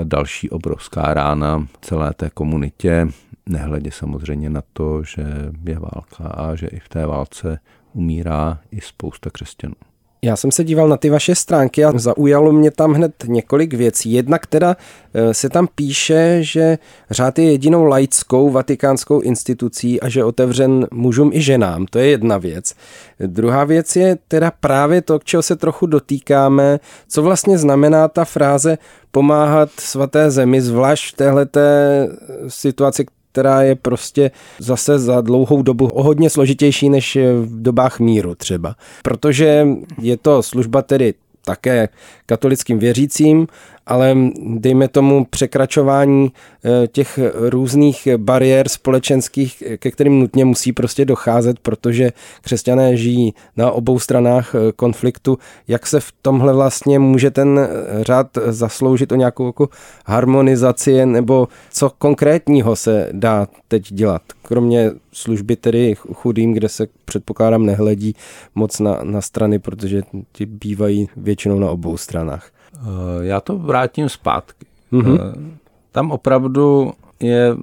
další 0.05 0.49
obrovská 0.49 1.13
rána 1.13 1.68
celé 1.82 2.13
té 2.13 2.30
komunitě, 2.30 3.07
nehledě 3.45 3.91
samozřejmě 3.91 4.49
na 4.49 4.61
to, 4.74 5.03
že 5.03 5.24
je 5.65 5.80
válka 5.80 6.24
a 6.24 6.55
že 6.55 6.68
i 6.68 6.80
v 6.80 6.89
té 6.89 7.05
válce 7.05 7.59
umírá 7.93 8.59
i 8.72 8.82
spousta 8.82 9.30
křesťanů. 9.30 9.76
Já 10.22 10.36
jsem 10.36 10.51
se 10.51 10.63
díval 10.63 10.88
na 10.88 10.97
ty 10.97 11.09
vaše 11.09 11.36
stránky 11.36 11.86
a 11.86 11.91
zaujalo 11.95 12.51
mě 12.51 12.72
tam 12.72 12.93
hned 12.93 13.13
několik 13.28 13.74
věcí. 13.74 14.11
Jedna, 14.11 14.39
která 14.39 14.76
eh, 15.13 15.34
se 15.34 15.49
tam 15.49 15.68
píše, 15.76 16.38
že 16.41 16.78
řád 17.11 17.39
je 17.39 17.51
jedinou 17.51 17.84
laickou 17.84 18.49
vatikánskou 18.49 19.20
institucí 19.22 20.01
a 20.01 20.09
že 20.09 20.24
otevřen 20.24 20.88
mužům 20.91 21.32
i 21.34 21.41
ženám. 21.41 21.86
To 21.86 21.99
je 21.99 22.07
jedna 22.07 22.38
věc. 22.38 22.74
Druhá 23.20 23.63
věc 23.63 23.95
je 23.95 24.18
teda 24.28 24.51
právě 24.59 25.01
to, 25.01 25.20
k 25.20 25.24
čeho 25.24 25.43
se 25.43 25.55
trochu 25.55 25.86
dotýkáme, 25.86 26.80
co 27.07 27.22
vlastně 27.22 27.57
znamená 27.57 28.07
ta 28.07 28.26
fráze 28.26 28.78
pomáhat 29.11 29.70
svaté 29.80 30.32
zemi, 30.32 30.61
zvlášť 30.61 31.13
v 31.13 31.18
téhleté 31.18 32.07
situaci, 32.47 33.05
která 33.32 33.61
je 33.61 33.75
prostě 33.75 34.32
zase 34.59 34.99
za 34.99 35.21
dlouhou 35.21 35.61
dobu 35.61 35.88
o 35.88 36.03
hodně 36.03 36.30
složitější 36.30 36.89
než 36.89 37.17
v 37.41 37.61
dobách 37.61 37.99
míru 37.99 38.36
třeba. 38.36 38.75
Protože 39.03 39.67
je 40.01 40.17
to 40.17 40.43
služba 40.43 40.82
tedy 40.82 41.13
také 41.45 41.89
katolickým 42.25 42.80
věřícím, 42.80 43.47
ale 43.88 44.15
dejme 44.43 44.88
tomu 44.88 45.25
překračování 45.25 46.31
eh, 46.65 46.88
těch 46.88 47.19
různých 47.33 48.07
bariér 48.17 48.69
společenských, 48.69 49.63
ke 49.77 49.91
kterým 49.91 50.19
nutně 50.19 50.45
musí 50.45 50.73
prostě 50.73 51.05
docházet, 51.05 51.59
protože 51.59 52.11
křesťané 52.41 52.97
žijí 52.97 53.33
na 53.57 53.71
obou 53.71 53.99
stranách 53.99 54.55
eh, 54.55 54.71
konfliktu. 54.75 55.38
Jak 55.67 55.88
se 55.88 55.99
v 55.99 56.13
tomhle 56.21 56.53
vlastně 56.53 56.99
může 56.99 57.31
ten 57.31 57.59
eh, 57.59 58.03
řád 58.03 58.27
zasloužit 58.45 59.11
o 59.11 59.15
nějakou 59.15 59.45
jako 59.45 59.69
harmonizaci 60.05 61.05
nebo 61.05 61.47
co 61.71 61.89
konkrétního 61.97 62.75
se 62.75 63.09
dá 63.11 63.47
teď 63.67 63.93
dělat, 63.93 64.21
kromě 64.41 64.91
služby 65.13 65.55
tedy 65.55 65.95
chudým, 66.13 66.53
kde 66.53 66.69
se 66.69 66.88
předpokládám 67.05 67.65
nehledí 67.65 68.15
moc 68.55 68.79
na, 68.79 68.99
na 69.03 69.21
strany, 69.21 69.59
protože 69.59 70.01
ti 70.31 70.45
bývají 70.45 71.09
většinou 71.17 71.59
na 71.59 71.69
obou 71.69 71.97
stranách. 71.97 72.51
Eh, 72.76 72.80
já 73.22 73.41
to 73.41 73.57
vrátím 73.57 74.09
zpátky. 74.09 74.65
Mm-hmm. 74.91 75.57
Tam 75.91 76.11
opravdu 76.11 76.91
je 77.20 77.57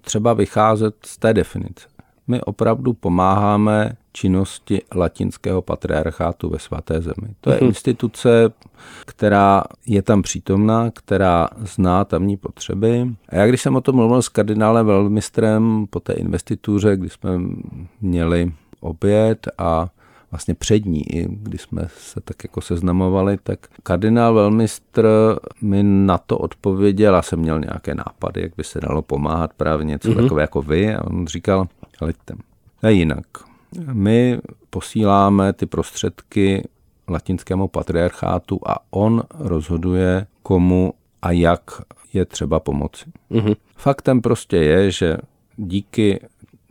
třeba 0.00 0.32
vycházet 0.32 0.94
z 1.06 1.18
té 1.18 1.34
definice. 1.34 1.88
My 2.26 2.40
opravdu 2.40 2.92
pomáháme 2.92 3.92
činnosti 4.12 4.82
latinského 4.94 5.62
patriarchátu 5.62 6.48
ve 6.48 6.58
svaté 6.58 7.00
zemi. 7.00 7.34
To 7.40 7.50
je 7.50 7.58
mm-hmm. 7.58 7.66
instituce, 7.66 8.50
která 9.06 9.62
je 9.86 10.02
tam 10.02 10.22
přítomná, 10.22 10.90
která 10.90 11.48
zná 11.58 12.04
tamní 12.04 12.36
potřeby. 12.36 13.08
A 13.28 13.36
já 13.36 13.46
když 13.46 13.62
jsem 13.62 13.76
o 13.76 13.80
tom 13.80 13.96
mluvil 13.96 14.22
s 14.22 14.28
kardinálem 14.28 14.86
velmistrem 14.86 15.86
po 15.90 16.00
té 16.00 16.12
investituře, 16.12 16.96
kdy 16.96 17.08
jsme 17.08 17.30
měli 18.00 18.52
oběd 18.80 19.48
a 19.58 19.88
vlastně 20.30 20.54
přední, 20.54 21.16
i 21.16 21.28
když 21.30 21.62
jsme 21.62 21.88
se 21.98 22.20
tak 22.20 22.44
jako 22.44 22.60
seznamovali, 22.60 23.38
tak 23.42 23.66
kardinál 23.82 24.34
velmistr 24.34 25.08
mi 25.60 25.82
na 25.82 26.18
to 26.18 26.38
odpověděl, 26.38 27.16
a 27.16 27.22
jsem 27.22 27.38
měl 27.38 27.60
nějaké 27.60 27.94
nápady, 27.94 28.42
jak 28.42 28.52
by 28.56 28.64
se 28.64 28.80
dalo 28.80 29.02
pomáhat 29.02 29.52
právě 29.52 29.84
něco 29.84 30.08
mm-hmm. 30.08 30.22
takové 30.22 30.42
jako 30.42 30.62
vy 30.62 30.94
a 30.94 31.04
on 31.04 31.26
říkal, 31.26 31.68
hleďte, 32.00 32.34
je 32.82 32.92
jinak. 32.92 33.26
My 33.92 34.38
posíláme 34.70 35.52
ty 35.52 35.66
prostředky 35.66 36.68
latinskému 37.08 37.68
patriarchátu 37.68 38.60
a 38.66 38.76
on 38.90 39.22
rozhoduje, 39.38 40.26
komu 40.42 40.94
a 41.22 41.30
jak 41.30 41.70
je 42.12 42.24
třeba 42.24 42.60
pomoci. 42.60 43.04
Mm-hmm. 43.30 43.56
Faktem 43.76 44.20
prostě 44.20 44.56
je, 44.56 44.90
že 44.90 45.16
díky 45.56 46.20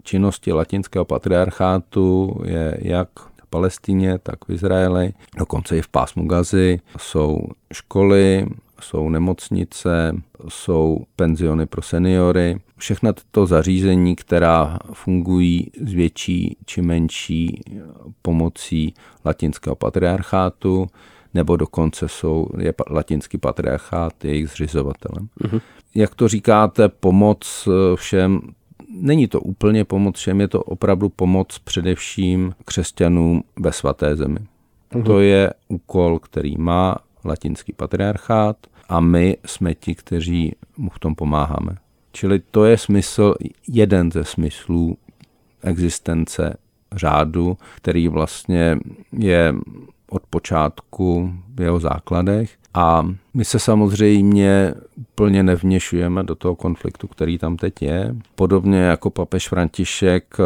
činnosti 0.03 0.51
latinského 0.51 1.05
patriarchátu 1.05 2.35
je 2.45 2.77
jak 2.81 3.09
Palestině, 3.49 4.19
tak 4.23 4.45
v 4.45 4.49
Izraeli, 4.49 5.13
dokonce 5.37 5.77
i 5.77 5.81
v 5.81 5.87
pásmu 5.87 6.27
Gazy, 6.27 6.79
jsou 6.97 7.39
školy, 7.73 8.47
jsou 8.81 9.09
nemocnice, 9.09 10.15
jsou 10.47 11.03
penziony 11.15 11.65
pro 11.65 11.81
seniory. 11.81 12.59
Všechna 12.77 13.13
tyto 13.13 13.45
zařízení, 13.45 14.15
která 14.15 14.77
fungují 14.93 15.71
s 15.81 15.93
větší 15.93 16.57
či 16.65 16.81
menší 16.81 17.61
pomocí 18.21 18.93
latinského 19.25 19.75
patriarchátu, 19.75 20.87
nebo 21.33 21.57
dokonce 21.57 22.07
jsou, 22.07 22.47
je 22.57 22.73
latinský 22.89 23.37
patriarchát 23.37 24.25
jejich 24.25 24.49
zřizovatelem. 24.49 25.27
Mm-hmm. 25.41 25.61
Jak 25.95 26.15
to 26.15 26.27
říkáte, 26.27 26.89
pomoc 26.89 27.67
všem, 27.95 28.41
není 28.89 29.27
to 29.27 29.41
úplně 29.41 29.85
pomoc 29.85 30.17
všem, 30.17 30.41
je 30.41 30.47
to 30.47 30.63
opravdu 30.63 31.09
pomoc 31.09 31.59
především 31.59 32.53
křesťanům 32.65 33.43
ve 33.59 33.71
svaté 33.71 34.15
zemi. 34.15 34.39
Mm-hmm. 34.39 35.03
To 35.03 35.19
je 35.19 35.53
úkol, 35.67 36.19
který 36.19 36.57
má 36.57 36.95
latinský 37.25 37.73
patriarchát 37.73 38.57
a 38.89 38.99
my 38.99 39.37
jsme 39.45 39.75
ti, 39.75 39.95
kteří 39.95 40.55
mu 40.77 40.89
v 40.89 40.99
tom 40.99 41.15
pomáháme. 41.15 41.75
Čili 42.11 42.39
to 42.51 42.65
je 42.65 42.77
smysl, 42.77 43.35
jeden 43.67 44.11
ze 44.11 44.23
smyslů 44.23 44.97
existence 45.63 46.57
řádu, 46.95 47.57
který 47.75 48.07
vlastně 48.07 48.77
je 49.17 49.53
od 50.09 50.23
počátku 50.29 51.33
v 51.55 51.61
jeho 51.61 51.79
základech. 51.79 52.58
A 52.73 53.07
my 53.33 53.45
se 53.45 53.59
samozřejmě 53.59 54.73
úplně 54.95 55.43
nevměšujeme 55.43 56.23
do 56.23 56.35
toho 56.35 56.55
konfliktu, 56.55 57.07
který 57.07 57.37
tam 57.37 57.57
teď 57.57 57.81
je. 57.81 58.15
Podobně 58.35 58.79
jako 58.79 59.09
papež 59.09 59.49
František, 59.49 60.37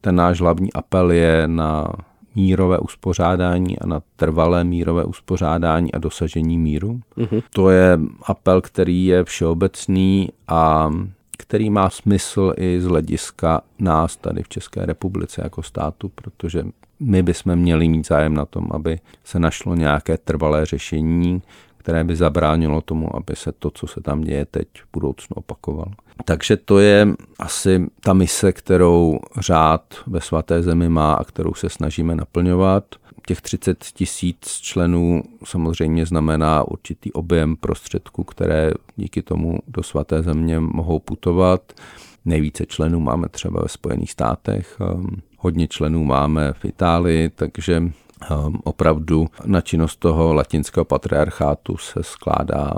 ten 0.00 0.14
náš 0.14 0.40
hlavní 0.40 0.72
apel 0.72 1.10
je 1.10 1.42
na 1.48 1.88
mírové 2.34 2.78
uspořádání 2.78 3.78
a 3.78 3.86
na 3.86 4.02
trvalé 4.16 4.64
mírové 4.64 5.04
uspořádání 5.04 5.92
a 5.92 5.98
dosažení 5.98 6.58
míru. 6.58 7.00
Mm-hmm. 7.16 7.42
To 7.50 7.70
je 7.70 7.98
apel, 8.22 8.60
který 8.60 9.06
je 9.06 9.24
všeobecný 9.24 10.28
a 10.48 10.92
který 11.38 11.70
má 11.70 11.90
smysl 11.90 12.52
i 12.56 12.80
z 12.80 12.84
hlediska 12.84 13.60
nás 13.78 14.16
tady 14.16 14.42
v 14.42 14.48
České 14.48 14.86
republice 14.86 15.40
jako 15.44 15.62
státu, 15.62 16.08
protože 16.08 16.64
my 17.00 17.22
bychom 17.22 17.56
měli 17.56 17.88
mít 17.88 18.06
zájem 18.06 18.34
na 18.34 18.46
tom, 18.46 18.68
aby 18.70 19.00
se 19.24 19.38
našlo 19.38 19.74
nějaké 19.74 20.18
trvalé 20.18 20.66
řešení, 20.66 21.42
které 21.76 22.04
by 22.04 22.16
zabránilo 22.16 22.80
tomu, 22.80 23.16
aby 23.16 23.36
se 23.36 23.52
to, 23.52 23.70
co 23.70 23.86
se 23.86 24.00
tam 24.00 24.20
děje 24.20 24.44
teď, 24.44 24.68
v 24.74 24.86
budoucnu 24.92 25.34
opakovalo. 25.34 25.92
Takže 26.24 26.56
to 26.56 26.78
je 26.78 27.08
asi 27.38 27.86
ta 28.00 28.12
mise, 28.12 28.52
kterou 28.52 29.18
řád 29.38 29.94
ve 30.06 30.20
svaté 30.20 30.62
zemi 30.62 30.88
má 30.88 31.14
a 31.14 31.24
kterou 31.24 31.54
se 31.54 31.68
snažíme 31.68 32.14
naplňovat. 32.14 32.84
Těch 33.26 33.40
30 33.40 33.84
tisíc 33.84 34.58
členů 34.60 35.22
samozřejmě 35.44 36.06
znamená 36.06 36.68
určitý 36.68 37.12
objem 37.12 37.56
prostředků, 37.56 38.24
které 38.24 38.70
díky 38.96 39.22
tomu 39.22 39.58
do 39.68 39.82
svaté 39.82 40.22
země 40.22 40.60
mohou 40.60 40.98
putovat. 40.98 41.72
Nejvíce 42.24 42.66
členů 42.66 43.00
máme 43.00 43.28
třeba 43.28 43.62
ve 43.62 43.68
Spojených 43.68 44.10
státech, 44.10 44.76
ehm, 44.80 45.20
hodně 45.38 45.68
členů 45.68 46.04
máme 46.04 46.52
v 46.52 46.64
Itálii, 46.64 47.28
takže 47.28 47.76
ehm, 47.76 48.58
opravdu 48.64 49.26
na 49.44 49.60
činnost 49.60 49.96
toho 49.96 50.34
latinského 50.34 50.84
patriarchátu 50.84 51.76
se 51.76 52.02
skládá 52.02 52.72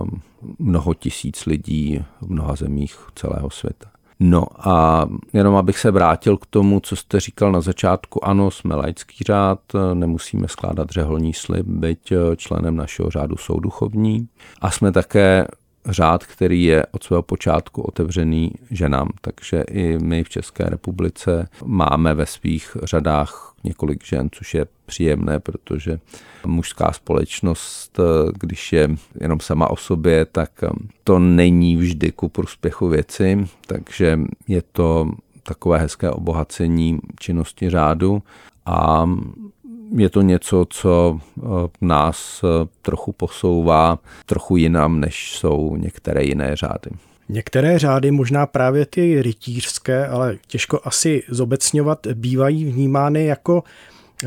mnoho 0.58 0.94
tisíc 0.94 1.46
lidí 1.46 2.04
v 2.20 2.30
mnoha 2.30 2.56
zemích 2.56 2.96
celého 3.14 3.50
světa. 3.50 3.90
No 4.22 4.46
a 4.58 5.06
jenom 5.32 5.56
abych 5.56 5.78
se 5.78 5.90
vrátil 5.90 6.36
k 6.36 6.46
tomu, 6.46 6.80
co 6.80 6.96
jste 6.96 7.20
říkal 7.20 7.52
na 7.52 7.61
začátku, 7.61 8.24
ano, 8.24 8.50
jsme 8.50 8.74
laický 8.74 9.24
řád, 9.24 9.61
nemusíme 9.94 10.48
skládat 10.48 10.90
řeholní 10.90 11.34
slib, 11.34 11.66
byť 11.66 12.12
členem 12.36 12.76
našeho 12.76 13.11
řádu 13.11 13.36
jsou 13.36 13.61
duchovní 13.61 14.28
a 14.61 14.70
jsme 14.70 14.92
také 14.92 15.46
řád, 15.86 16.26
který 16.26 16.64
je 16.64 16.86
od 16.86 17.02
svého 17.04 17.22
počátku 17.22 17.82
otevřený 17.82 18.52
ženám. 18.70 19.08
Takže 19.20 19.64
i 19.70 19.98
my 19.98 20.24
v 20.24 20.28
České 20.28 20.64
republice 20.64 21.48
máme 21.64 22.14
ve 22.14 22.26
svých 22.26 22.76
řadách 22.82 23.54
několik 23.64 24.04
žen, 24.04 24.28
což 24.32 24.54
je 24.54 24.66
příjemné, 24.86 25.40
protože 25.40 25.98
mužská 26.46 26.92
společnost, 26.92 28.00
když 28.40 28.72
je 28.72 28.88
jenom 29.20 29.40
sama 29.40 29.70
o 29.70 29.76
sobě, 29.76 30.24
tak 30.24 30.50
to 31.04 31.18
není 31.18 31.76
vždy 31.76 32.12
ku 32.12 32.28
prospěchu 32.28 32.88
věci, 32.88 33.46
takže 33.66 34.20
je 34.48 34.62
to 34.62 35.10
takové 35.42 35.78
hezké 35.78 36.10
obohacení 36.10 36.98
činnosti 37.20 37.70
řádu 37.70 38.22
a 38.66 39.10
je 39.97 40.11
to 40.11 40.22
něco, 40.22 40.66
co 40.70 41.20
eh, 41.38 41.43
nás 41.80 42.41
eh, 42.45 42.68
trochu 42.82 43.12
posouvá 43.12 43.99
trochu 44.26 44.57
jinam, 44.57 45.01
než 45.01 45.38
jsou 45.38 45.76
některé 45.76 46.24
jiné 46.24 46.57
řády. 46.57 46.91
Některé 47.28 47.78
řády, 47.78 48.11
možná 48.11 48.47
právě 48.47 48.86
ty 48.86 49.22
rytířské, 49.22 50.07
ale 50.07 50.36
těžko 50.47 50.80
asi 50.84 51.22
zobecňovat, 51.28 52.07
bývají 52.14 52.64
vnímány 52.64 53.24
jako 53.24 53.62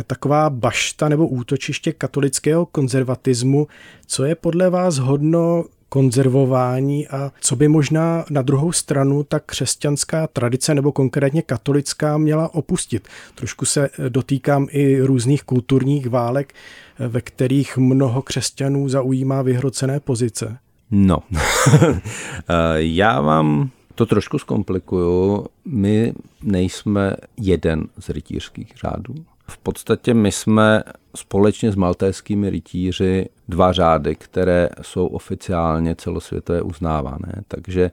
taková 0.07 0.49
bašta 0.49 1.09
nebo 1.09 1.27
útočiště 1.27 1.93
katolického 1.93 2.65
konzervatismu. 2.65 3.67
Co 4.05 4.25
je 4.25 4.35
podle 4.35 4.69
vás 4.69 4.97
hodno 4.97 5.63
konzervování 5.93 7.07
a 7.07 7.31
co 7.39 7.55
by 7.55 7.67
možná 7.67 8.25
na 8.29 8.41
druhou 8.41 8.71
stranu 8.71 9.23
ta 9.23 9.39
křesťanská 9.39 10.27
tradice 10.27 10.75
nebo 10.75 10.91
konkrétně 10.91 11.41
katolická 11.41 12.17
měla 12.17 12.53
opustit. 12.53 13.07
Trošku 13.35 13.65
se 13.65 13.89
dotýkám 14.09 14.67
i 14.71 15.01
různých 15.01 15.43
kulturních 15.43 16.09
válek, 16.09 16.53
ve 16.99 17.21
kterých 17.21 17.77
mnoho 17.77 18.21
křesťanů 18.21 18.89
zaujímá 18.89 19.41
vyhrocené 19.41 19.99
pozice. 19.99 20.57
No, 20.91 21.17
já 22.75 23.21
vám 23.21 23.69
to 23.95 24.05
trošku 24.05 24.39
zkomplikuju. 24.39 25.45
My 25.65 26.13
nejsme 26.43 27.15
jeden 27.37 27.83
z 27.99 28.09
rytířských 28.09 28.73
řádů. 28.81 29.15
V 29.47 29.57
podstatě 29.57 30.13
my 30.13 30.31
jsme 30.31 30.83
společně 31.15 31.71
s 31.71 31.75
maltéskými 31.75 32.49
rytíři 32.49 33.29
dva 33.49 33.71
řády, 33.71 34.15
které 34.15 34.69
jsou 34.81 35.07
oficiálně 35.07 35.95
celosvětově 35.95 36.61
uznávané. 36.61 37.43
Takže 37.47 37.91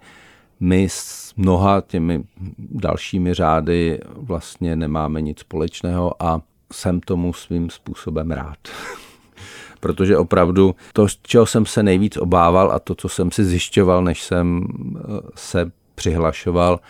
my 0.61 0.88
s 0.90 1.34
mnoha 1.36 1.80
těmi 1.80 2.24
dalšími 2.59 3.34
řády 3.34 4.01
vlastně 4.16 4.76
nemáme 4.76 5.20
nic 5.20 5.38
společného 5.38 6.22
a 6.22 6.40
jsem 6.72 7.01
tomu 7.01 7.32
svým 7.32 7.70
způsobem 7.70 8.30
rád. 8.30 8.59
Protože 9.80 10.16
opravdu 10.16 10.74
to, 10.92 11.07
čeho 11.22 11.46
jsem 11.46 11.66
se 11.66 11.82
nejvíc 11.82 12.16
obával 12.16 12.72
a 12.72 12.78
to, 12.78 12.94
co 12.94 13.09
jsem 13.09 13.30
si 13.30 13.44
zjišťoval, 13.44 14.05
než 14.05 14.22
jsem 14.22 14.64
eh, 14.64 15.01
se 15.34 15.72
přihlašoval, 15.94 16.80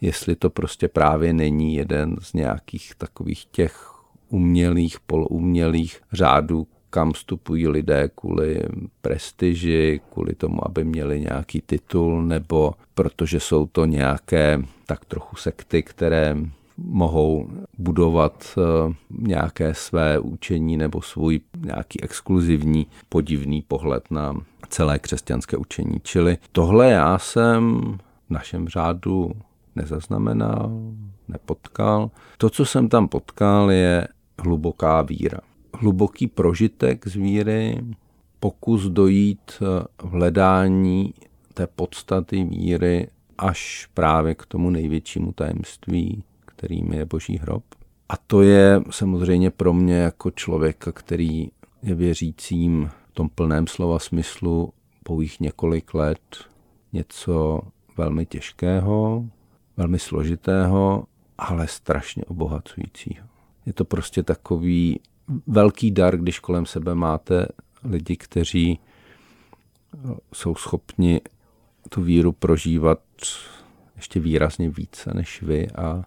jestli 0.00 0.36
to 0.36 0.50
prostě 0.50 0.88
právě 0.88 1.32
není 1.32 1.74
jeden 1.74 2.16
z 2.20 2.32
nějakých 2.32 2.92
takových 2.98 3.44
těch 3.44 3.93
umělých, 4.28 5.00
poloumělých 5.00 6.00
řádů, 6.12 6.66
kam 6.90 7.12
vstupují 7.12 7.68
lidé 7.68 8.10
kvůli 8.14 8.62
prestiži, 9.00 10.00
kvůli 10.12 10.34
tomu, 10.34 10.66
aby 10.68 10.84
měli 10.84 11.20
nějaký 11.20 11.62
titul, 11.66 12.22
nebo 12.22 12.74
protože 12.94 13.40
jsou 13.40 13.66
to 13.66 13.84
nějaké 13.84 14.62
tak 14.86 15.04
trochu 15.04 15.36
sekty, 15.36 15.82
které 15.82 16.36
mohou 16.78 17.48
budovat 17.78 18.58
eh, 18.58 18.94
nějaké 19.10 19.74
své 19.74 20.18
učení 20.18 20.76
nebo 20.76 21.02
svůj 21.02 21.40
nějaký 21.56 22.02
exkluzivní 22.02 22.86
podivný 23.08 23.62
pohled 23.62 24.10
na 24.10 24.34
celé 24.68 24.98
křesťanské 24.98 25.56
učení. 25.56 26.00
Čili 26.02 26.38
tohle 26.52 26.90
já 26.90 27.18
jsem 27.18 27.82
v 28.26 28.30
našem 28.30 28.68
řádu 28.68 29.32
nezaznamenal, 29.76 30.70
nepotkal. 31.28 32.10
To, 32.38 32.50
co 32.50 32.66
jsem 32.66 32.88
tam 32.88 33.08
potkal, 33.08 33.70
je 33.70 34.08
hluboká 34.38 35.02
víra. 35.02 35.40
Hluboký 35.74 36.26
prožitek 36.26 37.08
z 37.08 37.14
víry, 37.14 37.84
pokus 38.40 38.82
dojít 38.82 39.52
eh, 39.62 39.84
v 40.02 40.10
hledání 40.10 41.14
té 41.54 41.66
podstaty 41.66 42.44
víry 42.44 43.08
až 43.38 43.88
právě 43.94 44.34
k 44.34 44.46
tomu 44.46 44.70
největšímu 44.70 45.32
tajemství, 45.32 46.22
kterým 46.46 46.92
je 46.92 47.04
Boží 47.04 47.38
hrob. 47.38 47.64
A 48.08 48.16
to 48.16 48.42
je 48.42 48.80
samozřejmě 48.90 49.50
pro 49.50 49.72
mě 49.72 49.94
jako 49.94 50.30
člověka, 50.30 50.92
který 50.92 51.50
je 51.82 51.94
věřícím 51.94 52.90
v 53.10 53.14
tom 53.14 53.28
plném 53.28 53.66
slova 53.66 53.98
smyslu 53.98 54.72
pouhých 55.02 55.40
několik 55.40 55.94
let 55.94 56.20
něco 56.92 57.60
velmi 57.96 58.26
těžkého, 58.26 59.24
velmi 59.76 59.98
složitého, 59.98 61.04
ale 61.38 61.68
strašně 61.68 62.24
obohacujícího. 62.24 63.26
Je 63.66 63.72
to 63.72 63.84
prostě 63.84 64.22
takový 64.22 65.00
velký 65.46 65.90
dar, 65.90 66.16
když 66.16 66.38
kolem 66.38 66.66
sebe 66.66 66.94
máte 66.94 67.46
lidi, 67.84 68.16
kteří 68.16 68.78
jsou 70.32 70.54
schopni 70.54 71.20
tu 71.88 72.02
víru 72.02 72.32
prožívat 72.32 72.98
ještě 73.96 74.20
výrazně 74.20 74.70
více 74.70 75.10
než 75.14 75.42
vy 75.42 75.70
a 75.70 76.04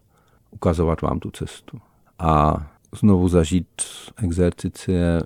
ukazovat 0.52 1.02
vám 1.02 1.20
tu 1.20 1.32
cestu. 1.32 1.82
A 2.20 2.64
znovu 2.96 3.28
zažít 3.28 3.68
exercicie 4.24 5.22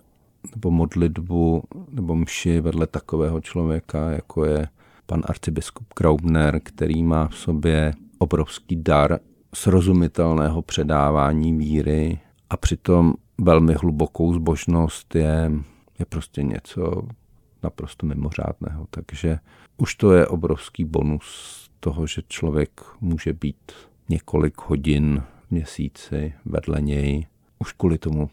nebo 0.56 0.72
modlitbu 0.72 1.64
nebo 1.90 2.16
mši 2.16 2.60
vedle 2.60 2.88
takového 2.88 3.42
člověka, 3.42 4.12
jako 4.12 4.46
je 4.46 4.68
pan 5.06 5.22
arcibiskup 5.26 5.94
Kraubner, 5.94 6.60
který 6.64 7.04
má 7.04 7.28
v 7.28 7.36
sobě 7.36 7.94
obrovský 8.22 8.76
dar 8.76 9.20
srozumitelného 9.56 10.62
předávání 10.62 11.58
víry 11.58 12.20
a 12.50 12.58
přitom 12.58 13.14
velmi 13.38 13.74
hlubokou 13.74 14.34
zbožnost 14.34 15.16
je, 15.16 15.52
je 16.00 16.06
prostě 16.06 16.44
něco 16.44 17.02
naprosto 17.64 18.06
mimořádného. 18.06 18.88
Takže 18.90 19.40
už 19.78 19.96
to 19.96 20.14
je 20.14 20.28
obrovský 20.28 20.86
bonus 20.86 21.58
toho, 21.80 22.08
že 22.08 22.22
člověk 22.28 22.82
může 23.02 23.34
být 23.34 23.72
několik 24.10 24.62
hodin 24.62 25.24
v 25.48 25.52
měsíci 25.52 26.34
vedle 26.46 26.82
něj. 26.82 27.28
Už 27.60 27.74
kvůli 27.74 27.98
tomu 27.98 28.30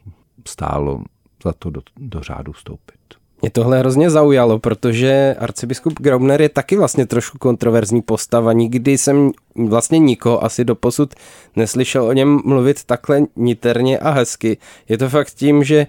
stálo 0.48 1.04
za 1.44 1.52
to 1.52 1.70
do, 1.70 1.80
do 1.96 2.20
řádu 2.20 2.52
vstoupit. 2.52 3.17
Mě 3.42 3.50
tohle 3.50 3.78
hrozně 3.78 4.10
zaujalo, 4.10 4.58
protože 4.58 5.36
arcibiskup 5.38 6.00
Graubner 6.00 6.42
je 6.42 6.48
taky 6.48 6.76
vlastně 6.76 7.06
trošku 7.06 7.38
kontroverzní 7.38 8.02
postava. 8.02 8.52
Nikdy 8.52 8.98
jsem 8.98 9.30
vlastně 9.68 9.98
nikoho 9.98 10.44
asi 10.44 10.64
doposud 10.64 11.14
neslyšel 11.56 12.04
o 12.04 12.12
něm 12.12 12.40
mluvit 12.44 12.84
takhle 12.84 13.20
niterně 13.36 13.98
a 13.98 14.10
hezky. 14.10 14.56
Je 14.88 14.98
to 14.98 15.08
fakt 15.08 15.30
tím, 15.30 15.64
že 15.64 15.86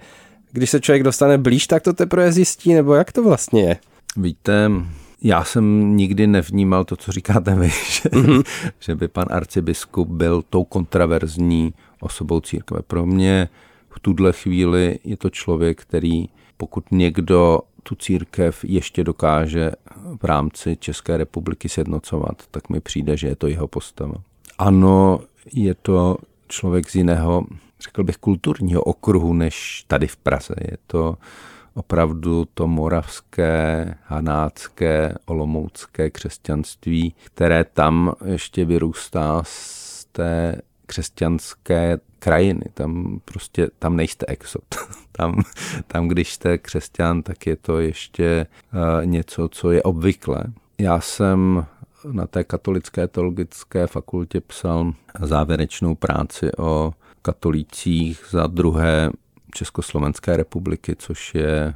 když 0.52 0.70
se 0.70 0.80
člověk 0.80 1.02
dostane 1.02 1.38
blíž, 1.38 1.66
tak 1.66 1.82
to 1.82 1.92
teprve 1.92 2.32
zjistí, 2.32 2.74
nebo 2.74 2.94
jak 2.94 3.12
to 3.12 3.22
vlastně 3.22 3.62
je? 3.62 3.76
Víte, 4.16 4.70
já 5.22 5.44
jsem 5.44 5.96
nikdy 5.96 6.26
nevnímal 6.26 6.84
to, 6.84 6.96
co 6.96 7.12
říkáte 7.12 7.54
vy, 7.54 7.68
že, 7.90 8.08
mm-hmm. 8.08 8.44
že 8.80 8.94
by 8.94 9.08
pan 9.08 9.26
arcibiskup 9.30 10.08
byl 10.08 10.42
tou 10.50 10.64
kontraverzní 10.64 11.74
osobou 12.00 12.40
církve. 12.40 12.82
Pro 12.86 13.06
mě 13.06 13.48
v 13.90 14.00
tuhle 14.00 14.32
chvíli 14.32 14.98
je 15.04 15.16
to 15.16 15.30
člověk, 15.30 15.82
který 15.82 16.28
pokud 16.60 16.84
někdo 16.90 17.60
tu 17.82 17.94
církev 17.94 18.64
ještě 18.64 19.04
dokáže 19.04 19.72
v 20.20 20.24
rámci 20.24 20.76
České 20.76 21.16
republiky 21.16 21.68
sjednocovat, 21.68 22.42
tak 22.50 22.68
mi 22.68 22.80
přijde, 22.80 23.16
že 23.16 23.28
je 23.28 23.36
to 23.36 23.46
jeho 23.46 23.68
postava. 23.68 24.14
Ano, 24.58 25.20
je 25.52 25.74
to 25.74 26.16
člověk 26.48 26.90
z 26.90 26.94
jiného, 26.94 27.46
řekl 27.80 28.04
bych, 28.04 28.16
kulturního 28.16 28.82
okruhu 28.82 29.32
než 29.32 29.84
tady 29.88 30.06
v 30.06 30.16
Praze. 30.16 30.54
Je 30.70 30.76
to 30.86 31.16
opravdu 31.74 32.44
to 32.54 32.68
moravské, 32.68 33.94
hanácké, 34.04 35.14
olomoucké 35.26 36.10
křesťanství, 36.10 37.14
které 37.24 37.64
tam 37.64 38.12
ještě 38.24 38.64
vyrůstá 38.64 39.42
z 39.44 40.04
té 40.12 40.60
křesťanské 40.90 41.98
krajiny. 42.18 42.64
Tam 42.74 43.20
prostě, 43.24 43.68
tam 43.78 43.96
nejste 43.96 44.26
exot. 44.26 44.64
tam, 45.12 45.42
tam, 45.86 46.08
když 46.08 46.32
jste 46.32 46.58
křesťan, 46.58 47.22
tak 47.22 47.46
je 47.46 47.56
to 47.56 47.80
ještě 47.80 48.46
uh, 48.72 49.06
něco, 49.06 49.48
co 49.48 49.70
je 49.70 49.82
obvyklé. 49.82 50.44
Já 50.78 51.00
jsem 51.00 51.66
na 52.12 52.26
té 52.26 52.44
katolické 52.44 53.08
teologické 53.08 53.86
fakultě 53.86 54.40
psal 54.40 54.92
závěrečnou 55.20 55.94
práci 55.94 56.50
o 56.58 56.92
katolících 57.22 58.24
za 58.30 58.46
druhé 58.46 59.10
Československé 59.54 60.36
republiky, 60.36 60.96
což 60.98 61.34
je 61.34 61.74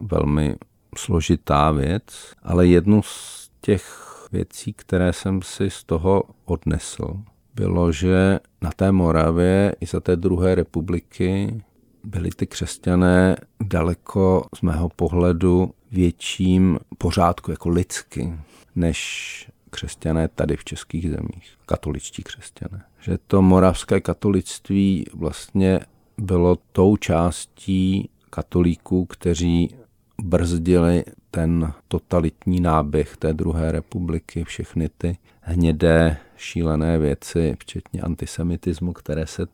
velmi 0.00 0.56
složitá 0.96 1.70
věc, 1.70 2.32
ale 2.42 2.66
jednu 2.66 3.02
z 3.02 3.50
těch 3.60 4.06
věcí, 4.32 4.72
které 4.72 5.12
jsem 5.12 5.42
si 5.42 5.70
z 5.70 5.84
toho 5.84 6.22
odnesl, 6.44 7.22
bylo, 7.56 7.92
že 7.92 8.40
na 8.62 8.70
té 8.76 8.92
Moravě 8.92 9.74
i 9.80 9.86
za 9.86 10.00
té 10.00 10.16
druhé 10.16 10.54
republiky 10.54 11.60
byli 12.04 12.30
ty 12.30 12.46
křesťané 12.46 13.36
daleko 13.60 14.46
z 14.54 14.62
mého 14.62 14.88
pohledu 14.88 15.70
větším 15.90 16.78
pořádku 16.98 17.50
jako 17.50 17.68
lidsky, 17.68 18.32
než 18.74 19.50
křesťané 19.70 20.28
tady 20.28 20.56
v 20.56 20.64
českých 20.64 21.10
zemích, 21.10 21.56
katoličtí 21.66 22.22
křesťané. 22.22 22.84
Že 23.00 23.18
to 23.26 23.42
moravské 23.42 24.00
katolictví 24.00 25.04
vlastně 25.14 25.80
bylo 26.18 26.58
tou 26.72 26.96
částí 26.96 28.08
katolíků, 28.30 29.04
kteří 29.04 29.74
brzdili 30.22 31.04
ten 31.30 31.72
totalitní 31.88 32.60
náběh 32.60 33.16
té 33.16 33.32
druhé 33.32 33.72
republiky, 33.72 34.44
všechny 34.44 34.88
ty 34.98 35.16
hnědé, 35.46 36.16
šílené 36.36 36.98
věci, 36.98 37.56
včetně 37.60 38.00
antisemitismu, 38.00 38.92
které 38.92 39.26
se 39.26 39.46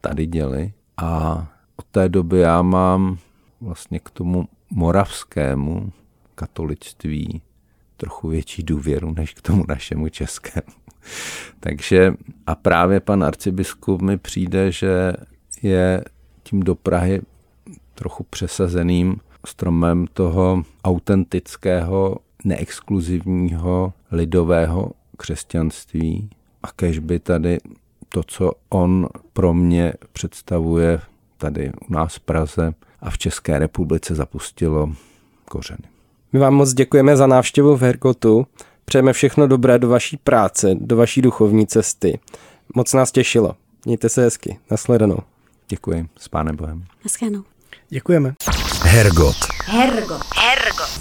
tady 0.00 0.26
děly. 0.26 0.72
A 0.96 1.46
od 1.76 1.84
té 1.84 2.08
doby 2.08 2.38
já 2.38 2.62
mám 2.62 3.18
vlastně 3.60 4.00
k 4.00 4.10
tomu 4.10 4.48
moravskému 4.70 5.92
katolictví 6.34 7.42
trochu 7.96 8.28
větší 8.28 8.62
důvěru 8.62 9.14
než 9.16 9.34
k 9.34 9.42
tomu 9.42 9.64
našemu 9.68 10.08
českému. 10.08 10.76
Takže 11.60 12.14
a 12.46 12.54
právě 12.54 13.00
pan 13.00 13.24
arcibiskup 13.24 14.02
mi 14.02 14.18
přijde, 14.18 14.72
že 14.72 15.12
je 15.62 16.04
tím 16.42 16.60
do 16.60 16.74
Prahy 16.74 17.22
trochu 17.94 18.24
přesazeným 18.24 19.16
stromem 19.46 20.06
toho 20.12 20.62
autentického, 20.84 22.16
neexkluzivního, 22.44 23.92
lidového 24.10 24.92
křesťanství. 25.16 26.30
A 26.62 26.72
kež 26.72 26.98
by 26.98 27.18
tady 27.18 27.58
to, 28.08 28.22
co 28.22 28.52
on 28.68 29.08
pro 29.32 29.54
mě 29.54 29.92
představuje 30.12 31.00
tady 31.38 31.72
u 31.88 31.92
nás 31.92 32.14
v 32.14 32.20
Praze 32.20 32.74
a 33.00 33.10
v 33.10 33.18
České 33.18 33.58
republice 33.58 34.14
zapustilo 34.14 34.92
kořeny. 35.44 35.82
My 36.32 36.38
vám 36.38 36.54
moc 36.54 36.72
děkujeme 36.72 37.16
za 37.16 37.26
návštěvu 37.26 37.76
v 37.76 37.82
Herkotu. 37.82 38.46
Přejeme 38.84 39.12
všechno 39.12 39.46
dobré 39.46 39.78
do 39.78 39.88
vaší 39.88 40.16
práce, 40.16 40.74
do 40.74 40.96
vaší 40.96 41.22
duchovní 41.22 41.66
cesty. 41.66 42.18
Moc 42.74 42.92
nás 42.92 43.12
těšilo. 43.12 43.56
Mějte 43.84 44.08
se 44.08 44.22
hezky. 44.22 44.58
Nasledanou. 44.70 45.18
Děkuji. 45.68 46.08
S 46.18 46.28
pánem 46.28 46.56
Bohem. 46.56 46.84
Naschledanou. 47.04 47.44
Děkujeme. 47.88 48.34
Hergot. 48.82 49.36
Hergot. 49.64 50.22
Hergot. 50.36 50.98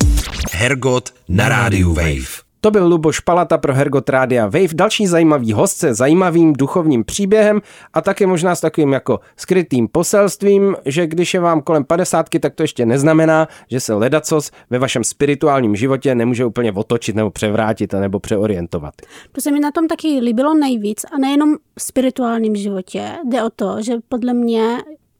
Hergot 0.51 1.13
na 1.29 1.49
rádiu 1.49 1.93
Wave. 1.93 2.44
To 2.65 2.71
byl 2.71 2.87
Luboš 2.87 3.19
Palata 3.19 3.57
pro 3.57 3.73
Hergot 3.73 4.09
Rádia 4.09 4.45
Wave, 4.45 4.73
další 4.73 5.07
zajímavý 5.07 5.53
host 5.53 5.77
se 5.77 5.93
zajímavým 5.93 6.53
duchovním 6.53 7.03
příběhem 7.03 7.61
a 7.93 8.01
také 8.01 8.27
možná 8.27 8.55
s 8.55 8.61
takovým 8.61 8.93
jako 8.93 9.19
skrytým 9.37 9.87
poselstvím, 9.87 10.75
že 10.85 11.07
když 11.07 11.33
je 11.33 11.39
vám 11.39 11.61
kolem 11.61 11.83
padesátky, 11.83 12.39
tak 12.39 12.55
to 12.55 12.63
ještě 12.63 12.85
neznamená, 12.85 13.47
že 13.69 13.79
se 13.79 13.93
ledacos 13.93 14.51
ve 14.69 14.79
vašem 14.79 15.03
spirituálním 15.03 15.75
životě 15.75 16.15
nemůže 16.15 16.45
úplně 16.45 16.71
otočit 16.71 17.15
nebo 17.15 17.31
převrátit 17.31 17.93
nebo 17.93 18.19
přeorientovat. 18.19 18.93
To 19.31 19.41
se 19.41 19.51
mi 19.51 19.59
na 19.59 19.71
tom 19.71 19.87
taky 19.87 20.19
líbilo 20.19 20.53
nejvíc 20.53 21.05
a 21.15 21.17
nejenom 21.17 21.55
v 21.79 21.81
spirituálním 21.81 22.55
životě. 22.55 23.11
Jde 23.29 23.43
o 23.43 23.49
to, 23.49 23.81
že 23.81 23.93
podle 24.09 24.33
mě 24.33 24.77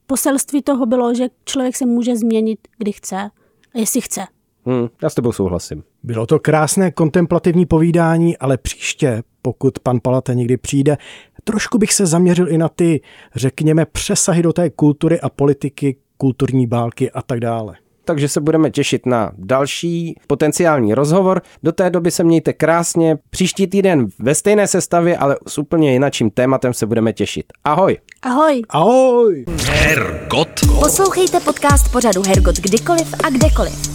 poselství 0.07 0.61
toho 0.61 0.85
bylo, 0.85 1.13
že 1.13 1.27
člověk 1.45 1.75
se 1.75 1.85
může 1.85 2.15
změnit, 2.15 2.59
kdy 2.77 2.91
chce 2.91 3.29
a 3.75 3.79
jestli 3.79 4.01
chce. 4.01 4.34
Hmm, 4.65 4.87
já 5.03 5.09
s 5.09 5.15
tebou 5.15 5.31
souhlasím. 5.31 5.83
Bylo 6.03 6.25
to 6.25 6.39
krásné 6.39 6.91
kontemplativní 6.91 7.65
povídání, 7.65 8.37
ale 8.37 8.57
příště, 8.57 9.23
pokud 9.41 9.79
pan 9.79 9.99
Palata 9.99 10.33
někdy 10.33 10.57
přijde, 10.57 10.97
trošku 11.43 11.77
bych 11.77 11.93
se 11.93 12.05
zaměřil 12.05 12.51
i 12.51 12.57
na 12.57 12.69
ty, 12.69 13.01
řekněme, 13.35 13.85
přesahy 13.85 14.43
do 14.43 14.53
té 14.53 14.69
kultury 14.69 15.21
a 15.21 15.29
politiky, 15.29 15.95
kulturní 16.17 16.67
bálky 16.67 17.11
a 17.11 17.21
tak 17.21 17.39
dále. 17.39 17.75
Takže 18.05 18.27
se 18.27 18.41
budeme 18.41 18.71
těšit 18.71 19.05
na 19.05 19.31
další 19.37 20.15
potenciální 20.27 20.93
rozhovor. 20.93 21.41
Do 21.63 21.71
té 21.71 21.89
doby 21.89 22.11
se 22.11 22.23
mějte 22.23 22.53
krásně. 22.53 23.17
Příští 23.29 23.67
týden 23.67 24.07
ve 24.19 24.35
stejné 24.35 24.67
sestavě, 24.67 25.17
ale 25.17 25.37
s 25.47 25.57
úplně 25.57 25.93
jinakým 25.93 26.29
tématem 26.29 26.73
se 26.73 26.85
budeme 26.85 27.13
těšit. 27.13 27.45
Ahoj! 27.63 27.97
Ahoj! 28.21 28.61
Ahoj! 28.69 29.45
Hergot. 29.67 30.49
Poslouchejte 30.79 31.39
podcast 31.39 31.91
pořadu 31.91 32.21
Hergot 32.27 32.55
kdykoliv 32.55 33.13
a 33.23 33.29
kdekoliv. 33.29 33.94